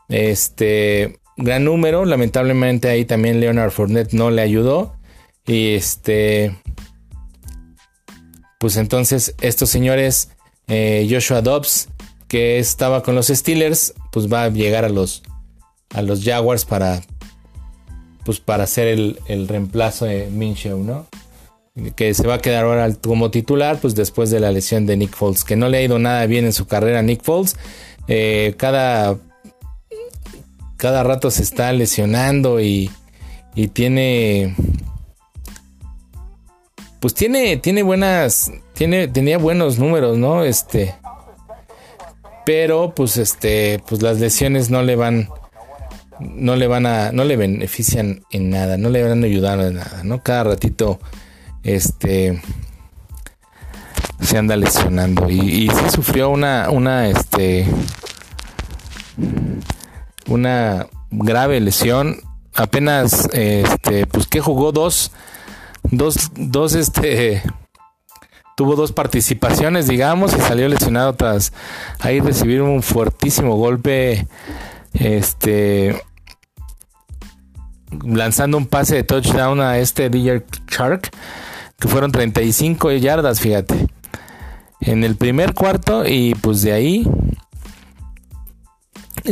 este 0.08 1.20
gran 1.36 1.62
número. 1.62 2.04
Lamentablemente 2.04 2.88
ahí 2.88 3.04
también 3.04 3.38
Leonard 3.38 3.70
Fournette 3.70 4.14
no 4.14 4.32
le 4.32 4.42
ayudó. 4.42 4.96
Y 5.46 5.74
este. 5.74 6.56
Pues 8.58 8.76
entonces 8.76 9.34
estos 9.40 9.70
señores, 9.70 10.30
eh, 10.68 11.08
Joshua 11.10 11.42
Dobbs, 11.42 11.88
que 12.28 12.58
estaba 12.58 13.02
con 13.02 13.14
los 13.16 13.26
Steelers, 13.26 13.94
pues 14.12 14.32
va 14.32 14.44
a 14.44 14.48
llegar 14.48 14.84
a 14.84 14.88
los, 14.88 15.22
a 15.92 16.00
los 16.02 16.24
Jaguars 16.24 16.64
para, 16.64 17.02
pues 18.24 18.38
para 18.38 18.64
hacer 18.64 18.86
el, 18.86 19.18
el 19.26 19.48
reemplazo 19.48 20.04
de 20.04 20.28
Minshew, 20.30 20.78
¿no? 20.78 21.06
Que 21.96 22.14
se 22.14 22.26
va 22.26 22.34
a 22.34 22.40
quedar 22.40 22.64
ahora 22.64 22.94
como 22.94 23.32
titular, 23.32 23.78
pues 23.80 23.96
después 23.96 24.30
de 24.30 24.38
la 24.38 24.52
lesión 24.52 24.86
de 24.86 24.96
Nick 24.96 25.16
Foles, 25.16 25.42
que 25.42 25.56
no 25.56 25.68
le 25.68 25.78
ha 25.78 25.82
ido 25.82 25.98
nada 25.98 26.24
bien 26.26 26.44
en 26.44 26.52
su 26.52 26.66
carrera 26.66 27.02
Nick 27.02 27.22
Foles. 27.22 27.56
Eh, 28.06 28.54
cada 28.58 29.18
cada 30.82 31.04
rato 31.04 31.30
se 31.30 31.44
está 31.44 31.72
lesionando 31.72 32.60
y, 32.60 32.90
y 33.54 33.68
tiene 33.68 34.56
pues 37.02 37.14
tiene 37.14 37.56
tiene 37.56 37.82
buenas 37.82 38.52
tiene 38.72 39.08
tenía 39.08 39.36
buenos 39.36 39.78
números, 39.78 40.16
¿no? 40.16 40.44
Este 40.44 40.94
pero 42.46 42.94
pues 42.94 43.16
este 43.16 43.82
pues 43.88 44.00
las 44.00 44.20
lesiones 44.20 44.70
no 44.70 44.82
le 44.82 44.94
van 44.94 45.28
no 46.20 46.54
le 46.54 46.68
van 46.68 46.86
a 46.86 47.10
no 47.10 47.24
le 47.24 47.36
benefician 47.36 48.22
en 48.30 48.50
nada, 48.50 48.78
no 48.78 48.88
le 48.88 49.02
van 49.02 49.24
a 49.24 49.26
ayudar 49.26 49.58
en 49.58 49.74
nada, 49.74 50.02
¿no? 50.04 50.22
Cada 50.22 50.44
ratito 50.44 51.00
este 51.64 52.40
se 54.20 54.38
anda 54.38 54.54
lesionando 54.54 55.28
y, 55.28 55.40
y 55.40 55.68
sí 55.68 55.90
sufrió 55.92 56.30
una 56.30 56.70
una 56.70 57.08
este 57.08 57.66
una 60.28 60.86
grave 61.10 61.60
lesión. 61.60 62.20
Apenas, 62.54 63.28
este, 63.32 64.06
pues 64.06 64.26
que 64.26 64.40
jugó 64.40 64.72
dos, 64.72 65.12
dos, 65.92 66.32
dos, 66.34 66.74
este, 66.74 67.42
tuvo 68.56 68.74
dos 68.74 68.92
participaciones, 68.92 69.86
digamos, 69.86 70.34
y 70.34 70.40
salió 70.40 70.68
lesionado 70.68 71.14
tras 71.14 71.52
ahí 72.00 72.18
recibir 72.18 72.62
un 72.62 72.82
fuertísimo 72.82 73.56
golpe, 73.56 74.26
este, 74.94 76.02
lanzando 78.04 78.56
un 78.56 78.66
pase 78.66 78.96
de 78.96 79.04
touchdown 79.04 79.60
a 79.60 79.78
este 79.78 80.10
DJ 80.10 80.44
Shark, 80.68 81.10
que 81.78 81.88
fueron 81.88 82.10
35 82.10 82.90
yardas, 82.92 83.40
fíjate, 83.40 83.86
en 84.80 85.04
el 85.04 85.16
primer 85.16 85.54
cuarto, 85.54 86.06
y 86.06 86.34
pues 86.34 86.62
de 86.62 86.72
ahí 86.72 87.06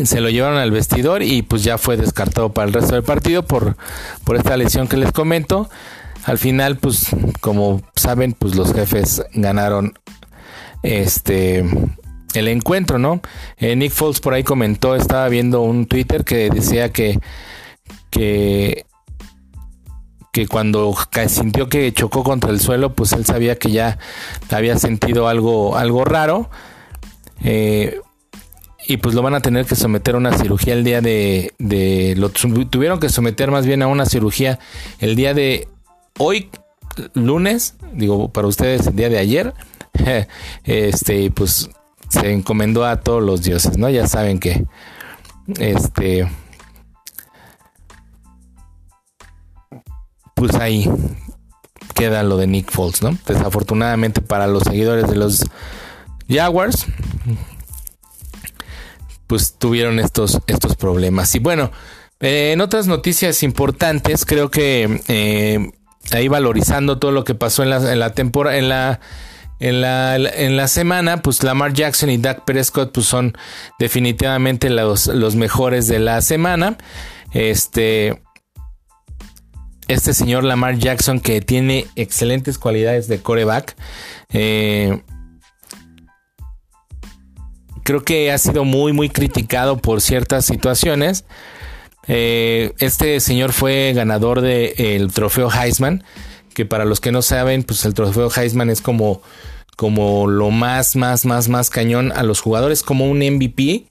se 0.04 0.20
lo 0.20 0.28
llevaron 0.28 0.58
al 0.58 0.70
vestidor 0.70 1.22
y 1.22 1.42
pues 1.42 1.64
ya 1.64 1.78
fue 1.78 1.96
descartado 1.96 2.52
para 2.52 2.68
el 2.68 2.74
resto 2.74 2.94
del 2.94 3.02
partido 3.02 3.44
por, 3.44 3.76
por 4.24 4.36
esta 4.36 4.56
lesión 4.56 4.86
que 4.86 4.96
les 4.96 5.10
comento. 5.10 5.68
Al 6.24 6.38
final, 6.38 6.76
pues 6.76 7.06
como 7.40 7.82
saben, 7.96 8.32
pues 8.32 8.54
los 8.54 8.72
jefes 8.72 9.22
ganaron 9.34 9.94
este 10.82 11.64
el 12.34 12.48
encuentro, 12.48 12.98
¿no? 12.98 13.20
Eh, 13.58 13.74
Nick 13.76 13.92
Foles 13.92 14.20
por 14.20 14.34
ahí 14.34 14.44
comentó, 14.44 14.94
estaba 14.94 15.28
viendo 15.28 15.62
un 15.62 15.86
Twitter 15.86 16.24
que 16.24 16.50
decía 16.50 16.92
que 16.92 17.18
que 18.10 18.86
que 20.32 20.46
cuando 20.46 20.94
sintió 21.26 21.68
que 21.68 21.92
chocó 21.92 22.22
contra 22.22 22.50
el 22.50 22.60
suelo, 22.60 22.94
pues 22.94 23.12
él 23.12 23.24
sabía 23.24 23.58
que 23.58 23.72
ya 23.72 23.98
había 24.50 24.78
sentido 24.78 25.28
algo 25.28 25.76
algo 25.76 26.04
raro. 26.04 26.50
Eh, 27.42 28.00
y 28.86 28.96
pues 28.96 29.14
lo 29.14 29.22
van 29.22 29.34
a 29.34 29.40
tener 29.40 29.66
que 29.66 29.76
someter 29.76 30.14
a 30.14 30.18
una 30.18 30.36
cirugía 30.36 30.74
el 30.74 30.84
día 30.84 31.00
de, 31.00 31.52
lo 32.16 32.30
tuvieron 32.30 32.98
que 32.98 33.08
someter 33.08 33.50
más 33.50 33.66
bien 33.66 33.82
a 33.82 33.86
una 33.86 34.06
cirugía 34.06 34.58
el 34.98 35.16
día 35.16 35.34
de 35.34 35.68
hoy 36.22 36.50
lunes 37.14 37.76
digo 37.94 38.30
para 38.30 38.46
ustedes 38.46 38.86
el 38.86 38.94
día 38.94 39.08
de 39.08 39.18
ayer 39.18 39.54
este 40.64 41.30
pues 41.30 41.70
se 42.10 42.30
encomendó 42.30 42.84
a 42.84 43.00
todos 43.00 43.22
los 43.22 43.42
dioses 43.42 43.78
no 43.78 43.88
ya 43.88 44.06
saben 44.06 44.38
que 44.38 44.66
este 45.58 46.30
pues 50.34 50.54
ahí 50.56 50.90
queda 51.94 52.22
lo 52.22 52.36
de 52.36 52.46
Nick 52.46 52.70
Foles 52.70 53.00
no 53.00 53.16
desafortunadamente 53.26 54.20
para 54.20 54.46
los 54.46 54.64
seguidores 54.64 55.08
de 55.08 55.16
los 55.16 55.42
Jaguars 56.28 56.86
pues 59.26 59.54
tuvieron 59.56 60.00
estos, 60.00 60.40
estos 60.48 60.74
problemas. 60.74 61.32
Y 61.36 61.38
bueno, 61.38 61.70
eh, 62.18 62.50
en 62.52 62.60
otras 62.60 62.88
noticias 62.88 63.44
importantes, 63.44 64.24
creo 64.24 64.50
que 64.50 65.00
eh, 65.06 65.70
ahí 66.12 66.28
valorizando 66.28 66.98
todo 66.98 67.12
lo 67.12 67.24
que 67.24 67.34
pasó 67.34 67.62
en 67.62 67.70
la, 67.70 67.92
en 67.92 67.98
la 67.98 68.12
temporada, 68.12 68.56
en 68.56 68.68
la, 68.68 69.00
en 69.60 69.80
la, 69.80 70.16
en 70.16 70.56
la 70.56 70.68
semana, 70.68 71.22
pues 71.22 71.42
Lamar 71.42 71.72
Jackson 71.72 72.10
y 72.10 72.16
Dak 72.16 72.44
Prescott 72.44 72.92
pues 72.92 73.06
son 73.06 73.36
definitivamente 73.78 74.70
los, 74.70 75.06
los 75.06 75.36
mejores 75.36 75.86
de 75.86 75.98
la 75.98 76.20
semana. 76.22 76.78
Este, 77.32 78.22
este 79.86 80.14
señor 80.14 80.44
Lamar 80.44 80.78
Jackson 80.78 81.20
que 81.20 81.40
tiene 81.40 81.86
excelentes 81.96 82.58
cualidades 82.58 83.06
de 83.08 83.20
coreback. 83.20 83.76
Eh, 84.32 85.02
creo 87.82 88.04
que 88.04 88.32
ha 88.32 88.38
sido 88.38 88.64
muy, 88.64 88.92
muy 88.92 89.10
criticado 89.10 89.78
por 89.78 90.00
ciertas 90.00 90.44
situaciones. 90.44 91.24
Eh, 92.06 92.72
este 92.78 93.20
señor 93.20 93.52
fue 93.52 93.92
ganador 93.94 94.40
del 94.40 95.12
trofeo 95.12 95.50
Heisman, 95.50 96.04
que 96.54 96.66
para 96.66 96.84
los 96.84 97.00
que 97.00 97.12
no 97.12 97.22
saben, 97.22 97.62
pues 97.62 97.84
el 97.84 97.94
trofeo 97.94 98.30
Heisman 98.34 98.70
es 98.70 98.80
como, 98.80 99.22
como 99.76 100.26
lo 100.26 100.50
más, 100.50 100.96
más, 100.96 101.24
más, 101.24 101.48
más 101.48 101.70
cañón 101.70 102.12
a 102.14 102.22
los 102.22 102.40
jugadores, 102.40 102.82
como 102.82 103.08
un 103.08 103.18
MVP. 103.18 103.86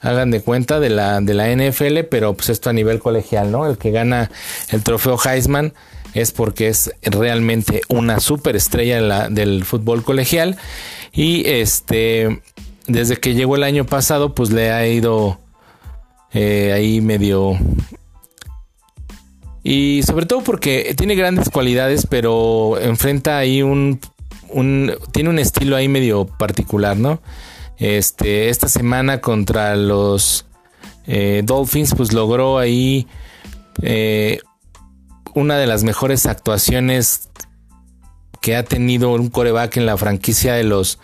Hagan 0.00 0.30
de 0.30 0.42
cuenta 0.42 0.80
de 0.80 0.90
la, 0.90 1.22
de 1.22 1.32
la 1.32 1.50
NFL, 1.50 2.00
pero 2.10 2.34
pues 2.34 2.50
esto 2.50 2.68
a 2.68 2.74
nivel 2.74 2.98
colegial, 2.98 3.50
¿no? 3.50 3.66
El 3.66 3.78
que 3.78 3.90
gana 3.90 4.30
el 4.68 4.82
trofeo 4.82 5.18
Heisman 5.18 5.72
es 6.14 6.30
porque 6.30 6.68
es 6.68 6.92
realmente 7.02 7.82
una 7.88 8.20
superestrella 8.20 9.28
del 9.28 9.64
fútbol 9.64 10.04
colegial 10.04 10.56
y 11.12 11.48
este 11.48 12.42
desde 12.86 13.16
que 13.16 13.34
llegó 13.34 13.56
el 13.56 13.64
año 13.64 13.84
pasado 13.84 14.34
pues 14.34 14.50
le 14.50 14.70
ha 14.70 14.86
ido 14.86 15.40
eh, 16.34 16.72
ahí 16.72 17.00
medio. 17.00 17.56
Y 19.62 20.02
sobre 20.02 20.26
todo 20.26 20.42
porque 20.42 20.94
tiene 20.96 21.14
grandes 21.14 21.48
cualidades 21.48 22.06
pero 22.06 22.78
enfrenta 22.78 23.38
ahí 23.38 23.62
un, 23.62 24.00
tiene 25.12 25.30
un 25.30 25.38
estilo 25.38 25.74
ahí 25.76 25.88
medio 25.88 26.26
particular 26.26 26.96
no 26.96 27.20
este 27.78 28.50
esta 28.50 28.68
semana 28.68 29.20
contra 29.20 29.74
los 29.74 30.44
eh, 31.06 31.42
Dolphins 31.44 31.94
pues 31.96 32.12
logró 32.12 32.58
ahí 32.58 33.06
eh, 33.82 34.40
una 35.34 35.56
de 35.56 35.66
las 35.66 35.82
mejores 35.82 36.26
actuaciones 36.26 37.30
que 38.44 38.56
ha 38.56 38.62
tenido 38.62 39.10
un 39.14 39.30
coreback 39.30 39.78
en 39.78 39.86
la 39.86 39.96
franquicia 39.96 40.52
de 40.52 40.64
los 40.64 40.98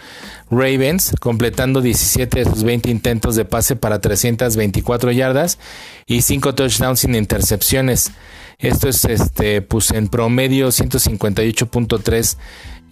Ravens, 0.50 1.14
completando 1.20 1.80
17 1.80 2.40
de 2.40 2.44
sus 2.44 2.64
20 2.64 2.90
intentos 2.90 3.34
de 3.34 3.46
pase 3.46 3.76
para 3.76 3.98
324 3.98 5.10
yardas 5.10 5.58
y 6.04 6.20
5 6.20 6.54
touchdowns 6.54 7.00
sin 7.00 7.14
intercepciones. 7.14 8.12
Esto 8.58 8.90
es 8.90 9.06
este, 9.06 9.62
pues 9.62 9.90
en 9.92 10.08
promedio 10.08 10.68
158.3 10.68 12.36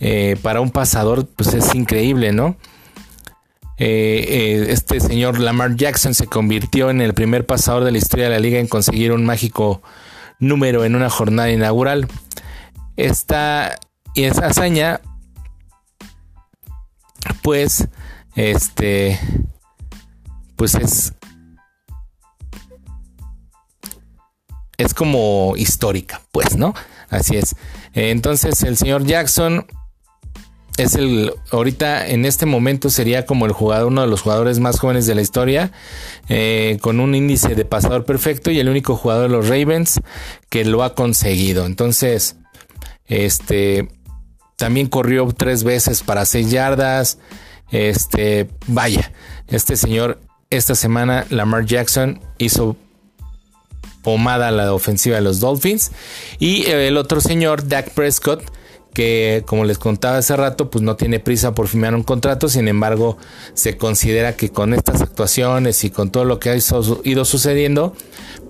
eh, 0.00 0.38
para 0.40 0.62
un 0.62 0.70
pasador, 0.70 1.26
pues 1.26 1.52
es 1.52 1.74
increíble, 1.74 2.32
¿no? 2.32 2.56
Eh, 3.76 4.24
eh, 4.28 4.66
este 4.70 4.98
señor 4.98 5.40
Lamar 5.40 5.76
Jackson 5.76 6.14
se 6.14 6.26
convirtió 6.26 6.88
en 6.88 7.02
el 7.02 7.12
primer 7.12 7.44
pasador 7.44 7.84
de 7.84 7.92
la 7.92 7.98
historia 7.98 8.24
de 8.24 8.30
la 8.30 8.40
liga 8.40 8.58
en 8.58 8.66
conseguir 8.66 9.12
un 9.12 9.26
mágico 9.26 9.82
número 10.38 10.86
en 10.86 10.94
una 10.94 11.10
jornada 11.10 11.50
inaugural. 11.50 12.08
Esta 12.96 13.78
y 14.18 14.24
esa 14.24 14.46
hazaña, 14.46 15.00
pues, 17.40 17.86
este, 18.34 19.16
pues 20.56 20.74
es, 20.74 21.12
es 24.76 24.92
como 24.92 25.54
histórica, 25.56 26.20
pues, 26.32 26.56
¿no? 26.56 26.74
Así 27.10 27.36
es. 27.36 27.54
Entonces 27.92 28.64
el 28.64 28.76
señor 28.76 29.04
Jackson 29.04 29.64
es 30.78 30.96
el 30.96 31.32
ahorita 31.52 32.08
en 32.08 32.24
este 32.24 32.44
momento 32.44 32.90
sería 32.90 33.24
como 33.24 33.46
el 33.46 33.52
jugador 33.52 33.86
uno 33.86 34.00
de 34.00 34.08
los 34.08 34.22
jugadores 34.22 34.58
más 34.58 34.80
jóvenes 34.80 35.06
de 35.06 35.14
la 35.14 35.22
historia 35.22 35.70
eh, 36.28 36.78
con 36.80 36.98
un 36.98 37.14
índice 37.14 37.54
de 37.54 37.64
pasador 37.64 38.04
perfecto 38.04 38.50
y 38.50 38.58
el 38.58 38.68
único 38.68 38.96
jugador 38.96 39.30
de 39.30 39.36
los 39.36 39.48
Ravens 39.48 40.00
que 40.48 40.64
lo 40.64 40.84
ha 40.84 40.94
conseguido 40.94 41.66
entonces 41.66 42.36
este 43.06 43.88
también 44.58 44.88
corrió 44.88 45.26
tres 45.32 45.64
veces 45.64 46.02
para 46.02 46.26
seis 46.26 46.50
yardas. 46.50 47.18
Este 47.70 48.48
vaya 48.66 49.12
este 49.46 49.76
señor 49.76 50.20
esta 50.50 50.74
semana 50.74 51.26
Lamar 51.30 51.64
Jackson 51.64 52.20
hizo 52.38 52.76
pomada 54.02 54.50
la 54.50 54.72
ofensiva 54.74 55.16
de 55.16 55.22
los 55.22 55.40
Dolphins. 55.40 55.92
Y 56.38 56.66
el 56.66 56.96
otro 56.96 57.20
señor 57.20 57.68
Dak 57.68 57.90
Prescott 57.90 58.42
que 58.98 59.44
como 59.46 59.64
les 59.64 59.78
contaba 59.78 60.18
hace 60.18 60.36
rato, 60.36 60.72
pues 60.72 60.82
no 60.82 60.96
tiene 60.96 61.20
prisa 61.20 61.54
por 61.54 61.68
firmar 61.68 61.94
un 61.94 62.02
contrato, 62.02 62.48
sin 62.48 62.66
embargo 62.66 63.16
se 63.54 63.76
considera 63.76 64.34
que 64.34 64.50
con 64.50 64.74
estas 64.74 65.02
actuaciones 65.02 65.84
y 65.84 65.90
con 65.90 66.10
todo 66.10 66.24
lo 66.24 66.40
que 66.40 66.50
ha 66.50 66.56
ido 66.56 67.24
sucediendo, 67.24 67.94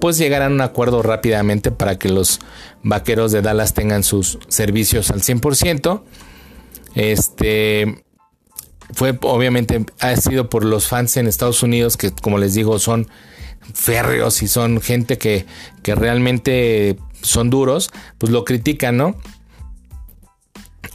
pues 0.01 0.17
llegarán 0.17 0.53
a 0.53 0.55
un 0.55 0.61
acuerdo 0.63 1.03
rápidamente 1.03 1.71
para 1.71 1.99
que 1.99 2.09
los 2.09 2.41
vaqueros 2.83 3.31
de 3.31 3.43
Dallas 3.43 3.75
tengan 3.75 4.03
sus 4.03 4.39
servicios 4.49 5.11
al 5.11 5.21
100%. 5.21 6.01
Este 6.95 8.03
fue 8.95 9.19
obviamente 9.21 9.85
ha 10.01 10.17
sido 10.17 10.49
por 10.49 10.65
los 10.65 10.89
fans 10.89 11.19
en 11.19 11.27
Estados 11.27 11.63
Unidos 11.63 11.99
que 11.99 12.11
como 12.11 12.39
les 12.39 12.55
digo 12.55 12.79
son 12.79 13.07
férreos 13.75 14.43
y 14.43 14.49
son 14.49 14.81
gente 14.81 15.19
que, 15.19 15.45
que 15.83 15.95
realmente 15.95 16.97
son 17.21 17.51
duros, 17.51 17.91
pues 18.17 18.33
lo 18.33 18.47
critican, 18.47 18.97
¿no? 18.97 19.15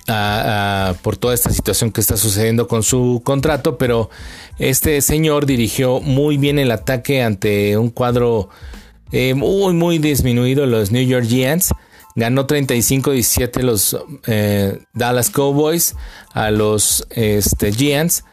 Por 0.06 1.18
toda 1.18 1.34
esta 1.34 1.50
situación 1.50 1.92
que 1.92 2.02
está 2.02 2.18
sucediendo 2.18 2.68
con 2.68 2.84
su 2.84 3.22
contrato, 3.24 3.78
pero 3.78 4.10
este 4.60 5.02
señor 5.02 5.46
dirigió 5.46 6.02
muy 6.02 6.38
bien 6.38 6.60
el 6.60 6.72
ataque 6.72 7.24
ante 7.24 7.78
un 7.78 7.89
cuadro 7.89 8.50
eh, 9.13 9.36
muy, 9.36 9.74
muy 9.74 10.00
disminuido, 10.00 10.66
los 10.66 10.92
New 10.92 11.06
York 11.06 11.26
Giants. 11.28 11.70
Ganó 12.16 12.48
35-17 12.48 13.62
los 13.62 13.98
eh, 14.28 14.80
Dallas 14.94 15.30
Cowboys 15.30 15.96
a 16.34 16.50
los 16.50 17.08
este, 17.12 17.72
Giants. 17.72 18.26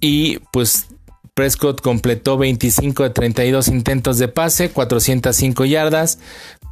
Y 0.00 0.38
pues 0.52 0.88
Prescott 1.34 1.80
completó 1.80 2.36
25 2.36 3.02
de 3.02 3.10
32 3.10 3.68
intentos 3.68 4.18
de 4.18 4.28
pase, 4.28 4.70
405 4.70 5.64
yardas, 5.64 6.18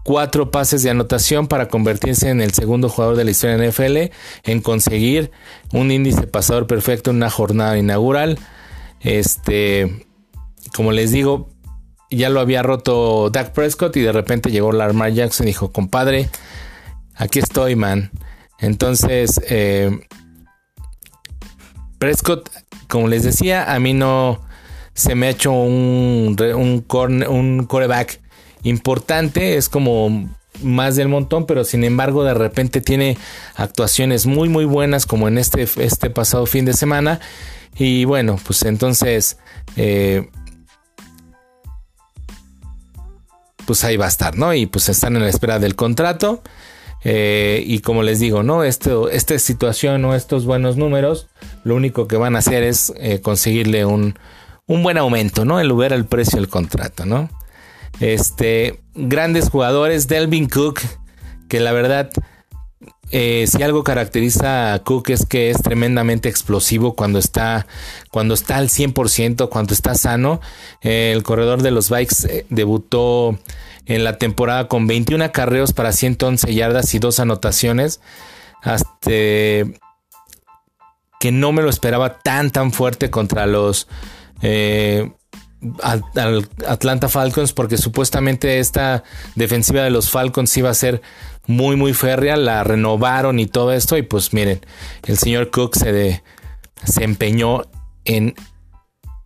cuatro 0.09 0.51
pases 0.51 0.83
de 0.83 0.89
anotación 0.89 1.49
para 1.49 1.69
convertirse 1.69 2.31
en 2.31 2.41
el 2.41 2.55
segundo 2.55 2.89
jugador 2.89 3.15
de 3.15 3.25
la 3.25 3.31
historia 3.31 3.59
de 3.59 3.69
NFL 3.69 4.51
en 4.51 4.63
conseguir 4.63 5.31
un 5.75 5.91
índice 5.91 6.27
pasador 6.27 6.67
perfecto 6.67 7.11
en 7.11 7.17
una 7.17 7.29
jornada 7.29 7.77
inaugural. 7.77 8.39
Este, 9.01 10.07
como 10.75 10.93
les 10.93 11.13
digo, 11.13 11.51
ya 12.11 12.31
lo 12.31 12.41
había 12.41 12.63
roto 12.63 13.29
Dak 13.29 13.53
Prescott 13.53 13.99
y 13.99 14.01
de 14.01 14.13
repente 14.13 14.51
llegó 14.51 14.73
Lamar 14.73 15.13
Jackson 15.13 15.47
y 15.47 15.51
dijo, 15.51 15.73
compadre, 15.73 16.31
aquí 17.15 17.41
estoy, 17.41 17.77
man. 17.77 18.11
Entonces, 18.61 19.39
eh, 19.51 19.91
Prescott, 21.99 22.49
como 22.89 23.09
les 23.09 23.25
decía, 23.25 23.75
a 23.75 23.79
mí 23.79 23.93
no 23.93 24.41
se 24.95 25.15
me 25.15 25.27
ha 25.27 25.31
hecho 25.33 25.53
un, 25.53 26.35
un, 26.41 27.27
un 27.29 27.67
coreback 27.67 28.23
importante, 28.63 29.57
es 29.57 29.69
como 29.69 30.29
más 30.63 30.97
del 30.97 31.09
montón, 31.09 31.47
pero 31.47 31.65
sin 31.65 31.85
embargo 31.85 32.25
de 32.25 32.35
repente 32.35 32.81
tiene 32.81 33.17
actuaciones 33.55 34.27
muy 34.27 34.49
muy 34.49 34.65
buenas 34.65 35.07
como 35.07 35.29
en 35.29 35.39
este, 35.39 35.69
este 35.77 36.11
pasado 36.11 36.47
fin 36.47 36.65
de 36.65 36.73
semana. 36.73 37.21
Y 37.77 38.05
bueno, 38.05 38.39
pues 38.45 38.63
entonces... 38.65 39.39
Eh, 39.77 40.29
pues 43.69 43.85
ahí 43.85 43.99
va 43.99 44.07
a 44.07 44.09
estar, 44.09 44.35
¿no? 44.39 44.55
Y 44.55 44.65
pues 44.65 44.89
están 44.89 45.15
en 45.15 45.23
la 45.23 45.29
espera 45.29 45.59
del 45.59 45.77
contrato. 45.77 46.43
Eh, 47.05 47.63
y 47.67 47.81
como 47.81 48.03
les 48.03 48.19
digo, 48.19 48.43
¿no? 48.43 48.65
Esta 48.65 49.39
situación 49.39 50.05
o 50.07 50.15
estos 50.15 50.47
buenos 50.47 50.79
números, 50.79 51.29
lo 51.65 51.75
único 51.75 52.09
que 52.09 52.17
van 52.17 52.35
a 52.35 52.39
hacer 52.39 52.63
es 52.63 52.95
eh, 52.97 53.21
conseguirle 53.21 53.85
un, 53.85 54.19
un, 54.67 54.83
buen 54.83 54.97
aumento, 54.97 55.45
¿no? 55.45 55.61
En 55.61 55.69
lugar 55.69 55.93
al 55.93 56.07
precio 56.07 56.37
del 56.37 56.49
contrato, 56.49 57.05
¿no? 57.05 57.29
Este, 58.01 58.81
grandes 58.95 59.51
jugadores, 59.51 60.09
Delvin 60.09 60.49
Cook, 60.49 60.81
que 61.49 61.61
la 61.61 61.73
verdad, 61.73 62.11
eh, 63.11 63.47
si 63.49 63.63
algo 63.63 63.85
caracteriza 63.85 64.75
a 64.75 64.79
Cook 64.81 65.11
es 65.11 65.27
que 65.27 65.51
es 65.51 65.63
tremendamente 65.63 66.29
explosivo 66.29 66.95
cuando 66.95 67.19
está, 67.19 67.67
cuando 68.11 68.35
está 68.35 68.57
al 68.57 68.69
100%, 68.69 69.49
cuando 69.49 69.75
está 69.75 69.95
sano. 69.95 70.41
el 70.83 71.23
corredor 71.23 71.63
de 71.63 71.71
los 71.71 71.91
Bikes 71.91 72.27
eh, 72.29 72.47
debutó 72.51 73.39
en 73.87 74.05
la 74.05 74.19
temporada 74.19 74.69
con 74.69 74.87
21 74.87 75.25
acarreos 75.25 75.73
para 75.73 75.93
111 75.93 76.55
yardas 76.55 76.95
y 76.95 76.99
dos 76.99 77.21
anotaciones. 77.21 78.01
Hasta 78.63 79.11
que 81.19 81.33
no 81.33 81.53
me 81.53 81.63
lo 81.63 81.71
esperaba 81.71 82.19
tan 82.19 82.51
tan 82.51 82.73
fuerte 82.73 83.11
contra 83.11 83.47
los 83.47 83.89
eh, 84.43 85.13
al, 85.83 86.49
Atlanta 86.67 87.09
Falcons 87.09 87.53
porque 87.53 87.79
supuestamente 87.79 88.59
esta 88.59 89.05
defensiva 89.35 89.83
de 89.83 89.91
los 89.91 90.11
Falcons 90.11 90.57
iba 90.57 90.71
a 90.71 90.75
ser 90.75 91.03
muy 91.47 91.77
muy 91.77 91.95
férrea, 91.95 92.37
la 92.37 92.63
renovaron 92.65 93.41
y 93.41 93.47
todo 93.47 93.73
esto 93.73 93.97
y 93.97 94.03
pues 94.03 94.33
miren, 94.33 94.61
el 95.07 95.19
señor 95.19 95.51
Cook 95.51 95.77
se, 95.77 96.23
se 96.85 97.05
empeñó 97.05 97.63
en 98.05 98.35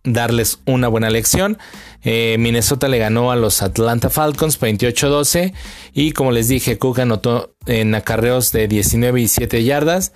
darles 0.03 0.59
una 0.65 0.87
buena 0.87 1.09
lección. 1.09 1.57
Eh, 2.03 2.35
Minnesota 2.39 2.87
le 2.89 2.97
ganó 2.97 3.31
a 3.31 3.35
los 3.35 3.61
Atlanta 3.61 4.09
Falcons 4.09 4.59
28-12 4.59 5.53
y 5.93 6.11
como 6.11 6.31
les 6.31 6.47
dije, 6.49 6.77
Cook 6.77 6.99
anotó 6.99 7.55
en 7.65 7.95
acarreos 7.95 8.51
de 8.51 8.67
19 8.67 9.21
y 9.21 9.27
7 9.27 9.63
yardas 9.63 10.11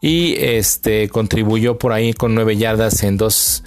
y 0.00 0.36
este 0.38 1.08
contribuyó 1.08 1.78
por 1.78 1.92
ahí 1.92 2.12
con 2.12 2.34
9 2.34 2.56
yardas 2.56 3.02
en 3.02 3.16
dos 3.16 3.64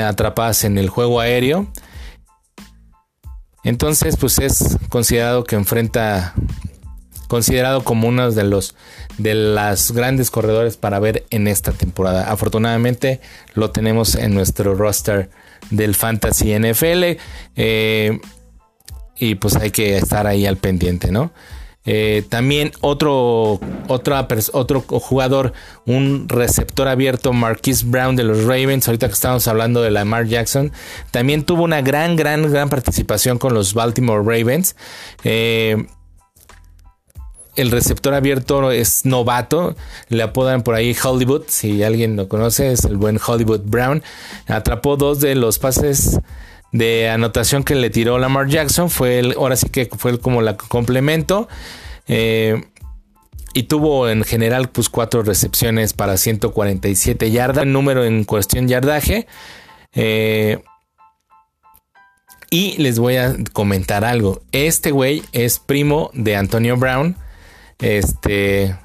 atrapadas 0.00 0.64
en 0.64 0.78
el 0.78 0.88
juego 0.88 1.20
aéreo. 1.20 1.68
Entonces, 3.64 4.16
pues 4.16 4.38
es 4.38 4.78
considerado 4.88 5.44
que 5.44 5.54
enfrenta, 5.56 6.34
considerado 7.28 7.84
como 7.84 8.08
uno 8.08 8.30
de 8.30 8.44
los 8.44 8.74
de 9.18 9.34
las 9.34 9.92
grandes 9.92 10.30
corredores 10.30 10.76
para 10.76 10.98
ver 10.98 11.24
en 11.30 11.46
esta 11.46 11.72
temporada. 11.72 12.30
Afortunadamente 12.30 13.20
lo 13.54 13.70
tenemos 13.70 14.14
en 14.14 14.34
nuestro 14.34 14.74
roster 14.74 15.30
del 15.70 15.94
Fantasy 15.94 16.58
NFL 16.58 17.18
eh, 17.56 18.20
y 19.16 19.34
pues 19.36 19.56
hay 19.56 19.70
que 19.70 19.96
estar 19.96 20.26
ahí 20.26 20.46
al 20.46 20.56
pendiente, 20.56 21.10
¿no? 21.12 21.32
Eh, 21.84 22.24
también 22.28 22.72
otro, 22.80 23.58
otro 23.88 24.80
jugador, 24.82 25.52
un 25.84 26.28
receptor 26.28 26.86
abierto, 26.86 27.32
Marquise 27.32 27.84
Brown 27.86 28.14
de 28.14 28.22
los 28.22 28.44
Ravens, 28.44 28.86
ahorita 28.86 29.08
que 29.08 29.14
estamos 29.14 29.48
hablando 29.48 29.82
de 29.82 29.90
Lamar 29.90 30.26
Jackson, 30.26 30.70
también 31.10 31.44
tuvo 31.44 31.64
una 31.64 31.82
gran, 31.82 32.14
gran, 32.14 32.50
gran 32.50 32.68
participación 32.68 33.38
con 33.38 33.54
los 33.54 33.74
Baltimore 33.74 34.22
Ravens. 34.24 34.76
Eh, 35.24 35.86
el 37.54 37.70
receptor 37.70 38.14
abierto 38.14 38.70
es 38.70 39.04
novato, 39.04 39.76
le 40.08 40.22
apodan 40.22 40.62
por 40.62 40.74
ahí 40.74 40.96
Hollywood, 41.02 41.42
si 41.48 41.82
alguien 41.82 42.16
lo 42.16 42.28
conoce, 42.28 42.72
es 42.72 42.84
el 42.84 42.96
buen 42.96 43.18
Hollywood 43.24 43.62
Brown. 43.64 44.02
Atrapó 44.46 44.96
dos 44.96 45.20
de 45.20 45.34
los 45.34 45.58
pases 45.58 46.18
de 46.72 47.10
anotación 47.10 47.62
que 47.62 47.74
le 47.74 47.90
tiró 47.90 48.18
Lamar 48.18 48.48
Jackson. 48.48 48.90
Fue 48.90 49.18
el, 49.18 49.34
ahora 49.34 49.56
sí 49.56 49.68
que 49.68 49.88
fue 49.96 50.18
como 50.18 50.42
la 50.42 50.56
complemento. 50.56 51.48
Eh, 52.08 52.64
y 53.54 53.64
tuvo 53.64 54.08
en 54.08 54.24
general 54.24 54.70
pues 54.70 54.88
cuatro 54.88 55.22
recepciones 55.22 55.92
para 55.92 56.16
147 56.16 57.30
yardas. 57.30 57.66
Número 57.66 58.04
en 58.04 58.24
cuestión 58.24 58.66
yardaje. 58.66 59.26
Eh, 59.94 60.62
y 62.50 62.76
les 62.78 62.98
voy 62.98 63.16
a 63.16 63.34
comentar 63.52 64.04
algo. 64.04 64.42
Este 64.52 64.90
güey 64.90 65.22
es 65.32 65.58
primo 65.58 66.10
de 66.14 66.36
Antonio 66.36 66.76
Brown. 66.76 67.16
Este. 67.78 68.76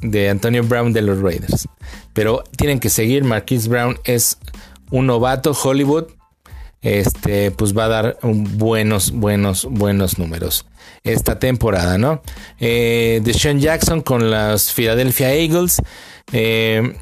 De 0.00 0.28
Antonio 0.28 0.62
Brown 0.62 0.92
de 0.92 1.02
los 1.02 1.20
Raiders. 1.20 1.68
Pero 2.12 2.44
tienen 2.56 2.78
que 2.78 2.90
seguir. 2.90 3.24
Marquise 3.24 3.68
Brown 3.68 3.98
es 4.04 4.38
un 4.90 5.06
novato 5.06 5.52
Hollywood 5.52 6.06
este, 6.84 7.50
pues 7.50 7.76
va 7.76 7.86
a 7.86 7.88
dar 7.88 8.18
buenos, 8.22 9.10
buenos, 9.10 9.64
buenos 9.64 10.18
números 10.18 10.66
esta 11.02 11.38
temporada, 11.38 11.96
¿no? 11.96 12.22
Eh, 12.60 13.20
Deshaun 13.24 13.58
Jackson 13.58 14.02
con 14.02 14.30
las 14.30 14.72
Philadelphia 14.72 15.32
Eagles. 15.32 15.82
Eh, 16.32 16.96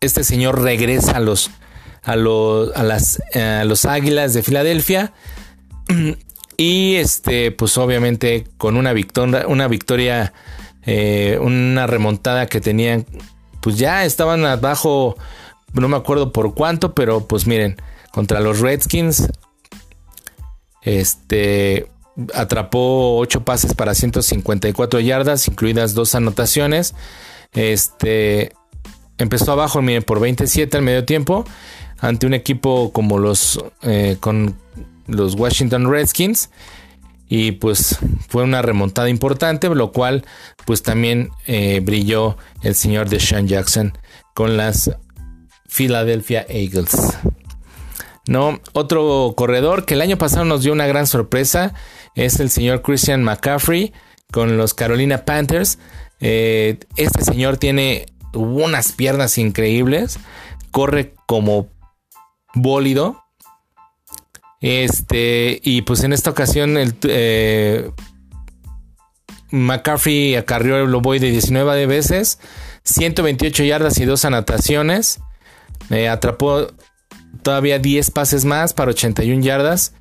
este 0.00 0.24
señor 0.24 0.62
regresa 0.62 1.18
a 1.18 1.20
los, 1.20 1.50
a 2.02 2.16
los, 2.16 2.74
a 2.74 2.82
las, 2.82 3.22
a 3.34 3.64
los 3.64 3.84
Águilas 3.84 4.34
de 4.34 4.42
Filadelfia. 4.42 5.12
Y 6.56 6.96
este, 6.96 7.52
pues 7.52 7.78
obviamente 7.78 8.44
con 8.58 8.76
una 8.76 8.92
victoria, 8.92 9.46
una 9.46 9.66
victoria, 9.66 10.34
eh, 10.84 11.38
una 11.40 11.86
remontada 11.86 12.48
que 12.48 12.60
tenían, 12.60 13.06
pues 13.62 13.78
ya 13.78 14.04
estaban 14.04 14.44
abajo 14.44 15.16
no 15.72 15.88
me 15.88 15.96
acuerdo 15.96 16.32
por 16.32 16.54
cuánto, 16.54 16.94
pero 16.94 17.26
pues 17.26 17.46
miren, 17.46 17.76
contra 18.12 18.40
los 18.40 18.60
Redskins, 18.60 19.28
este 20.82 21.90
atrapó 22.34 23.18
8 23.18 23.44
pases 23.44 23.74
para 23.74 23.94
154 23.94 25.00
yardas, 25.00 25.48
incluidas 25.48 25.94
dos 25.94 26.14
anotaciones. 26.14 26.94
Este 27.52 28.52
empezó 29.18 29.52
abajo, 29.52 29.82
miren, 29.82 30.02
por 30.02 30.20
27 30.20 30.76
al 30.76 30.82
medio 30.82 31.04
tiempo, 31.04 31.44
ante 31.98 32.26
un 32.26 32.34
equipo 32.34 32.92
como 32.92 33.18
los 33.18 33.62
eh, 33.82 34.16
con 34.20 34.56
los 35.06 35.34
Washington 35.34 35.90
Redskins. 35.90 36.50
Y 37.32 37.52
pues 37.52 37.96
fue 38.28 38.42
una 38.42 38.60
remontada 38.60 39.08
importante, 39.08 39.68
lo 39.68 39.92
cual 39.92 40.24
pues 40.64 40.82
también 40.82 41.30
eh, 41.46 41.80
brilló 41.80 42.36
el 42.62 42.74
señor 42.74 43.08
Deshaun 43.08 43.46
Jackson 43.46 43.96
con 44.34 44.56
las 44.56 44.90
Philadelphia 45.70 46.44
Eagles. 46.48 46.96
No, 48.26 48.60
otro 48.72 49.34
corredor 49.36 49.86
que 49.86 49.94
el 49.94 50.02
año 50.02 50.18
pasado 50.18 50.44
nos 50.44 50.62
dio 50.62 50.72
una 50.72 50.86
gran 50.86 51.06
sorpresa 51.06 51.74
es 52.14 52.38
el 52.40 52.50
señor 52.50 52.82
Christian 52.82 53.24
McCaffrey 53.24 53.92
con 54.30 54.56
los 54.56 54.74
Carolina 54.74 55.24
Panthers. 55.24 55.78
Eh, 56.20 56.78
este 56.96 57.24
señor 57.24 57.56
tiene 57.56 58.06
unas 58.34 58.92
piernas 58.92 59.38
increíbles, 59.38 60.18
corre 60.70 61.14
como 61.26 61.68
bólido. 62.54 63.24
Este, 64.60 65.60
y 65.64 65.82
pues 65.82 66.04
en 66.04 66.12
esta 66.12 66.30
ocasión 66.30 66.76
el, 66.76 66.94
eh, 67.04 67.90
McCaffrey 69.50 70.36
acarrió 70.36 70.76
el 70.78 70.92
de 71.20 71.30
19 71.30 71.86
veces, 71.86 72.38
128 72.84 73.64
yardas 73.64 73.98
y 73.98 74.04
dos 74.04 74.24
anotaciones. 74.24 75.20
Atrapó 76.10 76.68
todavía 77.42 77.78
10 77.78 78.10
pases 78.10 78.44
más 78.44 78.72
para 78.72 78.90
81 78.90 79.42
yardas. 79.42 79.94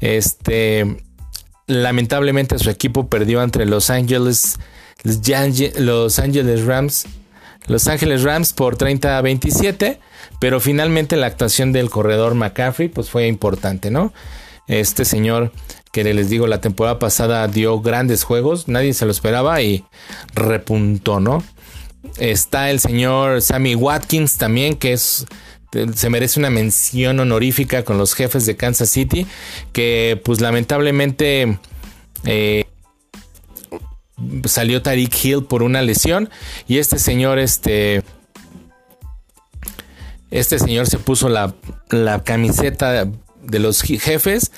Este, 0.00 0.96
lamentablemente 1.66 2.58
su 2.58 2.70
equipo 2.70 3.08
perdió 3.08 3.42
entre 3.42 3.66
Los 3.66 3.90
Ángeles, 3.90 4.58
Los 5.04 6.18
Ángeles 6.18 6.64
Rams, 6.64 7.06
Los 7.66 7.86
Ángeles 7.86 8.22
Rams 8.22 8.52
por 8.52 8.76
30 8.76 9.16
a 9.16 9.22
27, 9.22 10.00
pero 10.40 10.60
finalmente 10.60 11.16
la 11.16 11.26
actuación 11.26 11.72
del 11.72 11.90
corredor 11.90 12.34
McCaffrey 12.34 12.88
pues 12.88 13.10
fue 13.10 13.26
importante, 13.26 13.90
¿no? 13.90 14.12
Este 14.66 15.04
señor 15.04 15.52
que 15.92 16.04
les 16.04 16.30
digo 16.30 16.46
la 16.46 16.60
temporada 16.60 16.98
pasada 16.98 17.46
dio 17.48 17.80
grandes 17.80 18.24
juegos, 18.24 18.68
nadie 18.68 18.94
se 18.94 19.04
lo 19.04 19.10
esperaba 19.10 19.60
y 19.62 19.84
repuntó, 20.34 21.18
¿no? 21.18 21.42
Está 22.18 22.70
el 22.70 22.80
señor 22.80 23.42
Sammy 23.42 23.74
Watkins 23.74 24.36
también, 24.36 24.76
que 24.76 24.92
es 24.92 25.26
se 25.94 26.10
merece 26.10 26.40
una 26.40 26.50
mención 26.50 27.20
honorífica 27.20 27.84
con 27.84 27.96
los 27.96 28.14
jefes 28.14 28.44
de 28.44 28.56
Kansas 28.56 28.90
City, 28.90 29.26
que 29.72 30.20
pues 30.24 30.40
lamentablemente 30.40 31.58
eh, 32.24 32.64
salió 34.44 34.82
Tariq 34.82 35.24
Hill 35.24 35.44
por 35.44 35.62
una 35.62 35.82
lesión 35.82 36.28
y 36.66 36.78
este 36.78 36.98
señor, 36.98 37.38
este, 37.38 38.02
este 40.30 40.58
señor 40.58 40.88
se 40.88 40.98
puso 40.98 41.28
la, 41.28 41.54
la 41.90 42.24
camiseta 42.24 43.06
de 43.42 43.58
los 43.58 43.82
jefes 43.82 44.50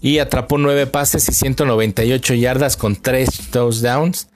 y 0.00 0.18
atrapó 0.18 0.58
nueve 0.58 0.86
pases 0.86 1.28
y 1.28 1.32
198 1.32 2.34
yardas 2.34 2.76
con 2.76 2.96
tres 2.96 3.28
touchdowns. 3.50 4.28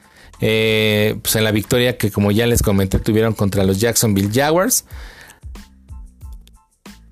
Eh, 0.46 1.16
pues 1.22 1.36
en 1.36 1.44
la 1.44 1.52
victoria 1.52 1.96
que 1.96 2.10
como 2.10 2.30
ya 2.30 2.46
les 2.46 2.60
comenté 2.60 2.98
tuvieron 2.98 3.32
contra 3.32 3.64
los 3.64 3.80
Jacksonville 3.80 4.28
Jaguars. 4.30 4.84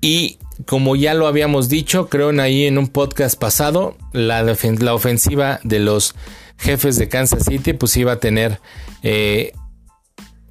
Y 0.01 0.37
como 0.67 0.95
ya 0.95 1.15
lo 1.15 1.25
habíamos 1.25 1.67
dicho, 1.67 2.09
creo 2.09 2.29
en 2.29 2.39
ahí 2.39 2.67
en 2.67 2.77
un 2.77 2.89
podcast 2.89 3.39
pasado, 3.39 3.97
la, 4.11 4.43
la, 4.43 4.93
ofensiva 4.93 5.59
de 5.63 5.79
los 5.79 6.13
jefes 6.59 6.95
de 6.97 7.09
Kansas 7.09 7.45
City 7.45 7.73
pues 7.73 7.97
iba 7.97 8.11
a 8.11 8.19
tener 8.19 8.59
eh, 9.01 9.53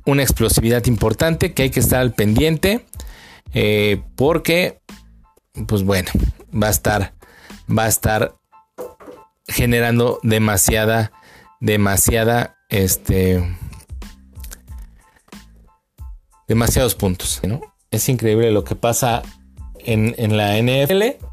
una 0.04 0.24
explosividad 0.24 0.84
importante 0.86 1.54
que 1.54 1.62
hay 1.62 1.70
que 1.70 1.78
estar 1.78 2.00
al 2.00 2.14
pendiente 2.14 2.84
eh, 3.54 4.02
porque 4.16 4.80
pues 5.68 5.84
bueno 5.84 6.10
va 6.52 6.66
a 6.66 6.70
estar 6.70 7.14
va 7.70 7.84
a 7.84 7.88
estar 7.88 8.34
generando 9.46 10.18
demasiada 10.24 11.12
demasiada 11.60 12.56
este, 12.72 13.56
demasiados 16.48 16.94
puntos. 16.94 17.40
Es 17.90 18.08
increíble 18.08 18.50
lo 18.50 18.64
que 18.64 18.74
pasa 18.74 19.22
en, 19.78 20.36
la 20.36 20.56
NFL 20.60 21.24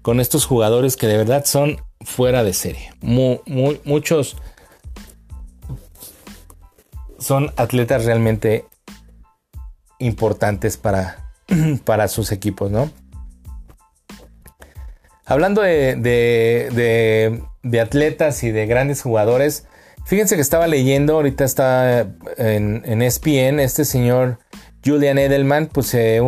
con 0.00 0.20
estos 0.20 0.46
jugadores 0.46 0.96
que 0.96 1.08
de 1.08 1.18
verdad 1.18 1.44
son 1.44 1.82
fuera 2.00 2.44
de 2.44 2.54
serie. 2.54 2.94
muchos 3.02 4.36
son 7.18 7.52
atletas 7.56 8.04
realmente 8.04 8.64
importantes 9.98 10.76
para, 10.76 11.32
para 11.84 12.08
sus 12.08 12.32
equipos, 12.32 12.70
¿no? 12.70 12.90
Hablando 15.24 15.62
de, 15.62 15.96
de, 17.62 17.80
atletas 17.80 18.42
y 18.42 18.50
de 18.50 18.66
grandes 18.66 19.02
jugadores, 19.02 19.66
Fíjense 20.04 20.36
que 20.36 20.42
estaba 20.42 20.66
leyendo, 20.66 21.14
ahorita 21.14 21.44
está 21.44 22.00
en, 22.36 22.82
en 22.84 23.02
ESPN, 23.02 23.60
este 23.60 23.84
señor 23.84 24.38
Julian 24.84 25.18
Edelman, 25.18 25.66
pues 25.66 25.86
se, 25.86 26.20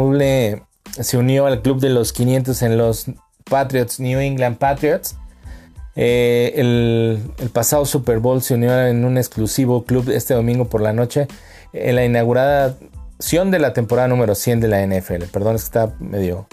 se 1.00 1.16
unió 1.18 1.46
al 1.46 1.62
club 1.62 1.80
de 1.80 1.90
los 1.90 2.12
500 2.12 2.62
en 2.62 2.78
los 2.78 3.06
Patriots, 3.44 4.00
New 4.00 4.20
England 4.20 4.58
Patriots. 4.58 5.16
Eh, 5.96 6.52
el, 6.56 7.50
pasado 7.52 7.84
Super 7.84 8.18
Bowl 8.18 8.42
se 8.42 8.54
unió 8.54 8.86
en 8.86 9.04
un 9.04 9.16
exclusivo 9.16 9.84
club 9.84 10.10
este 10.10 10.34
domingo 10.34 10.68
por 10.68 10.80
la 10.80 10.92
noche 10.92 11.28
en 11.72 11.94
la 11.94 12.04
inauguración 12.04 13.50
de 13.50 13.58
la 13.60 13.72
temporada 13.72 14.08
número 14.08 14.34
100 14.34 14.60
de 14.60 14.68
la 14.68 14.86
NFL. 14.86 15.24
Perdón, 15.32 15.56
es 15.56 15.62
que 15.62 15.66
está 15.66 15.94
medio, 15.98 16.48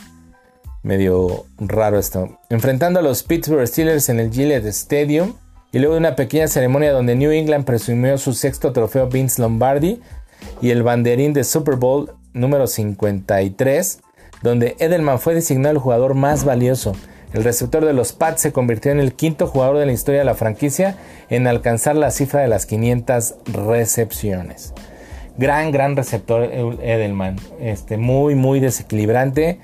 medio 0.84 1.46
raro 1.60 1.98
esto. 1.98 2.40
Enfrentando 2.50 3.00
a 3.00 3.04
los 3.04 3.24
Pittsburgh 3.24 3.68
Steelers 3.68 4.10
en 4.10 4.20
el 4.20 4.32
Gillette 4.32 4.66
Stadium 4.66 5.34
y 5.72 5.80
luego 5.80 5.94
de 5.94 6.00
una 6.00 6.16
pequeña 6.16 6.48
ceremonia 6.48 6.92
donde 6.92 7.16
New 7.16 7.32
England 7.32 7.66
presumió 7.66 8.18
su 8.18 8.34
sexto 8.34 8.74
trofeo 8.74 9.08
Vince 9.08 9.42
Lombardi 9.42 10.02
y 10.62 10.72
el 10.72 10.84
banderín 10.84 11.34
de 11.34 11.44
Super 11.44 11.76
Bowl 11.76 12.12
número 12.34 12.68
53, 12.68 14.00
donde 14.42 14.76
Edelman 14.80 15.20
fue 15.20 15.34
designado 15.34 15.74
el 15.74 15.80
jugador 15.80 16.14
más 16.14 16.44
valioso. 16.44 16.94
El 17.34 17.46
receptor 17.46 17.86
de 17.86 17.94
los 17.94 18.12
Pats 18.12 18.42
se 18.42 18.52
convirtió 18.52 18.92
en 18.92 19.00
el 19.00 19.14
quinto 19.14 19.48
jugador 19.48 19.78
de 19.78 19.86
la 19.86 19.94
historia 19.94 20.20
de 20.20 20.26
la 20.26 20.36
franquicia 20.36 20.98
en 21.30 21.48
alcanzar 21.48 21.96
la 21.96 22.12
cifra 22.12 22.42
de 22.42 22.50
las 22.50 22.66
500 22.66 23.36
recepciones. 23.46 24.74
Gran, 25.38 25.72
gran 25.72 25.96
receptor 25.96 26.44
Edelman. 26.44 27.38
Este, 27.62 27.96
muy, 27.96 28.36
muy 28.36 28.60
desequilibrante. 28.60 29.60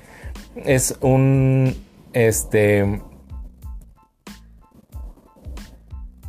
Es 0.64 0.96
un. 1.02 1.76
Este. 2.14 3.02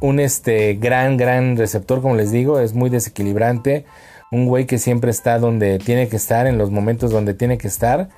Un 0.01 0.19
este, 0.19 0.75
gran, 0.75 1.17
gran 1.17 1.57
receptor, 1.57 2.01
como 2.01 2.15
les 2.15 2.31
digo. 2.31 2.59
Es 2.59 2.73
muy 2.73 2.89
desequilibrante. 2.89 3.85
Un 4.31 4.45
güey 4.45 4.65
que 4.65 4.77
siempre 4.77 5.11
está 5.11 5.39
donde 5.39 5.79
tiene 5.79 6.07
que 6.07 6.15
estar, 6.15 6.47
en 6.47 6.57
los 6.57 6.71
momentos 6.71 7.11
donde 7.11 7.33
tiene 7.33 7.57
que 7.57 7.67
estar. 7.67 8.09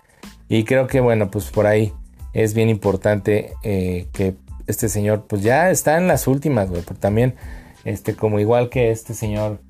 Y 0.47 0.63
creo 0.65 0.88
que, 0.88 0.99
bueno, 0.99 1.32
pues 1.32 1.49
por 1.49 1.65
ahí 1.65 1.93
es 2.34 2.53
bien 2.53 2.69
importante 2.69 3.53
eh, 3.63 4.07
que 4.13 4.36
este 4.67 4.89
señor, 4.89 5.25
pues 5.27 5.41
ya 5.43 5.69
está 5.71 5.97
en 5.97 6.07
las 6.07 6.27
últimas, 6.27 6.69
güey. 6.69 6.82
Porque 6.82 6.99
también, 6.99 7.36
este, 7.86 8.15
como 8.15 8.39
igual 8.39 8.69
que 8.69 8.91
este 8.91 9.13
señor 9.13 9.61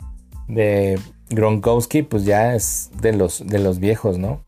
de 0.48 1.00
Gronkowski, 1.30 2.02
pues 2.04 2.26
ya 2.26 2.56
es 2.56 2.92
de 3.00 3.14
los, 3.14 3.46
de 3.46 3.60
los 3.60 3.80
viejos, 3.80 4.18
¿no? 4.18 4.44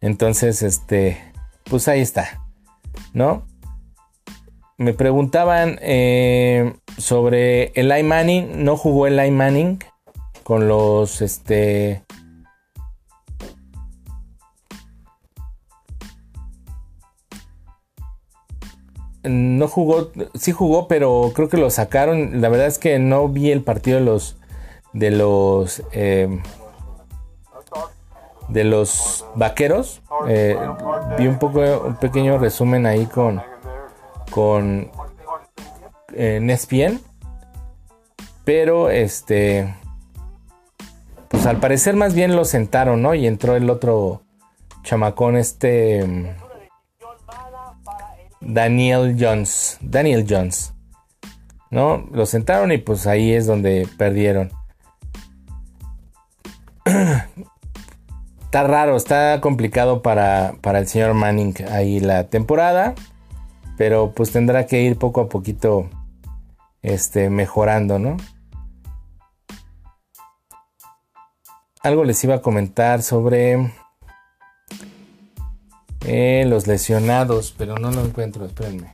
Entonces, 0.00 0.62
este, 0.62 1.18
pues 1.64 1.88
ahí 1.88 2.00
está, 2.00 2.42
¿no? 3.12 3.47
Me 4.78 4.94
preguntaban 4.94 5.78
eh, 5.82 6.72
sobre 6.96 7.72
el 7.74 8.04
Manning, 8.04 8.64
no 8.64 8.76
jugó 8.76 9.08
el 9.08 9.32
Manning 9.32 9.80
con 10.44 10.68
los, 10.68 11.20
este, 11.20 12.04
no 19.24 19.66
jugó, 19.68 20.10
sí 20.34 20.52
jugó, 20.52 20.88
pero 20.88 21.32
creo 21.34 21.48
que 21.48 21.56
lo 21.56 21.70
sacaron. 21.70 22.40
La 22.40 22.48
verdad 22.48 22.66
es 22.66 22.78
que 22.78 22.98
no 22.98 23.28
vi 23.28 23.50
el 23.50 23.62
partido 23.62 23.98
de 23.98 24.04
los 24.04 24.36
de 24.92 25.10
los 25.10 25.82
em, 25.92 26.40
de 28.48 28.64
los 28.64 29.26
vaqueros. 29.34 30.02
Eh, 30.28 30.56
vi 31.18 31.26
un 31.26 31.38
poco 31.38 31.60
un 31.60 31.96
pequeño 31.96 32.38
resumen 32.38 32.86
ahí 32.86 33.06
con 33.06 33.42
con 34.38 34.88
en 36.14 36.48
ESPN, 36.48 37.00
pero 38.44 38.88
este 38.88 39.74
pues 41.28 41.44
al 41.44 41.58
parecer 41.58 41.96
más 41.96 42.14
bien 42.14 42.36
lo 42.36 42.44
sentaron, 42.44 43.02
¿no? 43.02 43.16
Y 43.16 43.26
entró 43.26 43.56
el 43.56 43.68
otro 43.68 44.22
chamacón 44.84 45.36
este 45.36 45.98
em, 45.98 46.36
Daniel 48.40 49.16
Jones. 49.18 49.78
Daniel 49.80 50.24
Jones. 50.28 50.72
¿No? 51.72 52.06
Lo 52.12 52.24
sentaron 52.24 52.70
y 52.70 52.78
pues 52.78 53.08
ahí 53.08 53.32
es 53.32 53.44
donde 53.44 53.88
perdieron. 53.98 54.52
está 58.44 58.62
raro, 58.62 58.96
está 58.96 59.40
complicado 59.40 60.00
para, 60.00 60.54
para, 60.60 60.78
el 60.78 60.86
señor 60.86 61.14
Manning 61.14 61.54
ahí 61.72 61.98
la 61.98 62.28
temporada. 62.28 62.94
Pero 63.78 64.12
pues 64.12 64.32
tendrá 64.32 64.66
que 64.66 64.82
ir 64.82 64.98
poco 64.98 65.22
a 65.22 65.28
poquito 65.28 65.88
este, 66.82 67.30
mejorando, 67.30 67.98
¿no? 67.98 68.16
Algo 71.82 72.04
les 72.04 72.22
iba 72.24 72.34
a 72.34 72.42
comentar 72.42 73.02
sobre 73.02 73.72
eh, 76.04 76.44
los 76.48 76.66
lesionados, 76.66 77.54
pero 77.56 77.76
no 77.76 77.92
lo 77.92 78.04
encuentro, 78.04 78.44
espérenme. 78.46 78.92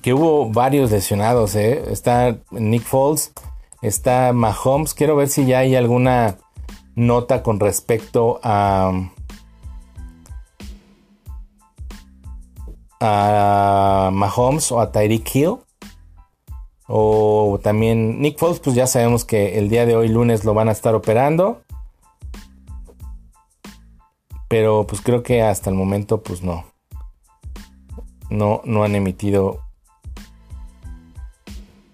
Que 0.00 0.14
hubo 0.14 0.50
varios 0.50 0.90
lesionados, 0.90 1.54
¿eh? 1.54 1.84
Está 1.92 2.38
Nick 2.50 2.84
Foles, 2.84 3.34
está 3.82 4.32
Mahomes. 4.32 4.94
Quiero 4.94 5.16
ver 5.16 5.28
si 5.28 5.44
ya 5.44 5.58
hay 5.58 5.76
alguna 5.76 6.38
nota 7.00 7.42
con 7.42 7.58
respecto 7.58 8.40
a... 8.42 8.92
Mahomes 14.12 14.70
o 14.72 14.80
a 14.80 14.92
Tyreek 14.92 15.34
Hill. 15.34 15.56
O 16.86 17.58
también 17.62 18.20
Nick 18.20 18.38
Foles, 18.38 18.60
pues 18.60 18.76
ya 18.76 18.86
sabemos 18.86 19.24
que 19.24 19.58
el 19.58 19.68
día 19.68 19.86
de 19.86 19.96
hoy 19.96 20.08
lunes 20.08 20.44
lo 20.44 20.52
van 20.54 20.68
a 20.68 20.72
estar 20.72 20.94
operando. 20.94 21.62
Pero 24.48 24.86
pues 24.86 25.00
creo 25.00 25.22
que 25.22 25.42
hasta 25.42 25.70
el 25.70 25.76
momento 25.76 26.22
pues 26.22 26.42
no. 26.42 26.66
No, 28.28 28.60
no 28.64 28.84
han 28.84 28.94
emitido. 28.94 29.60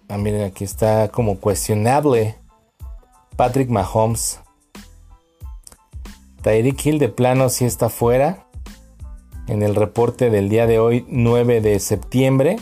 Ah, 0.09 0.18
miren, 0.18 0.42
aquí 0.42 0.64
está 0.64 1.09
como 1.09 1.38
cuestionable. 1.38 2.36
Patrick 3.36 3.68
Mahomes. 3.68 4.40
Tyreek 6.47 6.86
Hill 6.86 7.01
de 7.01 7.09
plano 7.09 7.49
sí 7.49 7.64
está 7.64 7.88
fuera. 7.88 8.47
En 9.49 9.64
el 9.64 9.74
reporte 9.74 10.30
del 10.30 10.49
día 10.49 10.68
de 10.68 10.78
hoy, 10.78 11.05
9 11.09 11.61
de 11.61 11.80
septiembre. 11.80 12.57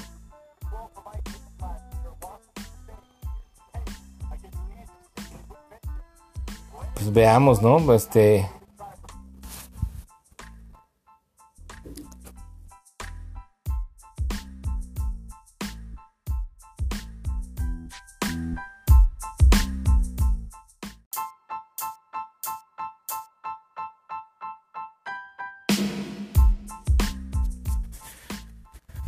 Pues, 6.95 7.13
veamos, 7.13 7.61
¿no? 7.61 7.93
Este. 7.93 8.49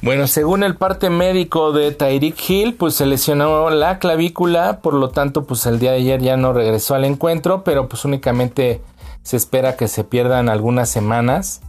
Bueno, 0.06 0.28
según 0.28 0.62
el 0.62 0.76
parte 0.76 1.10
médico 1.10 1.72
de 1.72 1.90
Tyreek 1.90 2.38
Hill, 2.48 2.74
pues 2.74 2.94
se 2.94 3.06
lesionó 3.06 3.70
la 3.70 3.98
clavícula, 3.98 4.78
por 4.80 4.94
lo 4.94 5.10
tanto, 5.10 5.46
pues 5.46 5.66
el 5.66 5.80
día 5.80 5.90
de 5.90 5.96
ayer 5.96 6.22
ya 6.22 6.36
no 6.36 6.52
regresó 6.52 6.94
al 6.94 7.04
encuentro, 7.04 7.64
pero 7.64 7.88
pues 7.88 8.04
únicamente 8.04 8.80
se 9.24 9.36
espera 9.36 9.76
que 9.76 9.88
se 9.88 10.04
pierdan 10.04 10.48
algunas 10.48 10.90
semanas. 10.90 11.60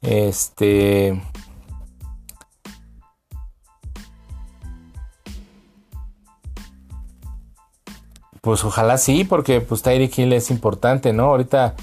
Este. 0.00 1.20
Pues 8.40 8.64
ojalá 8.64 8.96
sí, 8.96 9.24
porque 9.24 9.60
pues 9.60 9.82
Tyreek 9.82 10.18
Hill 10.20 10.32
es 10.32 10.50
importante, 10.50 11.12
¿no? 11.12 11.24
Ahorita 11.24 11.74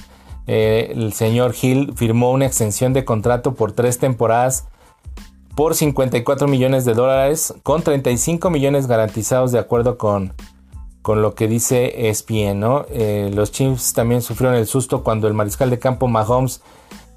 eh, 0.48 0.94
el 0.96 1.14
señor 1.14 1.54
Hill 1.62 1.94
firmó 1.96 2.32
una 2.32 2.48
extensión 2.48 2.92
de 2.92 3.06
contrato 3.06 3.54
por 3.54 3.74
tres 3.74 4.00
temporadas 4.00 4.66
por 5.56 5.76
54 5.76 6.48
millones 6.48 6.86
de 6.86 6.94
dólares 6.94 7.54
con 7.64 7.82
35 7.84 8.50
millones 8.50 8.88
garantizados 8.88 9.52
de 9.52 9.60
acuerdo 9.60 9.98
con, 9.98 10.34
con 11.02 11.22
lo 11.22 11.36
que 11.36 11.48
dice 11.48 12.10
ESPN. 12.10 12.64
Eh, 12.90 13.32
los 13.34 13.52
Chiefs 13.52 13.94
también 13.94 14.22
sufrieron 14.22 14.58
el 14.58 14.68
susto 14.68 15.04
cuando 15.04 15.28
el 15.28 15.34
mariscal 15.34 15.70
de 15.70 15.80
campo 15.80 16.08
Mahomes 16.08 16.62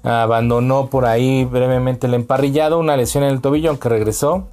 abandonó 0.03 0.87
por 0.89 1.05
ahí 1.05 1.45
brevemente 1.45 2.07
el 2.07 2.13
emparrillado, 2.13 2.77
una 2.77 2.95
lesión 2.95 3.23
en 3.23 3.31
el 3.31 3.41
tobillo 3.41 3.69
aunque 3.69 3.89
regresó 3.89 4.47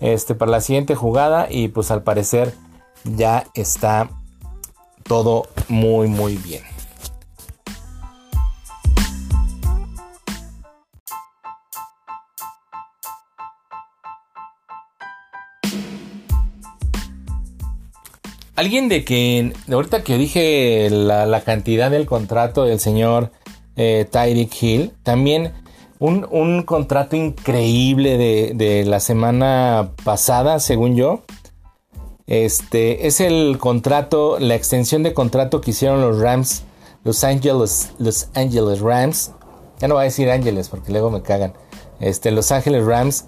este, 0.00 0.34
para 0.34 0.50
la 0.50 0.60
siguiente 0.60 0.94
jugada 0.94 1.46
y 1.50 1.68
pues 1.68 1.90
al 1.90 2.02
parecer 2.02 2.54
ya 3.04 3.46
está 3.54 4.10
todo 5.04 5.46
muy 5.68 6.08
muy 6.08 6.36
bien. 6.36 6.71
Alguien 18.54 18.88
de 18.88 19.04
que, 19.04 19.52
ahorita 19.70 20.02
que 20.02 20.18
dije 20.18 20.88
la, 20.90 21.40
cantidad 21.40 21.90
del 21.90 22.06
contrato 22.06 22.64
del 22.64 22.80
señor 22.80 23.32
eh, 23.76 24.06
Tyreek 24.10 24.62
Hill, 24.62 24.92
también 25.02 25.52
un, 25.98 26.62
contrato 26.64 27.16
increíble 27.16 28.18
de, 28.54 28.84
la 28.84 29.00
semana 29.00 29.92
pasada, 30.04 30.58
según 30.60 30.96
yo. 30.96 31.22
Este 32.26 33.06
es 33.06 33.20
el 33.20 33.58
contrato, 33.58 34.38
la 34.38 34.54
extensión 34.54 35.02
de 35.02 35.14
contrato 35.14 35.60
que 35.60 35.70
hicieron 35.70 36.00
los 36.00 36.20
Rams, 36.20 36.64
Los 37.04 37.24
Angeles, 37.24 37.92
Los 37.98 38.28
Angeles 38.34 38.80
Rams. 38.80 39.32
Ya 39.80 39.88
no 39.88 39.94
voy 39.94 40.02
a 40.02 40.04
decir 40.04 40.30
Ángeles 40.30 40.68
porque 40.68 40.92
luego 40.92 41.10
me 41.10 41.22
cagan. 41.22 41.54
Este, 42.00 42.30
Los 42.30 42.52
Ángeles 42.52 42.84
Rams 42.84 43.26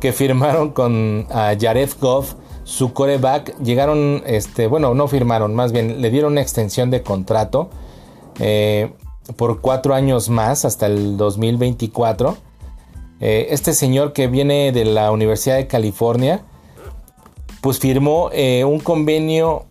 que 0.00 0.12
firmaron 0.12 0.70
con 0.70 1.26
Jared 1.28 1.90
Goff 2.00 2.34
su 2.64 2.92
coreback. 2.92 3.58
Llegaron, 3.62 4.22
este, 4.26 4.66
bueno, 4.66 4.94
no 4.94 5.08
firmaron, 5.08 5.54
más 5.54 5.72
bien 5.72 6.00
le 6.00 6.10
dieron 6.10 6.32
una 6.32 6.42
extensión 6.42 6.90
de 6.90 7.02
contrato 7.02 7.70
eh, 8.38 8.92
por 9.36 9.60
cuatro 9.60 9.94
años 9.94 10.28
más 10.28 10.64
hasta 10.64 10.86
el 10.86 11.16
2024. 11.16 12.36
Eh, 13.20 13.48
este 13.50 13.72
señor 13.72 14.12
que 14.12 14.26
viene 14.26 14.72
de 14.72 14.84
la 14.84 15.12
Universidad 15.12 15.56
de 15.56 15.66
California, 15.66 16.42
pues 17.60 17.78
firmó 17.78 18.30
eh, 18.32 18.64
un 18.64 18.80
convenio 18.80 19.66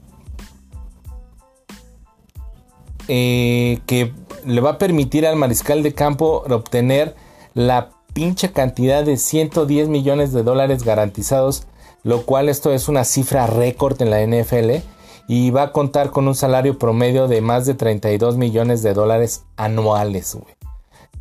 que 3.07 4.13
le 4.45 4.61
va 4.61 4.69
a 4.69 4.77
permitir 4.77 5.27
al 5.27 5.35
mariscal 5.35 5.83
de 5.83 5.93
campo 5.93 6.45
obtener 6.49 7.13
la 7.53 7.89
pinche 8.13 8.53
cantidad 8.53 9.03
de 9.03 9.17
110 9.17 9.89
millones 9.89 10.31
de 10.31 10.43
dólares 10.43 10.83
garantizados 10.83 11.67
lo 12.03 12.25
cual 12.25 12.49
esto 12.49 12.73
es 12.73 12.87
una 12.87 13.03
cifra 13.03 13.47
récord 13.47 14.01
en 14.01 14.09
la 14.09 14.25
NFL 14.25 14.83
y 15.27 15.51
va 15.51 15.63
a 15.63 15.71
contar 15.71 16.11
con 16.11 16.27
un 16.27 16.35
salario 16.35 16.77
promedio 16.77 17.27
de 17.27 17.41
más 17.41 17.65
de 17.65 17.73
32 17.73 18.37
millones 18.37 18.83
de 18.83 18.93
dólares 18.93 19.43
anuales. 19.55 20.37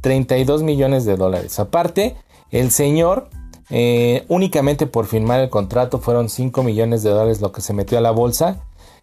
32 0.01 0.63
millones 0.63 1.05
de 1.05 1.17
dólares. 1.17 1.59
Aparte, 1.61 2.17
el 2.51 2.71
señor 2.71 3.29
eh, 3.71 4.25
únicamente 4.29 4.87
por 4.87 5.07
firmar 5.07 5.41
el 5.41 5.49
contrato 5.49 6.01
fueron 6.01 6.29
5 6.29 6.63
millones 6.65 7.03
de 7.03 7.11
dólares 7.11 7.41
lo 7.41 7.53
que 7.53 7.61
se 7.61 7.73
metió 7.73 7.99
a 7.99 8.01
la 8.01 8.11
bolsa. 8.11 8.61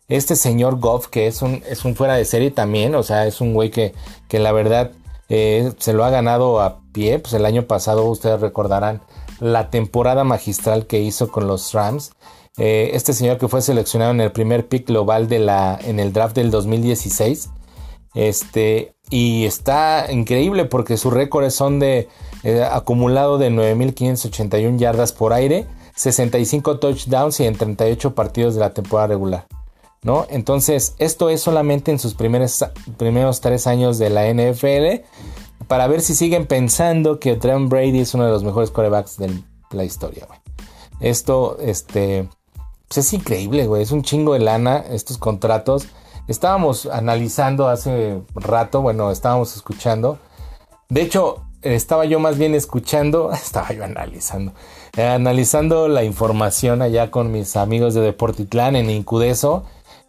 Este 0.10 0.36
señor 0.36 0.80
Goff, 0.80 1.08
que 1.08 1.28
es 1.28 1.42
un, 1.42 1.64
es 1.70 1.86
un 1.86 1.96
fuera 1.96 2.16
de 2.16 2.26
serie 2.26 2.52
también, 2.52 2.96
o 2.96 3.04
sea, 3.04 3.28
es 3.28 3.42
un 3.42 3.54
güey 3.54 3.72
que, 3.72 3.94
que 4.28 4.40
la 4.40 4.52
verdad 4.52 4.92
eh, 5.30 5.74
se 5.80 5.94
lo 5.94 6.06
ha 6.06 6.10
ganado 6.10 6.62
a 6.62 6.80
pie. 6.92 7.20
Pues 7.20 7.34
el 7.34 7.46
año 7.46 7.64
pasado 7.64 8.06
ustedes 8.06 8.42
recordarán 8.42 9.02
la 9.40 9.70
temporada 9.70 10.24
magistral 10.24 10.88
que 10.88 11.00
hizo 11.00 11.32
con 11.32 11.48
los 11.48 11.74
Rams. 11.74 12.12
Eh, 12.58 12.92
este 12.94 13.14
señor 13.14 13.38
que 13.38 13.48
fue 13.48 13.62
seleccionado 13.62 14.12
en 14.12 14.22
el 14.22 14.32
primer 14.32 14.68
pick 14.68 14.88
global 14.88 15.28
de 15.28 15.40
la, 15.40 15.80
en 15.84 16.00
el 16.00 16.12
draft 16.12 16.36
del 16.36 16.50
2016. 16.52 17.50
Este, 18.16 18.96
y 19.10 19.46
está 19.46 20.08
increíble 20.12 20.66
porque 20.66 20.98
sus 20.98 21.14
récords 21.14 21.54
son 21.54 21.80
de 21.80 22.08
eh, 22.44 22.68
acumulado 22.70 23.38
de 23.38 23.52
9.581 23.52 24.78
yardas 24.78 25.12
por 25.14 25.34
aire, 25.34 25.68
65 25.96 26.80
touchdowns 26.80 27.40
y 27.40 27.46
en 27.46 27.56
38 27.56 28.16
partidos 28.16 28.56
de 28.56 28.62
la 28.62 28.74
temporada 28.74 29.08
regular. 29.08 29.48
¿no? 30.02 30.26
Entonces, 30.30 30.96
esto 31.00 31.30
es 31.30 31.42
solamente 31.42 31.92
en 31.92 32.00
sus 32.00 32.14
primeros, 32.14 32.64
primeros 32.98 33.42
tres 33.42 33.68
años 33.68 33.98
de 33.98 34.10
la 34.10 34.32
NFL 34.32 35.04
para 35.68 35.88
ver 35.88 36.02
si 36.02 36.16
siguen 36.16 36.46
pensando 36.46 37.20
que 37.20 37.36
Tom 37.36 37.70
Brady 37.70 38.00
es 38.00 38.14
uno 38.14 38.26
de 38.26 38.32
los 38.32 38.44
mejores 38.44 38.72
quarterbacks 38.72 39.18
de 39.18 39.44
la 39.72 39.84
historia, 39.84 40.26
güey. 40.28 40.40
Esto, 41.00 41.58
este, 41.60 42.28
pues 42.88 43.00
es 43.00 43.14
increíble, 43.14 43.68
güey. 43.68 43.84
Es 43.84 43.92
un 43.92 44.02
chingo 44.02 44.34
de 44.34 44.40
lana 44.40 44.84
estos 44.90 45.18
contratos. 45.18 45.88
Estábamos 46.28 46.86
analizando 46.86 47.68
hace 47.68 48.22
rato, 48.36 48.82
bueno, 48.82 49.12
estábamos 49.12 49.56
escuchando. 49.56 50.20
De 50.90 51.02
hecho, 51.02 51.44
estaba 51.62 52.06
yo 52.06 52.20
más 52.20 52.38
bien 52.38 52.56
escuchando, 52.56 53.32
estaba 53.34 53.72
yo 53.74 53.84
analizando, 53.84 54.54
eh, 54.96 55.06
analizando 55.06 55.88
la 55.88 56.04
información 56.04 56.82
allá 56.82 57.12
con 57.12 57.32
mis 57.32 57.56
amigos 57.56 57.94
de 57.94 58.02
Deportitlán 58.02 58.76
en 58.76 58.90
Incudeso. 58.90 59.64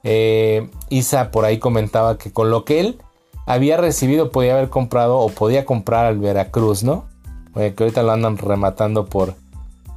Eh, 0.05 0.71
Isa 0.89 1.31
por 1.31 1.45
ahí 1.45 1.59
comentaba 1.59 2.19
que 2.19 2.33
con 2.33 2.51
lo 2.51 2.65
que 2.65 2.81
él 2.81 3.03
había 3.49 3.79
recibido, 3.79 4.31
podía 4.31 4.53
haber 4.53 4.69
comprado 4.69 5.19
o 5.19 5.31
podía 5.31 5.65
comprar 5.65 6.05
al 6.05 6.19
Veracruz, 6.19 6.85
¿no? 6.85 7.07
que 7.55 7.75
ahorita 7.77 8.05
lo 8.05 8.13
andan 8.13 8.39
rematando 8.39 9.07
por, 9.07 9.35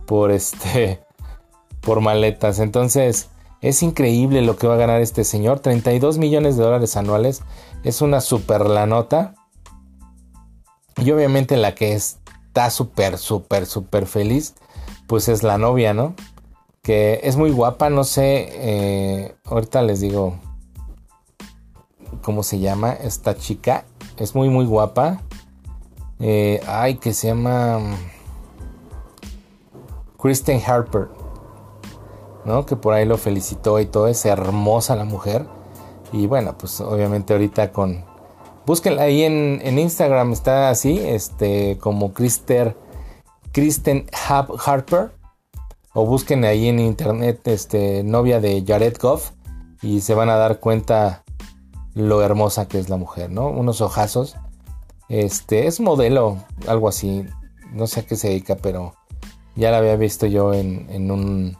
por 0.08 0.32
este, 0.32 0.99
por 1.82 1.99
maletas. 2.02 2.60
Entonces, 2.60 3.30
es 3.60 3.84
increíble 3.84 4.41
lo 4.41 4.56
que 4.56 4.68
va 4.68 4.76
a 4.76 4.78
ganar 4.78 5.02
este 5.02 5.24
señor. 5.26 5.60
32 5.60 6.18
millones 6.18 6.58
de 6.58 6.64
dólares 6.64 6.95
anuales. 6.97 7.43
Es 7.84 8.02
una 8.02 8.22
super 8.22 8.66
la 8.66 8.88
nota. 8.88 9.36
Y 10.97 11.12
obviamente 11.12 11.58
la 11.58 11.76
que 11.76 11.93
está 11.93 12.70
súper, 12.70 13.18
súper, 13.18 13.66
súper 13.66 14.08
feliz, 14.08 14.56
pues 15.08 15.28
es 15.28 15.43
la 15.43 15.58
novia, 15.58 15.93
¿no? 15.93 16.16
Que 16.82 17.20
es 17.24 17.36
muy 17.36 17.52
guapa, 17.52 17.89
no 17.89 18.04
sé, 18.04 18.49
eh, 18.49 19.36
ahorita 19.45 19.84
les 19.84 19.99
digo 19.99 20.39
¿Cómo 22.22 22.43
se 22.43 22.59
llama 22.59 22.93
esta 22.93 23.36
chica? 23.36 23.86
Es 24.18 24.36
muy, 24.36 24.49
muy 24.49 24.66
guapa. 24.66 25.22
Eh, 26.20 26.62
ay, 26.68 26.95
que 26.95 27.14
se 27.14 27.28
llama. 27.28 27.80
Mm, 27.80 27.95
Kristen 30.22 30.62
Harper. 30.66 31.09
¿No? 32.45 32.66
Que 32.66 32.76
por 32.76 32.93
ahí 32.93 33.05
lo 33.05 33.18
felicitó 33.18 33.80
y 33.80 33.86
todo. 33.86 34.07
Es 34.07 34.26
hermosa 34.26 34.95
la 34.95 35.05
mujer. 35.05 35.47
Y 36.12 36.28
bueno, 36.28 36.55
pues 36.57 36.80
obviamente 36.82 37.34
ahorita 37.34 37.72
con. 37.72 38.05
Búsquenla 38.66 39.03
ahí 39.03 39.24
en, 39.24 39.59
en 39.64 39.80
Instagram. 39.80 40.32
Está 40.34 40.70
así. 40.70 40.99
Este. 40.99 41.80
Como 41.80 42.14
Kristen. 42.14 42.76
Kristen 43.51 44.05
Harper. 44.28 45.12
O 45.93 46.05
busquen 46.05 46.45
ahí 46.45 46.68
en 46.68 46.80
internet. 46.80 47.41
Este. 47.47 48.03
Novia 48.03 48.39
de 48.39 48.64
Jared 48.66 48.97
Goff. 49.01 49.32
Y 49.82 50.01
se 50.01 50.14
van 50.14 50.30
a 50.30 50.36
dar 50.36 50.59
cuenta 50.59 51.24
lo 51.94 52.22
hermosa 52.22 52.68
que 52.68 52.80
es 52.80 52.89
la 52.89 52.98
mujer, 52.98 53.32
¿no? 53.32 53.50
Unos 53.50 53.82
ojazos. 53.82 54.36
Este 55.10 55.68
es 55.68 55.80
modelo, 55.80 56.38
algo 56.68 56.88
así. 56.88 57.26
No 57.72 57.88
sé 57.88 58.02
a 58.02 58.06
qué 58.06 58.16
se 58.16 58.30
dedica, 58.30 58.56
pero 58.56 58.96
ya 59.56 59.72
la 59.72 59.78
había 59.78 59.96
visto 59.96 60.26
yo 60.26 60.54
en, 60.54 60.88
en 60.89 61.12
un 61.12 61.58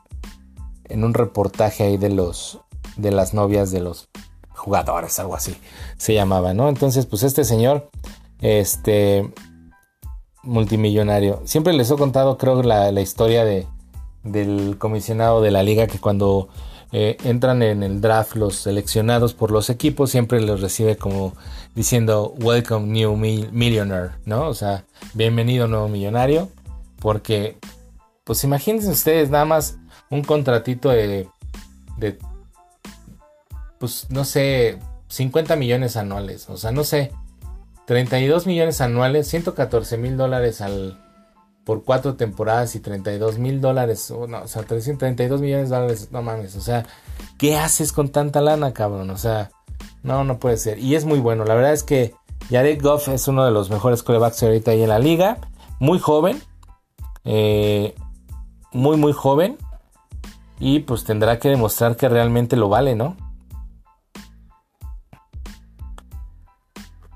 en 0.86 1.04
un 1.06 1.14
reportaje 1.14 1.84
ahí 1.84 1.98
de 1.98 2.10
los 2.10 2.60
de 2.98 3.12
las 3.12 3.34
novias 3.34 3.72
de 3.72 3.80
los 3.80 4.10
jugadores, 4.50 5.18
algo 5.20 5.36
así 5.36 5.56
se 5.98 6.14
llamaba, 6.14 6.54
¿no? 6.54 6.70
Entonces, 6.70 7.06
pues 7.06 7.24
este 7.24 7.44
señor, 7.44 7.90
este 8.42 9.32
multimillonario, 10.44 11.42
siempre 11.46 11.74
les 11.74 11.92
he 11.92 11.96
contado, 11.96 12.38
creo, 12.38 12.64
la, 12.64 12.92
la 12.92 13.02
historia 13.02 13.46
de, 13.46 13.68
del 14.24 14.78
comisionado 14.78 15.42
de 15.42 15.52
la 15.52 15.64
liga 15.64 15.88
que 15.88 16.00
cuando 16.00 16.50
eh, 16.92 17.18
entran 17.24 17.64
en 17.64 17.84
el 17.84 18.02
draft 18.02 18.36
los 18.36 18.56
seleccionados 18.56 19.34
por 19.34 19.52
los 19.52 19.70
equipos, 19.70 20.12
siempre 20.12 20.42
los 20.42 20.62
recibe 20.62 20.98
como 20.98 21.34
diciendo 21.74 22.34
Welcome 22.39 22.88
New 22.88 23.16
Millionaire, 23.16 24.12
¿no? 24.26 24.48
O 24.48 24.54
sea, 24.54 24.86
bienvenido 25.14 25.68
nuevo 25.68 25.88
millonario, 25.88 26.50
porque, 27.00 27.58
pues 28.24 28.44
imagínense 28.44 28.89
ustedes 28.89 29.30
nada 29.30 29.46
más 29.46 29.78
un 30.10 30.24
contratito 30.24 30.89
de, 30.89 31.30
de 31.98 32.20
pues 33.80 34.08
no 34.10 34.26
sé, 34.26 34.78
50 35.08 35.56
millones 35.56 35.98
anuales, 35.98 36.50
o 36.50 36.58
sea, 36.58 36.72
no 36.72 36.84
sé, 36.84 37.12
32 37.88 38.48
millones 38.48 38.80
anuales, 38.80 39.28
114 39.28 39.98
mil 39.98 40.18
dólares 40.18 40.62
al 40.62 41.01
por 41.72 41.86
cuatro 41.86 42.16
temporadas 42.16 42.76
y 42.76 42.82
32 42.82 43.38
mil 43.38 43.62
dólares, 43.62 44.14
no, 44.28 44.42
o 44.42 44.48
sea, 44.50 44.64
332 44.64 45.40
millones 45.40 45.70
de 45.70 45.76
dólares, 45.78 46.10
no 46.12 46.22
mames, 46.22 46.58
o 46.58 46.60
sea, 46.60 46.86
¿qué 47.38 47.58
haces 47.58 47.94
con 47.94 48.10
tanta 48.10 48.42
lana, 48.42 48.74
cabrón? 48.74 49.10
O 49.10 49.18
sea, 49.18 49.52
no, 50.04 50.26
no 50.26 50.38
puede 50.38 50.58
ser. 50.58 50.80
Y 50.80 50.96
es 50.96 51.06
muy 51.06 51.20
bueno, 51.20 51.46
la 51.46 51.56
verdad 51.56 51.72
es 51.72 51.84
que 51.84 52.14
Jared 52.50 52.82
Goff 52.82 53.08
es 53.08 53.26
uno 53.30 53.46
de 53.46 53.52
los 53.52 53.70
mejores 53.70 54.04
corebacks 54.04 54.44
ahorita 54.44 54.72
ahí 54.72 54.84
en 54.84 54.90
la 54.90 55.00
liga, 55.00 55.38
muy 55.80 55.98
joven, 55.98 56.44
eh, 57.24 57.96
muy, 58.74 58.98
muy 58.98 59.14
joven, 59.14 59.58
y 60.60 60.82
pues 60.82 61.06
tendrá 61.06 61.40
que 61.40 61.48
demostrar 61.48 61.96
que 61.96 62.10
realmente 62.10 62.58
lo 62.58 62.68
vale, 62.68 62.96
¿no? 62.98 63.16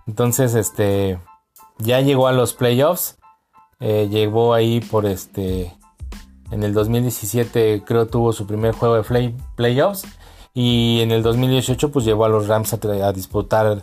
Entonces, 0.07 0.55
este, 0.55 1.19
ya 1.79 1.99
llegó 1.99 2.29
a 2.29 2.31
los 2.31 2.53
playoffs 2.53 3.17
eh, 3.79 4.07
llegó 4.09 4.53
ahí 4.53 4.79
por 4.79 5.05
este. 5.05 5.73
En 6.51 6.63
el 6.63 6.73
2017 6.73 7.83
creo 7.85 8.07
tuvo 8.07 8.31
su 8.31 8.45
primer 8.45 8.73
juego 8.73 8.95
de 8.95 9.33
playoffs. 9.55 10.05
Y 10.53 11.01
en 11.01 11.11
el 11.11 11.21
2018 11.21 11.91
pues 11.91 12.05
llevó 12.05 12.25
a 12.25 12.29
los 12.29 12.47
Rams 12.47 12.73
a, 12.73 13.11
disputar 13.11 13.81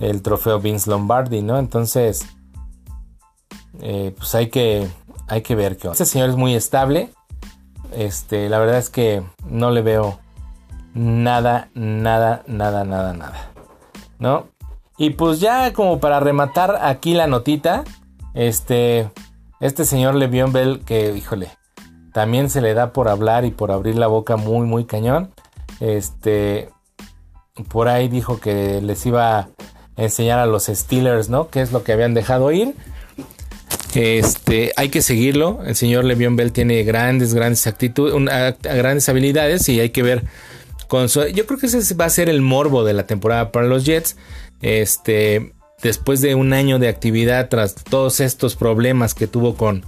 el 0.00 0.22
trofeo 0.22 0.60
Vince 0.60 0.90
Lombardi, 0.90 1.40
¿no? 1.40 1.58
Entonces, 1.58 2.26
eh, 3.80 4.14
pues 4.16 4.34
hay 4.34 4.50
que, 4.50 4.86
hay 5.28 5.40
que 5.40 5.54
ver 5.54 5.78
que 5.78 5.88
Este 5.88 6.04
señor 6.04 6.28
es 6.28 6.36
muy 6.36 6.54
estable. 6.54 7.10
Este, 7.96 8.48
la 8.50 8.58
verdad 8.58 8.78
es 8.78 8.90
que 8.90 9.22
no 9.48 9.70
le 9.70 9.80
veo 9.80 10.18
nada, 10.92 11.70
nada, 11.74 12.42
nada, 12.46 12.84
nada, 12.84 13.14
nada. 13.14 13.50
¿No? 14.18 14.48
Y 14.98 15.10
pues 15.10 15.40
ya 15.40 15.72
como 15.72 16.00
para 16.00 16.20
rematar 16.20 16.78
aquí 16.82 17.14
la 17.14 17.26
notita, 17.26 17.84
este, 18.34 19.10
este 19.60 19.84
señor 19.84 20.14
Le'Veon 20.14 20.52
Bell, 20.52 20.80
que, 20.84 21.14
híjole, 21.16 21.50
también 22.12 22.50
se 22.50 22.60
le 22.60 22.74
da 22.74 22.92
por 22.92 23.08
hablar 23.08 23.44
y 23.44 23.50
por 23.50 23.70
abrir 23.70 23.96
la 23.96 24.06
boca 24.06 24.36
muy, 24.36 24.66
muy 24.66 24.84
cañón. 24.84 25.32
Este, 25.80 26.70
por 27.68 27.88
ahí 27.88 28.08
dijo 28.08 28.40
que 28.40 28.80
les 28.80 29.04
iba 29.06 29.38
a 29.38 29.48
enseñar 29.96 30.38
a 30.38 30.46
los 30.46 30.66
Steelers, 30.66 31.28
¿no? 31.28 31.48
¿Qué 31.50 31.60
es 31.60 31.72
lo 31.72 31.84
que 31.84 31.92
habían 31.92 32.14
dejado 32.14 32.50
ir? 32.52 32.74
Este, 33.94 34.72
hay 34.76 34.88
que 34.88 35.02
seguirlo. 35.02 35.60
El 35.64 35.76
señor 35.76 36.04
Le'Veon 36.04 36.36
Bell 36.36 36.52
tiene 36.52 36.82
grandes, 36.84 37.34
grandes 37.34 37.66
actitudes, 37.66 38.14
grandes 38.62 39.08
habilidades 39.08 39.68
y 39.68 39.80
hay 39.80 39.90
que 39.90 40.02
ver 40.02 40.24
con 40.88 41.08
su, 41.08 41.26
yo 41.26 41.46
creo 41.46 41.58
que 41.58 41.66
ese 41.66 41.94
va 41.94 42.06
a 42.06 42.10
ser 42.10 42.28
el 42.28 42.40
morbo 42.40 42.84
de 42.84 42.94
la 42.94 43.06
temporada 43.06 43.52
para 43.52 43.66
los 43.66 43.84
Jets. 43.84 44.16
Este, 44.60 45.52
después 45.82 46.20
de 46.20 46.34
un 46.34 46.52
año 46.52 46.78
de 46.78 46.88
actividad 46.88 47.48
tras 47.48 47.74
todos 47.74 48.20
estos 48.20 48.56
problemas 48.56 49.14
que 49.14 49.26
tuvo 49.26 49.56
con, 49.56 49.84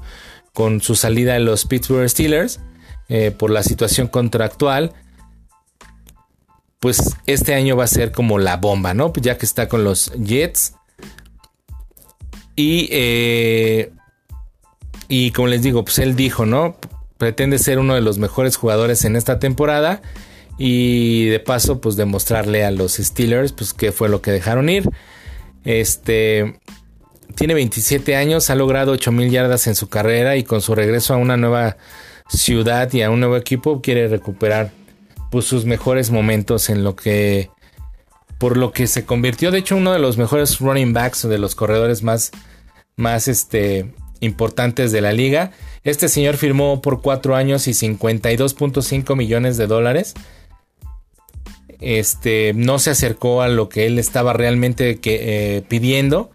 con 0.53 0.81
su 0.81 0.95
salida 0.95 1.35
de 1.35 1.41
los 1.41 1.65
Pittsburgh 1.67 2.09
Steelers 2.09 2.61
eh, 3.09 3.31
por 3.31 3.51
la 3.51 3.63
situación 3.63 4.09
contractual, 4.09 4.93
pues 6.81 7.17
este 7.27 7.55
año 7.55 7.77
va 7.77 7.85
a 7.85 7.89
ser 7.89 8.11
como 8.11 8.39
la 8.39 8.57
bomba, 8.57 8.95
¿no? 8.95 9.13
Ya 9.15 9.39
que 9.39 9.47
está 9.47 9.69
con 9.69 9.85
los 9.85 10.13
Jets. 10.15 10.75
Y, 12.57 12.89
eh, 12.91 13.93
y 15.09 15.31
como 15.31 15.49
les 15.49 15.63
digo, 15.63 15.85
pues 15.85 15.99
él 15.99 16.17
dijo, 16.17 16.45
¿no? 16.45 16.77
Pretende 17.19 17.59
ser 17.59 17.79
uno 17.79 17.95
de 17.95 18.01
los 18.01 18.19
mejores 18.19 18.57
jugadores 18.57 19.05
en 19.05 19.15
esta 19.15 19.39
temporada. 19.39 20.03
Y 20.59 21.27
de 21.27 21.39
paso, 21.39 21.81
pues 21.81 21.97
demostrarle 21.97 22.65
a 22.65 22.71
los 22.71 22.95
Steelers, 22.95 23.53
pues 23.53 23.75
qué 23.75 23.93
fue 23.93 24.09
lo 24.09 24.23
que 24.23 24.33
dejaron 24.33 24.69
ir. 24.69 24.89
Este 25.65 26.61
tiene 27.35 27.55
27 27.55 28.17
años, 28.17 28.51
ha 28.51 28.55
logrado 28.55 28.93
8000 28.93 29.31
yardas 29.31 29.67
en 29.67 29.75
su 29.75 29.89
carrera 29.89 30.37
y 30.37 30.45
con 30.45 30.61
su 30.61 30.75
regreso 30.75 31.15
a 31.15 31.17
una 31.17 31.37
nueva 31.37 31.77
ciudad 32.29 32.93
y 32.93 33.03
a 33.03 33.11
un 33.11 33.21
nuevo 33.21 33.37
equipo 33.37 33.81
quiere 33.81 34.09
recuperar 34.09 34.71
pues, 35.31 35.45
sus 35.47 35.65
mejores 35.65 36.11
momentos 36.11 36.71
en 36.71 36.85
lo 36.85 36.95
que 36.97 37.51
por 38.39 38.57
lo 38.57 38.73
que 38.73 38.87
se 38.87 39.05
convirtió 39.05 39.51
de 39.51 39.59
hecho 39.59 39.77
uno 39.77 39.93
de 39.93 39.99
los 39.99 40.19
mejores 40.19 40.59
running 40.59 40.93
backs 40.93 41.29
de 41.29 41.39
los 41.39 41.55
corredores 41.55 42.03
más 42.03 42.33
más 42.97 43.29
este 43.29 43.95
importantes 44.21 44.93
de 44.93 45.01
la 45.01 45.13
liga. 45.13 45.51
Este 45.83 46.09
señor 46.09 46.37
firmó 46.37 46.81
por 46.81 47.03
4 47.03 47.35
años 47.35 47.67
y 47.67 47.73
52.5 47.73 49.17
millones 49.17 49.57
de 49.57 49.67
dólares 49.67 50.15
este, 51.83 52.53
no 52.55 52.79
se 52.79 52.91
acercó 52.91 53.43
a 53.43 53.49
lo 53.49 53.69
que 53.69 53.87
él 53.87 53.99
estaba 53.99 54.33
realmente 54.33 54.99
eh, 55.05 55.63
pidiendo. 55.69 56.31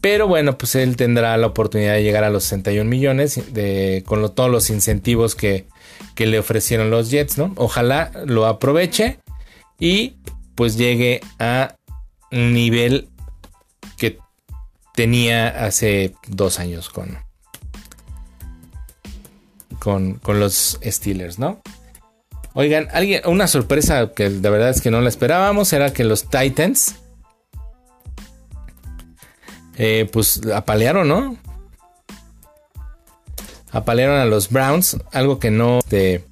Pero 0.00 0.26
bueno, 0.26 0.58
pues 0.58 0.74
él 0.74 0.96
tendrá 0.96 1.36
la 1.36 1.46
oportunidad 1.46 1.94
de 1.94 2.02
llegar 2.02 2.24
a 2.24 2.30
los 2.30 2.44
61 2.44 2.90
millones 2.90 3.40
con 4.04 4.34
todos 4.34 4.50
los 4.50 4.68
incentivos 4.70 5.36
que, 5.36 5.66
que, 6.16 6.26
le 6.26 6.40
ofrecieron 6.40 6.90
los 6.90 7.10
Jets, 7.10 7.38
¿no? 7.38 7.52
Ojalá 7.56 8.10
lo 8.26 8.46
aproveche 8.46 9.20
y 9.78 10.16
pues 10.56 10.76
llegue 10.76 11.20
a 11.38 11.76
un 12.32 12.52
nivel 12.52 13.10
que 13.96 14.18
tenía 14.94 15.48
hace 15.66 16.14
dos 16.26 16.58
años 16.58 16.88
con, 16.88 17.18
con, 19.78 20.14
con 20.14 20.40
los 20.40 20.80
Steelers, 20.84 21.38
¿no? 21.38 21.62
Oigan, 22.54 22.88
alguien, 22.92 23.22
una 23.26 23.46
sorpresa 23.46 24.12
que 24.12 24.28
de 24.28 24.50
verdad 24.50 24.70
es 24.70 24.80
que 24.82 24.90
no 24.90 25.00
la 25.00 25.08
esperábamos 25.08 25.72
era 25.72 25.92
que 25.92 26.04
los 26.04 26.28
Titans, 26.28 26.96
eh, 29.78 30.08
pues 30.12 30.42
apalearon, 30.54 31.08
¿no? 31.08 31.36
Apalearon 33.70 34.18
a 34.18 34.26
los 34.26 34.50
Browns, 34.50 34.98
algo 35.12 35.38
que 35.38 35.50
no 35.50 35.78
este, 35.78 36.26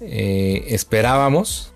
eh, 0.00 0.64
esperábamos. 0.68 1.72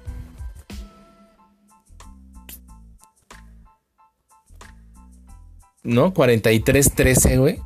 ¿No? 5.82 6.12
43-13, 6.12 7.38
güey. 7.38 7.60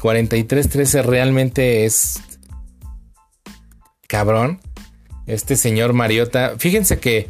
43-13 0.00 1.02
realmente 1.04 1.84
es 1.84 2.20
cabrón. 4.12 4.60
Este 5.26 5.56
señor 5.56 5.94
Mariota. 5.94 6.56
Fíjense 6.58 6.98
que 6.98 7.28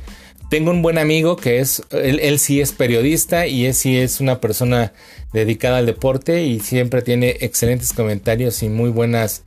tengo 0.50 0.72
un 0.72 0.82
buen 0.82 0.98
amigo 0.98 1.36
que 1.36 1.60
es, 1.60 1.84
él, 1.92 2.40
sí 2.40 2.60
es 2.60 2.72
periodista 2.72 3.46
y 3.46 3.66
él 3.66 3.74
sí 3.74 3.96
es 3.96 4.20
una 4.20 4.40
persona 4.40 4.92
dedicada 5.32 5.78
al 5.78 5.86
deporte 5.86 6.42
y 6.42 6.58
siempre 6.58 7.00
tiene 7.00 7.36
excelentes 7.40 7.92
comentarios 7.92 8.64
y 8.64 8.68
muy 8.68 8.90
buenas 8.90 9.44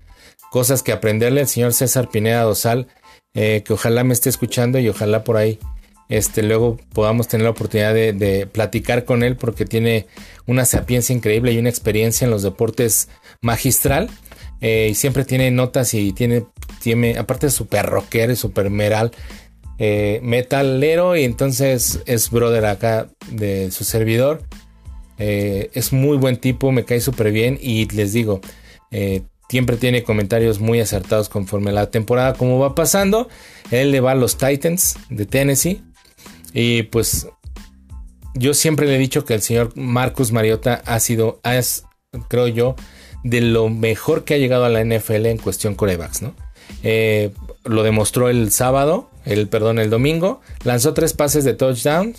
cosas 0.50 0.82
que 0.82 0.94
aprenderle 0.94 1.42
al 1.42 1.50
señor 1.50 1.74
César 1.74 2.10
Pineda 2.10 2.44
Dosal, 2.44 2.88
eh, 3.34 3.64
que 3.66 3.74
ojalá 3.74 4.06
me 4.06 4.14
esté 4.14 4.30
escuchando 4.30 4.80
y 4.80 4.88
ojalá 4.88 5.26
por 5.26 5.36
ahí 5.36 5.60
este, 6.08 6.42
luego 6.42 6.78
podamos 6.94 7.28
tener 7.28 7.44
la 7.44 7.52
oportunidad 7.52 7.94
de, 7.94 8.48
platicar 8.52 9.04
con 9.04 9.24
él 9.24 9.36
porque 9.36 9.66
tiene 9.66 10.08
una 10.46 10.64
sapiencia 10.64 11.14
increíble 11.14 11.52
y 11.52 11.58
una 11.58 11.70
experiencia 11.70 12.26
en 12.26 12.32
los 12.32 12.44
deportes 12.44 13.10
magistral. 13.42 14.10
Eh, 14.62 14.90
y 14.92 14.96
siempre 14.96 15.26
tiene 15.26 15.52
notas 15.52 15.94
y 15.94 16.14
tiene, 16.14 16.46
tiene 16.82 17.18
aparte 17.18 17.48
de 17.48 17.52
super 17.52 17.86
rockero 17.86 18.34
y 18.34 18.36
super 18.36 18.70
metal, 18.70 19.12
eh, 19.78 20.20
metalero 20.24 21.16
y 21.16 21.24
entonces 21.24 22.02
es 22.06 22.32
brother 22.32 22.66
acá 22.66 23.08
de 23.30 23.72
su 23.72 23.84
servidor. 23.84 24.44
Eh, 25.18 25.70
es 25.74 25.94
muy 25.94 26.18
buen 26.18 26.38
tipo, 26.38 26.72
me 26.72 26.86
cae 26.86 27.00
súper 27.00 27.32
bien 27.32 27.58
y 27.62 27.86
les 27.90 28.14
digo, 28.14 28.42
siempre 29.50 29.78
tiene 29.78 30.04
comentarios 30.04 30.60
muy 30.60 30.80
acertados 30.80 31.30
conforme 31.30 31.72
la 31.72 31.92
temporada 31.92 32.34
como 32.34 32.60
va 32.60 32.76
pasando. 32.76 33.28
Él 33.72 33.92
le 33.92 34.00
va 34.00 34.12
a 34.12 34.16
los 34.16 34.38
Titans 34.38 34.98
de 35.10 35.26
Tennessee 35.26 35.82
y 36.54 36.84
pues 36.84 37.28
yo 38.36 38.54
siempre 38.54 38.88
le 38.88 38.96
he 38.96 39.00
dicho 39.00 39.26
que 39.26 39.34
el 39.34 39.42
señor 39.42 39.72
Marcus 39.76 40.32
Mariota 40.32 40.82
ha 40.86 41.00
sido, 41.00 41.40
es, 41.44 41.86
creo 42.28 42.48
yo, 42.48 42.76
de 43.26 43.42
lo 43.42 43.70
mejor 43.70 44.24
que 44.24 44.36
ha 44.36 44.38
llegado 44.38 44.66
a 44.66 44.70
la 44.70 44.86
NFL 44.86 45.26
en 45.26 45.40
cuestión 45.40 45.74
corebacks, 45.74 46.22
¿no? 46.22 46.36
Eh, 46.84 47.32
lo 47.64 47.82
demostró 47.82 48.30
el 48.30 48.52
sábado, 48.52 49.10
el 49.26 49.48
perdón, 49.48 49.80
el 49.80 49.90
domingo. 49.90 50.42
Lanzó 50.64 50.94
tres 50.94 51.14
pases 51.14 51.44
de 51.44 51.56
touchdown. 51.56 52.14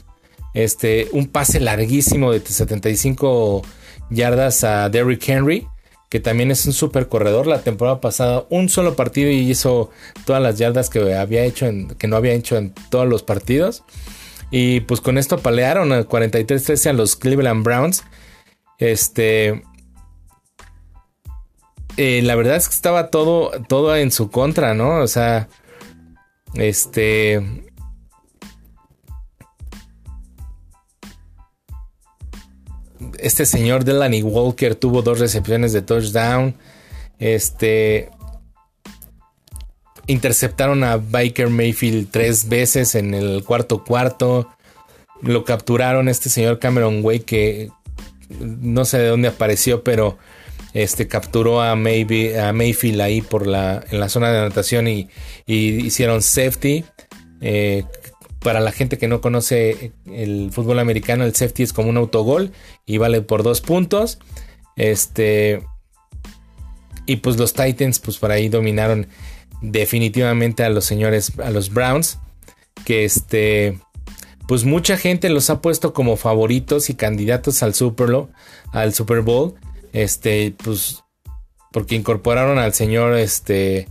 Este, 0.52 1.06
un 1.12 1.28
pase 1.28 1.60
larguísimo 1.60 2.32
de 2.32 2.40
75 2.40 3.62
yardas 4.10 4.64
a 4.64 4.88
Derrick 4.88 5.28
Henry, 5.28 5.68
que 6.08 6.18
también 6.18 6.50
es 6.50 6.66
un 6.66 6.72
super 6.72 7.08
corredor. 7.08 7.46
La 7.46 7.62
temporada 7.62 8.00
pasada, 8.00 8.44
un 8.50 8.68
solo 8.68 8.96
partido 8.96 9.30
y 9.30 9.48
hizo 9.48 9.90
todas 10.24 10.42
las 10.42 10.58
yardas 10.58 10.90
que 10.90 11.14
había 11.14 11.44
hecho 11.44 11.66
en, 11.66 11.86
que 11.86 12.08
no 12.08 12.16
había 12.16 12.32
hecho 12.32 12.56
en 12.56 12.74
todos 12.90 13.06
los 13.06 13.22
partidos. 13.22 13.84
Y 14.50 14.80
pues 14.80 15.00
con 15.00 15.18
esto 15.18 15.38
palearon 15.38 15.92
a 15.92 16.00
43-13 16.00 16.90
a 16.90 16.92
los 16.94 17.14
Cleveland 17.14 17.62
Browns. 17.62 18.02
Este, 18.78 19.62
eh, 21.96 22.20
la 22.22 22.34
verdad 22.34 22.56
es 22.56 22.68
que 22.68 22.74
estaba 22.74 23.10
todo, 23.10 23.50
todo 23.68 23.96
en 23.96 24.10
su 24.10 24.30
contra, 24.30 24.74
¿no? 24.74 25.00
O 25.00 25.06
sea, 25.08 25.48
este... 26.54 27.64
Este 33.18 33.46
señor 33.46 33.84
Delaney 33.84 34.22
Walker 34.22 34.74
tuvo 34.74 35.02
dos 35.02 35.18
recepciones 35.18 35.72
de 35.72 35.82
touchdown. 35.82 36.54
Este. 37.18 38.10
Interceptaron 40.06 40.84
a 40.84 40.96
Biker 40.98 41.48
Mayfield 41.48 42.10
tres 42.10 42.48
veces 42.48 42.94
en 42.94 43.14
el 43.14 43.42
cuarto 43.44 43.84
cuarto. 43.84 44.48
Lo 45.22 45.44
capturaron 45.44 46.08
este 46.08 46.28
señor 46.28 46.58
Cameron 46.58 47.04
Way 47.04 47.20
que 47.20 47.70
no 48.38 48.84
sé 48.84 48.98
de 48.98 49.08
dónde 49.08 49.28
apareció, 49.28 49.82
pero 49.82 50.18
este, 50.74 51.08
capturó 51.08 51.62
a, 51.62 51.74
Mayfield 51.76 53.00
ahí 53.00 53.22
por 53.22 53.46
la, 53.46 53.84
en 53.90 54.00
la 54.00 54.08
zona 54.08 54.30
de 54.30 54.38
anotación 54.38 54.88
y, 54.88 55.08
hicieron 55.46 56.22
safety. 56.22 56.84
Eh, 57.40 57.84
para 58.40 58.60
la 58.60 58.70
gente 58.70 58.96
que 58.96 59.08
no 59.08 59.20
conoce 59.20 59.92
el 60.06 60.50
fútbol 60.52 60.78
americano, 60.78 61.24
el 61.24 61.34
safety 61.34 61.64
es 61.64 61.72
como 61.72 61.90
un 61.90 61.96
autogol 61.96 62.52
y 62.84 62.98
vale 62.98 63.20
por 63.20 63.42
dos 63.42 63.60
puntos. 63.60 64.18
Este. 64.76 65.62
Y 67.06 67.16
pues 67.16 67.38
los 67.38 67.54
Titans, 67.54 67.98
pues 67.98 68.18
por 68.18 68.30
ahí 68.30 68.48
dominaron 68.48 69.08
definitivamente 69.62 70.62
a 70.62 70.68
los 70.68 70.84
señores, 70.84 71.32
a 71.42 71.50
los 71.50 71.72
Browns. 71.72 72.18
Que 72.84 73.04
este. 73.04 73.80
Pues 74.46 74.62
mucha 74.62 74.96
gente 74.96 75.28
los 75.28 75.50
ha 75.50 75.60
puesto 75.60 75.92
como 75.92 76.16
favoritos 76.16 76.88
y 76.88 76.94
candidatos 76.94 77.64
al 77.64 77.74
Super, 77.74 78.10
al 78.70 78.94
Super 78.94 79.22
Bowl. 79.22 79.56
Este, 79.96 80.54
pues, 80.62 81.04
porque 81.72 81.94
incorporaron 81.94 82.58
al 82.58 82.74
señor, 82.74 83.16
este, 83.16 83.88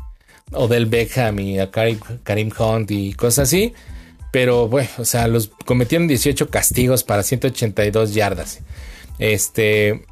Odell 0.51 0.85
Beckham 0.85 1.39
y 1.39 1.59
a 1.59 1.71
Karim, 1.71 2.51
Hunt 2.55 2.91
y 2.91 3.13
cosas 3.13 3.47
así. 3.49 3.73
Pero 4.31 4.67
bueno, 4.67 4.89
o 4.99 5.05
sea, 5.05 5.27
los 5.27 5.47
cometieron 5.65 6.07
18 6.07 6.51
castigos 6.51 7.03
para 7.03 7.23
182 7.23 8.13
yardas. 8.13 8.59
Este. 9.17 10.05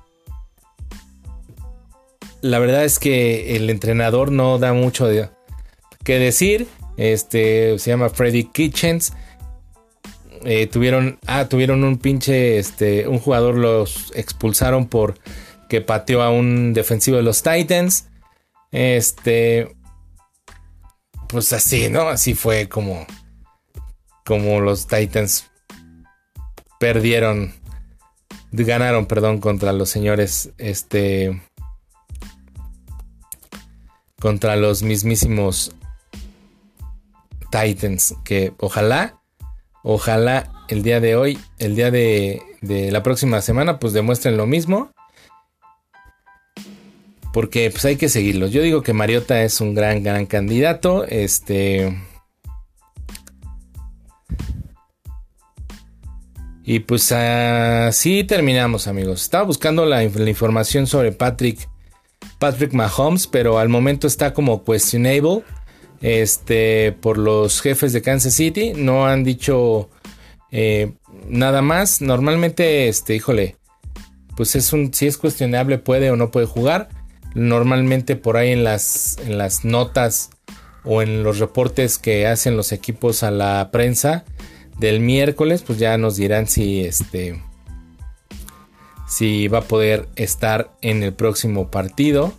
La 2.42 2.58
verdad 2.58 2.86
es 2.86 2.98
que 2.98 3.56
el 3.56 3.70
entrenador 3.70 4.32
no 4.32 4.58
da 4.58 4.74
mucho 4.74 5.08
que 6.04 6.18
decir. 6.18 6.68
Este 6.98 7.78
se 7.78 7.92
llama 7.92 8.10
Freddy 8.10 8.46
Kitchens. 8.46 9.14
Eh, 10.44 10.66
tuvieron, 10.66 11.20
ah, 11.28 11.48
tuvieron 11.48 11.84
un 11.84 11.98
pinche, 11.98 12.58
este, 12.58 13.08
un 13.08 13.20
jugador 13.20 13.56
los 13.56 14.12
expulsaron 14.16 14.88
por 14.88 15.20
que 15.74 15.82
pateó 15.82 16.22
a 16.22 16.30
un 16.30 16.72
defensivo 16.72 17.18
de 17.18 17.24
los 17.24 17.42
Titans. 17.42 18.08
Este, 18.72 19.76
pues 21.30 21.52
así, 21.52 21.90
¿no? 21.90 22.02
Así 22.10 22.36
fue 22.36 22.70
como, 22.70 23.08
como 24.24 24.60
los 24.60 24.86
Titans 24.86 25.50
perdieron, 26.80 27.56
ganaron, 28.52 29.08
perdón, 29.08 29.40
contra 29.40 29.74
los 29.74 29.90
señores, 29.90 30.52
este, 30.60 31.42
contra 34.22 34.56
los 34.56 34.84
mismísimos 34.84 35.76
Titans, 37.50 38.14
que 38.24 38.54
ojalá 38.60 39.24
Ojalá 39.86 40.50
el 40.70 40.82
día 40.82 41.02
de 41.02 41.18
hoy, 41.18 41.38
el 41.60 41.76
día 41.76 41.92
de, 41.92 42.42
la 42.62 43.04
próxima 43.04 43.42
semana, 43.42 43.80
pues 43.80 43.92
demuestren 43.92 44.38
lo 44.38 44.48
mismo. 44.48 44.93
Porque 47.34 47.72
pues 47.72 47.84
hay 47.84 47.96
que 47.96 48.10
seguirlos. 48.10 48.52
Yo 48.52 48.62
digo 48.62 48.84
que 48.84 48.94
Mariota 48.94 49.42
es 49.42 49.60
un 49.60 49.74
gran, 49.74 50.04
gran 50.04 50.28
candidato. 50.28 51.04
Este. 51.06 51.98
Y 56.64 56.80
pues 56.80 57.12
así 57.12 58.24
terminamos, 58.24 58.88
amigos. 58.88 59.24
Estaba 59.24 59.44
buscando 59.46 59.86
la, 59.86 60.04
información 60.04 60.86
sobre 60.86 61.12
Patrick, 61.12 61.68
Patrick 62.38 62.72
Mahomes, 62.72 63.26
pero 63.28 63.58
al 63.58 63.68
momento 63.68 64.06
está 64.08 64.34
como 64.34 64.64
questionable 64.64 65.42
este, 66.02 66.94
por 67.02 67.18
los 67.18 67.62
jefes 67.62 67.94
de 67.94 68.04
Kansas 68.04 68.36
City. 68.36 68.74
No 68.76 69.08
han 69.08 69.24
dicho 69.24 69.90
eh, 70.52 70.94
nada 71.28 71.64
más. 71.64 72.00
Normalmente, 72.00 72.88
este, 72.88 73.16
híjole, 73.16 73.58
pues 74.38 74.56
es 74.56 74.72
un, 74.72 74.94
si 74.94 75.08
es 75.08 75.18
cuestionable 75.18 75.80
puede 75.80 76.12
o 76.12 76.16
no 76.16 76.30
puede 76.30 76.46
jugar. 76.46 76.90
Normalmente 77.34 78.16
por 78.16 78.38
ahí 78.38 78.52
en 78.52 78.64
las, 78.64 79.18
en 79.26 79.38
las 79.38 79.66
notas 79.66 80.30
o 80.84 81.02
en 81.02 81.24
los 81.24 81.40
reportes 81.40 81.98
que 81.98 82.28
hacen 82.28 82.58
los 82.58 82.72
equipos 82.72 83.24
a 83.24 83.32
la 83.32 83.70
prensa 83.72 84.26
del 84.80 85.00
miércoles, 85.00 85.64
pues 85.66 85.80
ya 85.80 85.98
nos 85.98 86.16
dirán 86.16 86.48
si 86.48 86.82
este 86.82 87.42
si 89.08 89.48
va 89.48 89.60
a 89.60 89.64
poder 89.64 90.08
estar 90.16 90.72
en 90.82 91.04
el 91.04 91.14
próximo 91.14 91.70
partido 91.70 92.34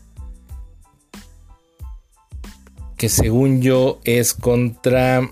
que 2.96 3.08
según 3.08 3.60
yo 3.60 4.00
es 4.04 4.34
contra... 4.34 5.30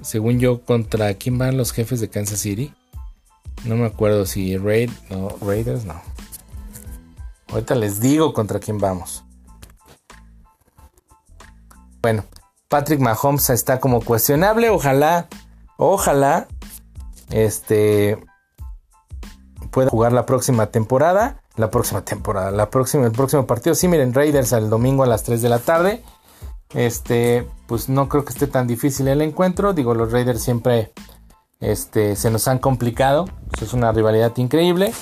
Según 0.00 0.38
yo, 0.38 0.62
contra 0.62 1.14
quién 1.14 1.38
van 1.38 1.56
los 1.56 1.72
jefes 1.72 1.98
de 1.98 2.08
Kansas 2.08 2.38
City. 2.38 2.72
No 3.64 3.76
me 3.76 3.86
acuerdo 3.86 4.26
si 4.26 4.56
Raid, 4.56 4.90
no, 5.10 5.28
Raiders, 5.40 5.84
no. 5.84 6.00
Ahorita 7.48 7.74
les 7.74 8.00
digo 8.00 8.32
contra 8.32 8.60
quién 8.60 8.78
vamos. 8.78 9.24
Bueno, 12.02 12.24
Patrick 12.68 13.00
Mahomes 13.00 13.50
está 13.50 13.80
como 13.80 14.00
cuestionable. 14.02 14.70
Ojalá, 14.70 15.28
ojalá, 15.76 16.48
este 17.30 18.18
pueda 19.70 19.90
jugar 19.90 20.12
la 20.12 20.26
próxima 20.26 20.66
temporada 20.66 21.40
la 21.56 21.70
próxima 21.70 22.04
temporada, 22.04 22.50
la 22.50 22.70
próxima, 22.70 23.04
el 23.06 23.12
próximo 23.12 23.46
partido. 23.46 23.74
Sí, 23.74 23.88
miren, 23.88 24.12
Raiders 24.12 24.52
el 24.52 24.70
domingo 24.70 25.04
a 25.04 25.06
las 25.06 25.22
3 25.22 25.40
de 25.42 25.48
la 25.48 25.58
tarde. 25.58 26.02
Este, 26.74 27.48
pues 27.68 27.88
no 27.88 28.08
creo 28.08 28.24
que 28.24 28.32
esté 28.32 28.46
tan 28.46 28.66
difícil 28.66 29.06
el 29.08 29.22
encuentro. 29.22 29.72
Digo, 29.72 29.94
los 29.94 30.10
Raiders 30.10 30.42
siempre 30.42 30.92
este, 31.60 32.16
se 32.16 32.30
nos 32.30 32.48
han 32.48 32.58
complicado. 32.58 33.26
Es 33.62 33.72
una 33.72 33.92
rivalidad 33.92 34.36
increíble. 34.36 34.92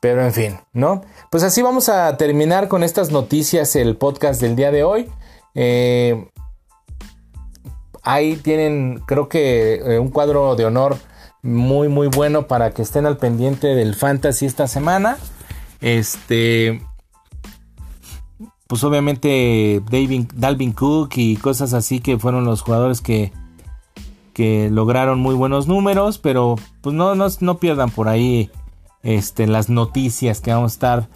Pero 0.00 0.22
en 0.22 0.32
fin, 0.32 0.58
¿no? 0.72 1.02
Pues 1.30 1.42
así 1.42 1.62
vamos 1.62 1.88
a 1.88 2.16
terminar 2.16 2.68
con 2.68 2.82
estas 2.82 3.10
noticias 3.10 3.74
el 3.74 3.96
podcast 3.96 4.40
del 4.40 4.54
día 4.54 4.70
de 4.70 4.84
hoy. 4.84 5.08
Eh, 5.54 6.28
ahí 8.02 8.36
tienen, 8.36 9.02
creo 9.06 9.28
que 9.28 9.76
eh, 9.76 9.98
un 9.98 10.10
cuadro 10.10 10.56
de 10.56 10.66
honor 10.66 10.98
muy, 11.42 11.88
muy 11.88 12.08
bueno 12.08 12.46
para 12.46 12.72
que 12.72 12.82
estén 12.82 13.06
al 13.06 13.16
pendiente 13.16 13.68
del 13.68 13.94
fantasy 13.94 14.46
esta 14.46 14.66
semana. 14.66 15.16
Este. 15.80 16.82
Pues 18.66 18.82
obviamente 18.82 19.82
David, 19.90 20.32
Dalvin 20.34 20.72
Cook 20.72 21.12
y 21.16 21.36
cosas 21.36 21.74
así 21.74 22.00
que 22.00 22.18
fueron 22.18 22.44
los 22.44 22.62
jugadores 22.62 23.00
que, 23.00 23.32
que 24.34 24.68
lograron 24.70 25.20
muy 25.20 25.34
buenos 25.34 25.66
números, 25.68 26.18
pero 26.18 26.56
pues 26.82 26.94
no, 26.94 27.14
no, 27.14 27.58
pierdan 27.58 27.88
por 27.88 28.08
ahí 28.08 28.50
este, 29.02 29.46
las 29.46 29.70
noticias 29.70 30.40
que 30.40 30.52
vamos 30.52 30.72
a 30.72 30.74
estar 30.74 31.08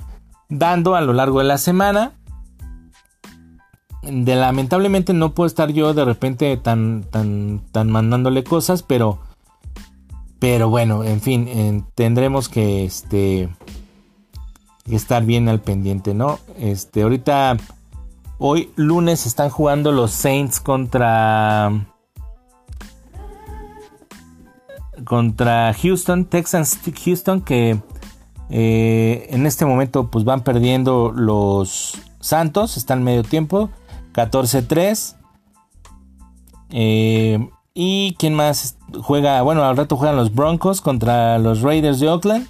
dando 0.48 0.94
a 0.94 1.02
lo 1.02 1.12
largo 1.12 1.40
de 1.40 1.44
la 1.44 1.58
semana. 1.58 2.12
De, 4.02 4.36
lamentablemente 4.36 5.12
no 5.12 5.34
puedo 5.34 5.48
estar 5.48 5.70
yo 5.72 5.92
de 5.92 6.04
repente 6.04 6.56
tan, 6.56 7.02
tan, 7.10 7.60
tan 7.72 7.90
mandándole 7.90 8.44
cosas, 8.44 8.82
pero, 8.82 9.18
pero 10.38 10.70
bueno, 10.70 11.02
en 11.02 11.20
fin, 11.20 11.84
tendremos 11.96 12.48
que 12.48 12.84
este, 12.84 13.48
estar 14.86 15.24
bien 15.24 15.48
al 15.48 15.60
pendiente, 15.60 16.14
¿no? 16.14 16.38
Este, 16.56 17.02
ahorita, 17.02 17.56
hoy 18.38 18.70
lunes 18.76 19.26
están 19.26 19.50
jugando 19.50 19.90
los 19.90 20.12
Saints 20.12 20.60
contra... 20.60 21.88
Contra 25.04 25.74
Houston, 25.74 26.24
Texans 26.24 26.78
Houston, 27.04 27.40
que 27.40 27.80
eh, 28.50 29.26
en 29.30 29.46
este 29.46 29.64
momento 29.64 30.10
pues 30.10 30.24
van 30.24 30.42
perdiendo 30.42 31.12
los 31.14 31.94
Santos, 32.20 32.76
están 32.76 33.02
medio 33.02 33.22
tiempo, 33.22 33.70
14-3. 34.14 35.16
Eh, 36.70 37.48
y 37.74 38.16
quién 38.18 38.34
más 38.34 38.76
juega, 39.02 39.40
bueno, 39.42 39.62
al 39.62 39.76
rato 39.76 39.96
juegan 39.96 40.16
los 40.16 40.34
Broncos 40.34 40.80
contra 40.80 41.38
los 41.38 41.62
Raiders 41.62 42.00
de 42.00 42.08
Oakland. 42.08 42.48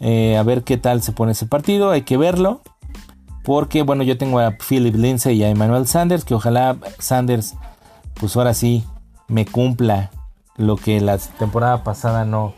Eh, 0.00 0.36
a 0.36 0.42
ver 0.42 0.64
qué 0.64 0.76
tal 0.76 1.02
se 1.02 1.12
pone 1.12 1.32
ese 1.32 1.46
partido. 1.46 1.90
Hay 1.90 2.02
que 2.02 2.16
verlo. 2.16 2.60
Porque, 3.42 3.82
bueno, 3.82 4.02
yo 4.02 4.18
tengo 4.18 4.38
a 4.38 4.52
Philip 4.52 4.94
Lindsay 4.94 5.36
y 5.36 5.44
a 5.44 5.50
Emmanuel 5.50 5.86
Sanders. 5.86 6.24
Que 6.24 6.34
ojalá 6.34 6.76
Sanders, 6.98 7.54
pues 8.14 8.36
ahora 8.36 8.54
sí, 8.54 8.84
me 9.28 9.46
cumpla 9.46 10.10
lo 10.56 10.76
que 10.76 11.00
la 11.00 11.18
temporada 11.18 11.82
pasada 11.84 12.24
no, 12.24 12.54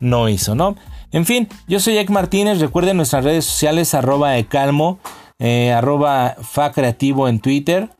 no 0.00 0.28
hizo, 0.28 0.54
¿no? 0.54 0.76
En 1.12 1.24
fin, 1.24 1.48
yo 1.68 1.80
soy 1.80 1.98
Ek 1.98 2.10
Martínez. 2.10 2.60
Recuerden 2.60 2.96
nuestras 2.96 3.24
redes 3.24 3.44
sociales, 3.44 3.94
arroba 3.94 4.36
ecalmo, 4.38 4.98
eh, 5.38 5.72
arroba 5.72 6.36
fa 6.40 6.72
creativo 6.72 7.28
en 7.28 7.40
Twitter. 7.40 7.90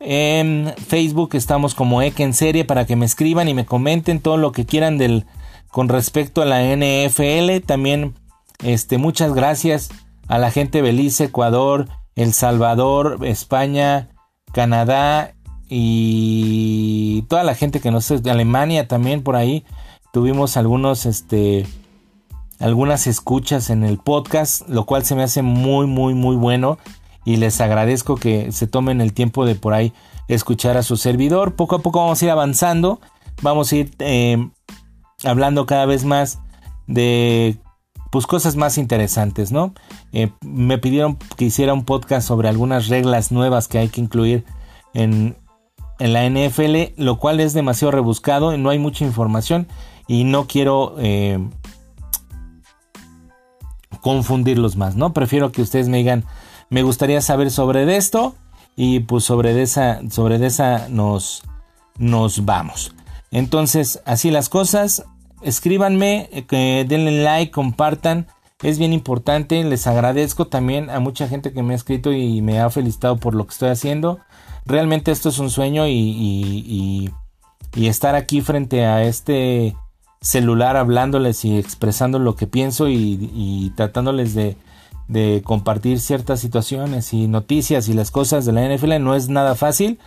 En 0.00 0.72
Facebook 0.88 1.30
estamos 1.34 1.74
como 1.74 2.02
Ek 2.02 2.20
en 2.20 2.34
serie 2.34 2.64
para 2.64 2.86
que 2.86 2.96
me 2.96 3.06
escriban 3.06 3.48
y 3.48 3.54
me 3.54 3.66
comenten 3.66 4.20
todo 4.20 4.36
lo 4.36 4.52
que 4.52 4.66
quieran 4.66 4.98
del, 4.98 5.26
con 5.70 5.88
respecto 5.88 6.42
a 6.42 6.46
la 6.46 6.62
NFL. 6.62 7.64
También 7.66 8.14
este, 8.62 8.98
muchas 8.98 9.34
gracias 9.34 9.90
a 10.26 10.38
la 10.38 10.50
gente 10.50 10.82
Belice, 10.82 11.24
Ecuador, 11.24 11.88
El 12.14 12.32
Salvador, 12.32 13.18
España, 13.22 14.08
Canadá 14.52 15.34
y 15.72 17.22
toda 17.28 17.44
la 17.44 17.54
gente 17.54 17.80
que 17.80 17.92
nos 17.92 18.08
de 18.08 18.30
Alemania 18.30 18.88
también 18.88 19.22
por 19.22 19.36
ahí 19.36 19.64
tuvimos 20.12 20.56
algunos 20.56 21.06
este 21.06 21.64
algunas 22.58 23.06
escuchas 23.06 23.70
en 23.70 23.84
el 23.84 23.96
podcast, 23.98 24.68
lo 24.68 24.84
cual 24.84 25.04
se 25.04 25.14
me 25.14 25.22
hace 25.22 25.42
muy 25.42 25.86
muy 25.86 26.14
muy 26.14 26.34
bueno 26.34 26.76
y 27.24 27.36
les 27.36 27.60
agradezco 27.60 28.16
que 28.16 28.50
se 28.50 28.66
tomen 28.66 29.00
el 29.00 29.12
tiempo 29.12 29.46
de 29.46 29.54
por 29.54 29.72
ahí 29.72 29.92
escuchar 30.26 30.76
a 30.76 30.82
su 30.82 30.96
servidor. 30.96 31.54
Poco 31.54 31.76
a 31.76 31.78
poco 31.78 32.00
vamos 32.00 32.20
a 32.20 32.24
ir 32.24 32.30
avanzando, 32.32 33.00
vamos 33.40 33.70
a 33.70 33.76
ir 33.76 33.92
eh, 34.00 34.50
hablando 35.22 35.66
cada 35.66 35.86
vez 35.86 36.04
más 36.04 36.40
de 36.88 37.58
pues 38.10 38.26
cosas 38.26 38.56
más 38.56 38.76
interesantes, 38.76 39.52
¿no? 39.52 39.72
Eh, 40.12 40.32
me 40.44 40.78
pidieron 40.78 41.16
que 41.36 41.44
hiciera 41.44 41.72
un 41.72 41.84
podcast 41.84 42.26
sobre 42.26 42.48
algunas 42.48 42.88
reglas 42.88 43.30
nuevas 43.30 43.68
que 43.68 43.78
hay 43.78 43.88
que 43.88 44.00
incluir 44.00 44.44
en, 44.94 45.36
la 46.00 46.28
NFL, 46.28 46.94
lo 46.96 47.18
cual 47.18 47.40
es 47.40 47.52
demasiado 47.52 47.92
rebuscado 47.92 48.54
y 48.54 48.58
no 48.58 48.70
hay 48.70 48.78
mucha 48.78 49.04
información 49.04 49.68
y 50.08 50.24
no 50.24 50.46
quiero 50.46 50.96
eh, 50.98 51.38
confundirlos 54.00 54.76
más, 54.76 54.96
¿no? 54.96 55.12
Prefiero 55.12 55.52
que 55.52 55.62
ustedes 55.62 55.88
me 55.88 55.98
digan, 55.98 56.24
me 56.70 56.82
gustaría 56.82 57.20
saber 57.20 57.50
sobre 57.50 57.96
esto 57.96 58.34
y 58.76 59.00
pues 59.00 59.24
sobre 59.24 59.60
esa, 59.62 60.00
sobre 60.10 60.44
esa 60.44 60.88
nos, 60.88 61.42
nos 61.98 62.44
vamos. 62.44 62.94
Entonces, 63.30 64.02
así 64.06 64.30
las 64.30 64.48
cosas, 64.48 65.04
escríbanme, 65.42 66.28
eh, 66.32 66.84
denle 66.88 67.22
like, 67.22 67.52
compartan 67.52 68.26
es 68.62 68.78
bien 68.78 68.92
importante. 68.92 69.62
Les 69.64 69.86
agradezco 69.86 70.46
también 70.46 70.90
a 70.90 71.00
mucha 71.00 71.28
gente 71.28 71.52
que 71.52 71.62
me 71.62 71.72
ha 71.72 71.76
escrito 71.76 72.12
y 72.12 72.42
me 72.42 72.60
ha 72.60 72.70
felicitado 72.70 73.16
por 73.16 73.34
lo 73.34 73.46
que 73.46 73.52
estoy 73.52 73.70
haciendo. 73.70 74.20
Realmente 74.66 75.10
esto 75.10 75.28
es 75.28 75.38
un 75.38 75.50
sueño 75.50 75.86
y, 75.86 77.12
estar 77.76 78.14
aquí 78.14 78.40
frente 78.40 78.84
a 78.84 79.04
este 79.04 79.76
celular 80.20 80.76
hablándoles 80.76 81.44
y 81.44 81.58
expresando 81.58 82.18
lo 82.18 82.36
que 82.36 82.46
pienso 82.46 82.88
y, 82.88 83.72
tratándoles 83.76 84.34
de, 84.34 84.56
de, 85.08 85.42
compartir 85.44 86.00
ciertas 86.00 86.40
situaciones 86.40 87.12
y 87.12 87.26
noticias 87.26 87.88
y 87.88 87.94
las 87.94 88.10
cosas 88.10 88.44
de 88.44 88.52
la 88.52 88.68
NFL 88.68 89.02
no 89.02 89.14
es 89.14 89.28
nada 89.28 89.54
fácil. 89.54 89.98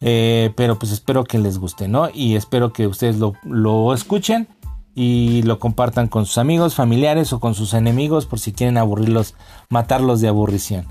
Eh, 0.00 0.52
pero 0.56 0.78
pues 0.78 0.92
espero 0.92 1.24
que 1.24 1.38
les 1.38 1.58
guste, 1.58 1.88
¿no? 1.88 2.08
Y 2.12 2.36
espero 2.36 2.72
que 2.72 2.86
ustedes 2.86 3.18
lo, 3.18 3.34
lo 3.42 3.92
escuchen 3.92 4.48
y 4.94 5.42
lo 5.42 5.58
compartan 5.58 6.08
con 6.08 6.26
sus 6.26 6.38
amigos, 6.38 6.74
familiares 6.74 7.32
o 7.32 7.40
con 7.40 7.54
sus 7.54 7.74
enemigos 7.74 8.26
por 8.26 8.38
si 8.38 8.52
quieren 8.52 8.78
aburrirlos, 8.78 9.34
matarlos 9.68 10.20
de 10.20 10.28
aburrición. 10.28 10.86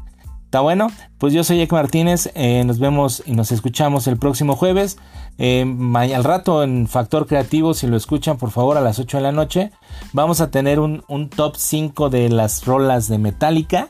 ¿Está 0.57 0.63
bueno? 0.63 0.87
Pues 1.19 1.33
yo 1.33 1.43
soy 1.43 1.61
Ek 1.61 1.71
Martínez, 1.71 2.31
eh, 2.33 2.63
nos 2.65 2.79
vemos 2.79 3.21
y 3.27 3.33
nos 3.33 3.51
escuchamos 3.51 4.07
el 4.07 4.17
próximo 4.17 4.55
jueves. 4.55 4.97
Eh, 5.37 5.61
al 5.61 6.23
rato 6.23 6.63
en 6.63 6.87
Factor 6.87 7.27
Creativo, 7.27 7.75
si 7.75 7.85
lo 7.85 7.95
escuchan 7.95 8.37
por 8.37 8.49
favor 8.49 8.75
a 8.75 8.81
las 8.81 8.97
8 8.97 9.17
de 9.17 9.23
la 9.23 9.31
noche, 9.31 9.71
vamos 10.13 10.41
a 10.41 10.49
tener 10.49 10.79
un, 10.79 11.03
un 11.09 11.29
top 11.29 11.57
5 11.57 12.09
de 12.09 12.29
las 12.29 12.65
rolas 12.65 13.07
de 13.07 13.19
Metallica. 13.19 13.89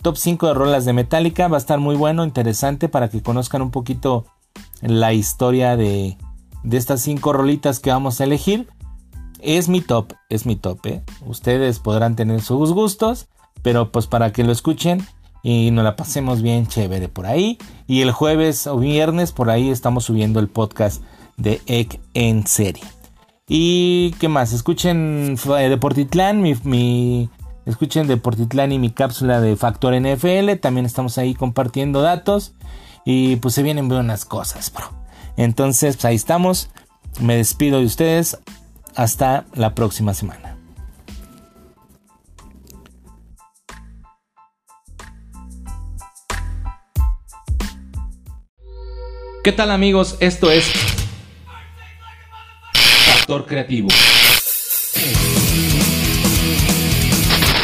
Top 0.00 0.16
5 0.16 0.46
de 0.46 0.54
rolas 0.54 0.84
de 0.84 0.92
Metallica, 0.92 1.48
va 1.48 1.56
a 1.56 1.58
estar 1.58 1.80
muy 1.80 1.96
bueno, 1.96 2.22
interesante 2.22 2.88
para 2.88 3.10
que 3.10 3.20
conozcan 3.20 3.60
un 3.60 3.72
poquito 3.72 4.24
la 4.80 5.12
historia 5.12 5.76
de, 5.76 6.16
de 6.62 6.76
estas 6.76 7.00
5 7.00 7.32
rolitas 7.32 7.80
que 7.80 7.90
vamos 7.90 8.20
a 8.20 8.24
elegir. 8.24 8.68
Es 9.40 9.68
mi 9.68 9.80
top, 9.80 10.12
es 10.28 10.46
mi 10.46 10.54
top. 10.54 10.78
¿eh? 10.86 11.02
Ustedes 11.26 11.80
podrán 11.80 12.14
tener 12.14 12.40
sus 12.40 12.72
gustos, 12.72 13.26
pero 13.62 13.90
pues 13.90 14.06
para 14.06 14.30
que 14.32 14.44
lo 14.44 14.52
escuchen 14.52 15.04
y 15.48 15.70
nos 15.70 15.82
la 15.82 15.96
pasemos 15.96 16.42
bien 16.42 16.66
chévere 16.66 17.08
por 17.08 17.24
ahí. 17.24 17.56
Y 17.86 18.02
el 18.02 18.12
jueves 18.12 18.66
o 18.66 18.76
viernes 18.76 19.32
por 19.32 19.48
ahí 19.48 19.70
estamos 19.70 20.04
subiendo 20.04 20.40
el 20.40 20.48
podcast 20.48 21.02
de 21.38 21.62
Ek 21.66 21.98
en 22.12 22.46
serie. 22.46 22.84
Y 23.48 24.10
qué 24.20 24.28
más, 24.28 24.52
escuchen 24.52 25.36
eh, 25.58 25.68
Deportitlán, 25.70 26.42
mi, 26.42 27.30
escuchen 27.64 28.06
Deportitlán 28.06 28.72
y 28.72 28.78
mi 28.78 28.90
cápsula 28.90 29.40
de 29.40 29.56
Factor 29.56 29.98
NFL. 29.98 30.56
También 30.60 30.84
estamos 30.84 31.16
ahí 31.16 31.34
compartiendo 31.34 32.02
datos. 32.02 32.52
Y 33.06 33.36
pues 33.36 33.54
se 33.54 33.62
vienen 33.62 33.88
buenas 33.88 34.26
cosas, 34.26 34.70
bro. 34.70 34.90
Entonces, 35.38 35.96
pues 35.96 36.04
ahí 36.04 36.16
estamos. 36.16 36.68
Me 37.22 37.36
despido 37.36 37.78
de 37.78 37.86
ustedes. 37.86 38.36
Hasta 38.94 39.46
la 39.54 39.74
próxima 39.74 40.12
semana. 40.12 40.57
¿Qué 49.44 49.52
tal 49.52 49.70
amigos? 49.70 50.16
Esto 50.20 50.50
es 50.50 50.66
Factor 53.06 53.46
Creativo. 53.46 53.88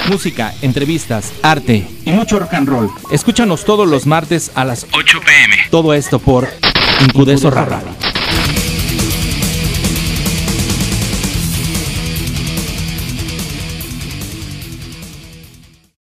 Música, 0.09 0.55
entrevistas, 0.62 1.33
arte 1.43 1.87
y 2.05 2.11
mucho 2.11 2.39
rock 2.39 2.55
and 2.55 2.68
roll. 2.68 2.91
Escúchanos 3.11 3.64
todos 3.64 3.89
los 3.89 4.07
martes 4.07 4.53
a 4.55 4.64
las 4.64 4.87
8 4.93 5.20
pm. 5.27 5.57
Todo 5.70 5.95
esto 5.95 6.18
por 6.20 6.49
Incudeso 7.01 7.51
Radio. 7.51 8.03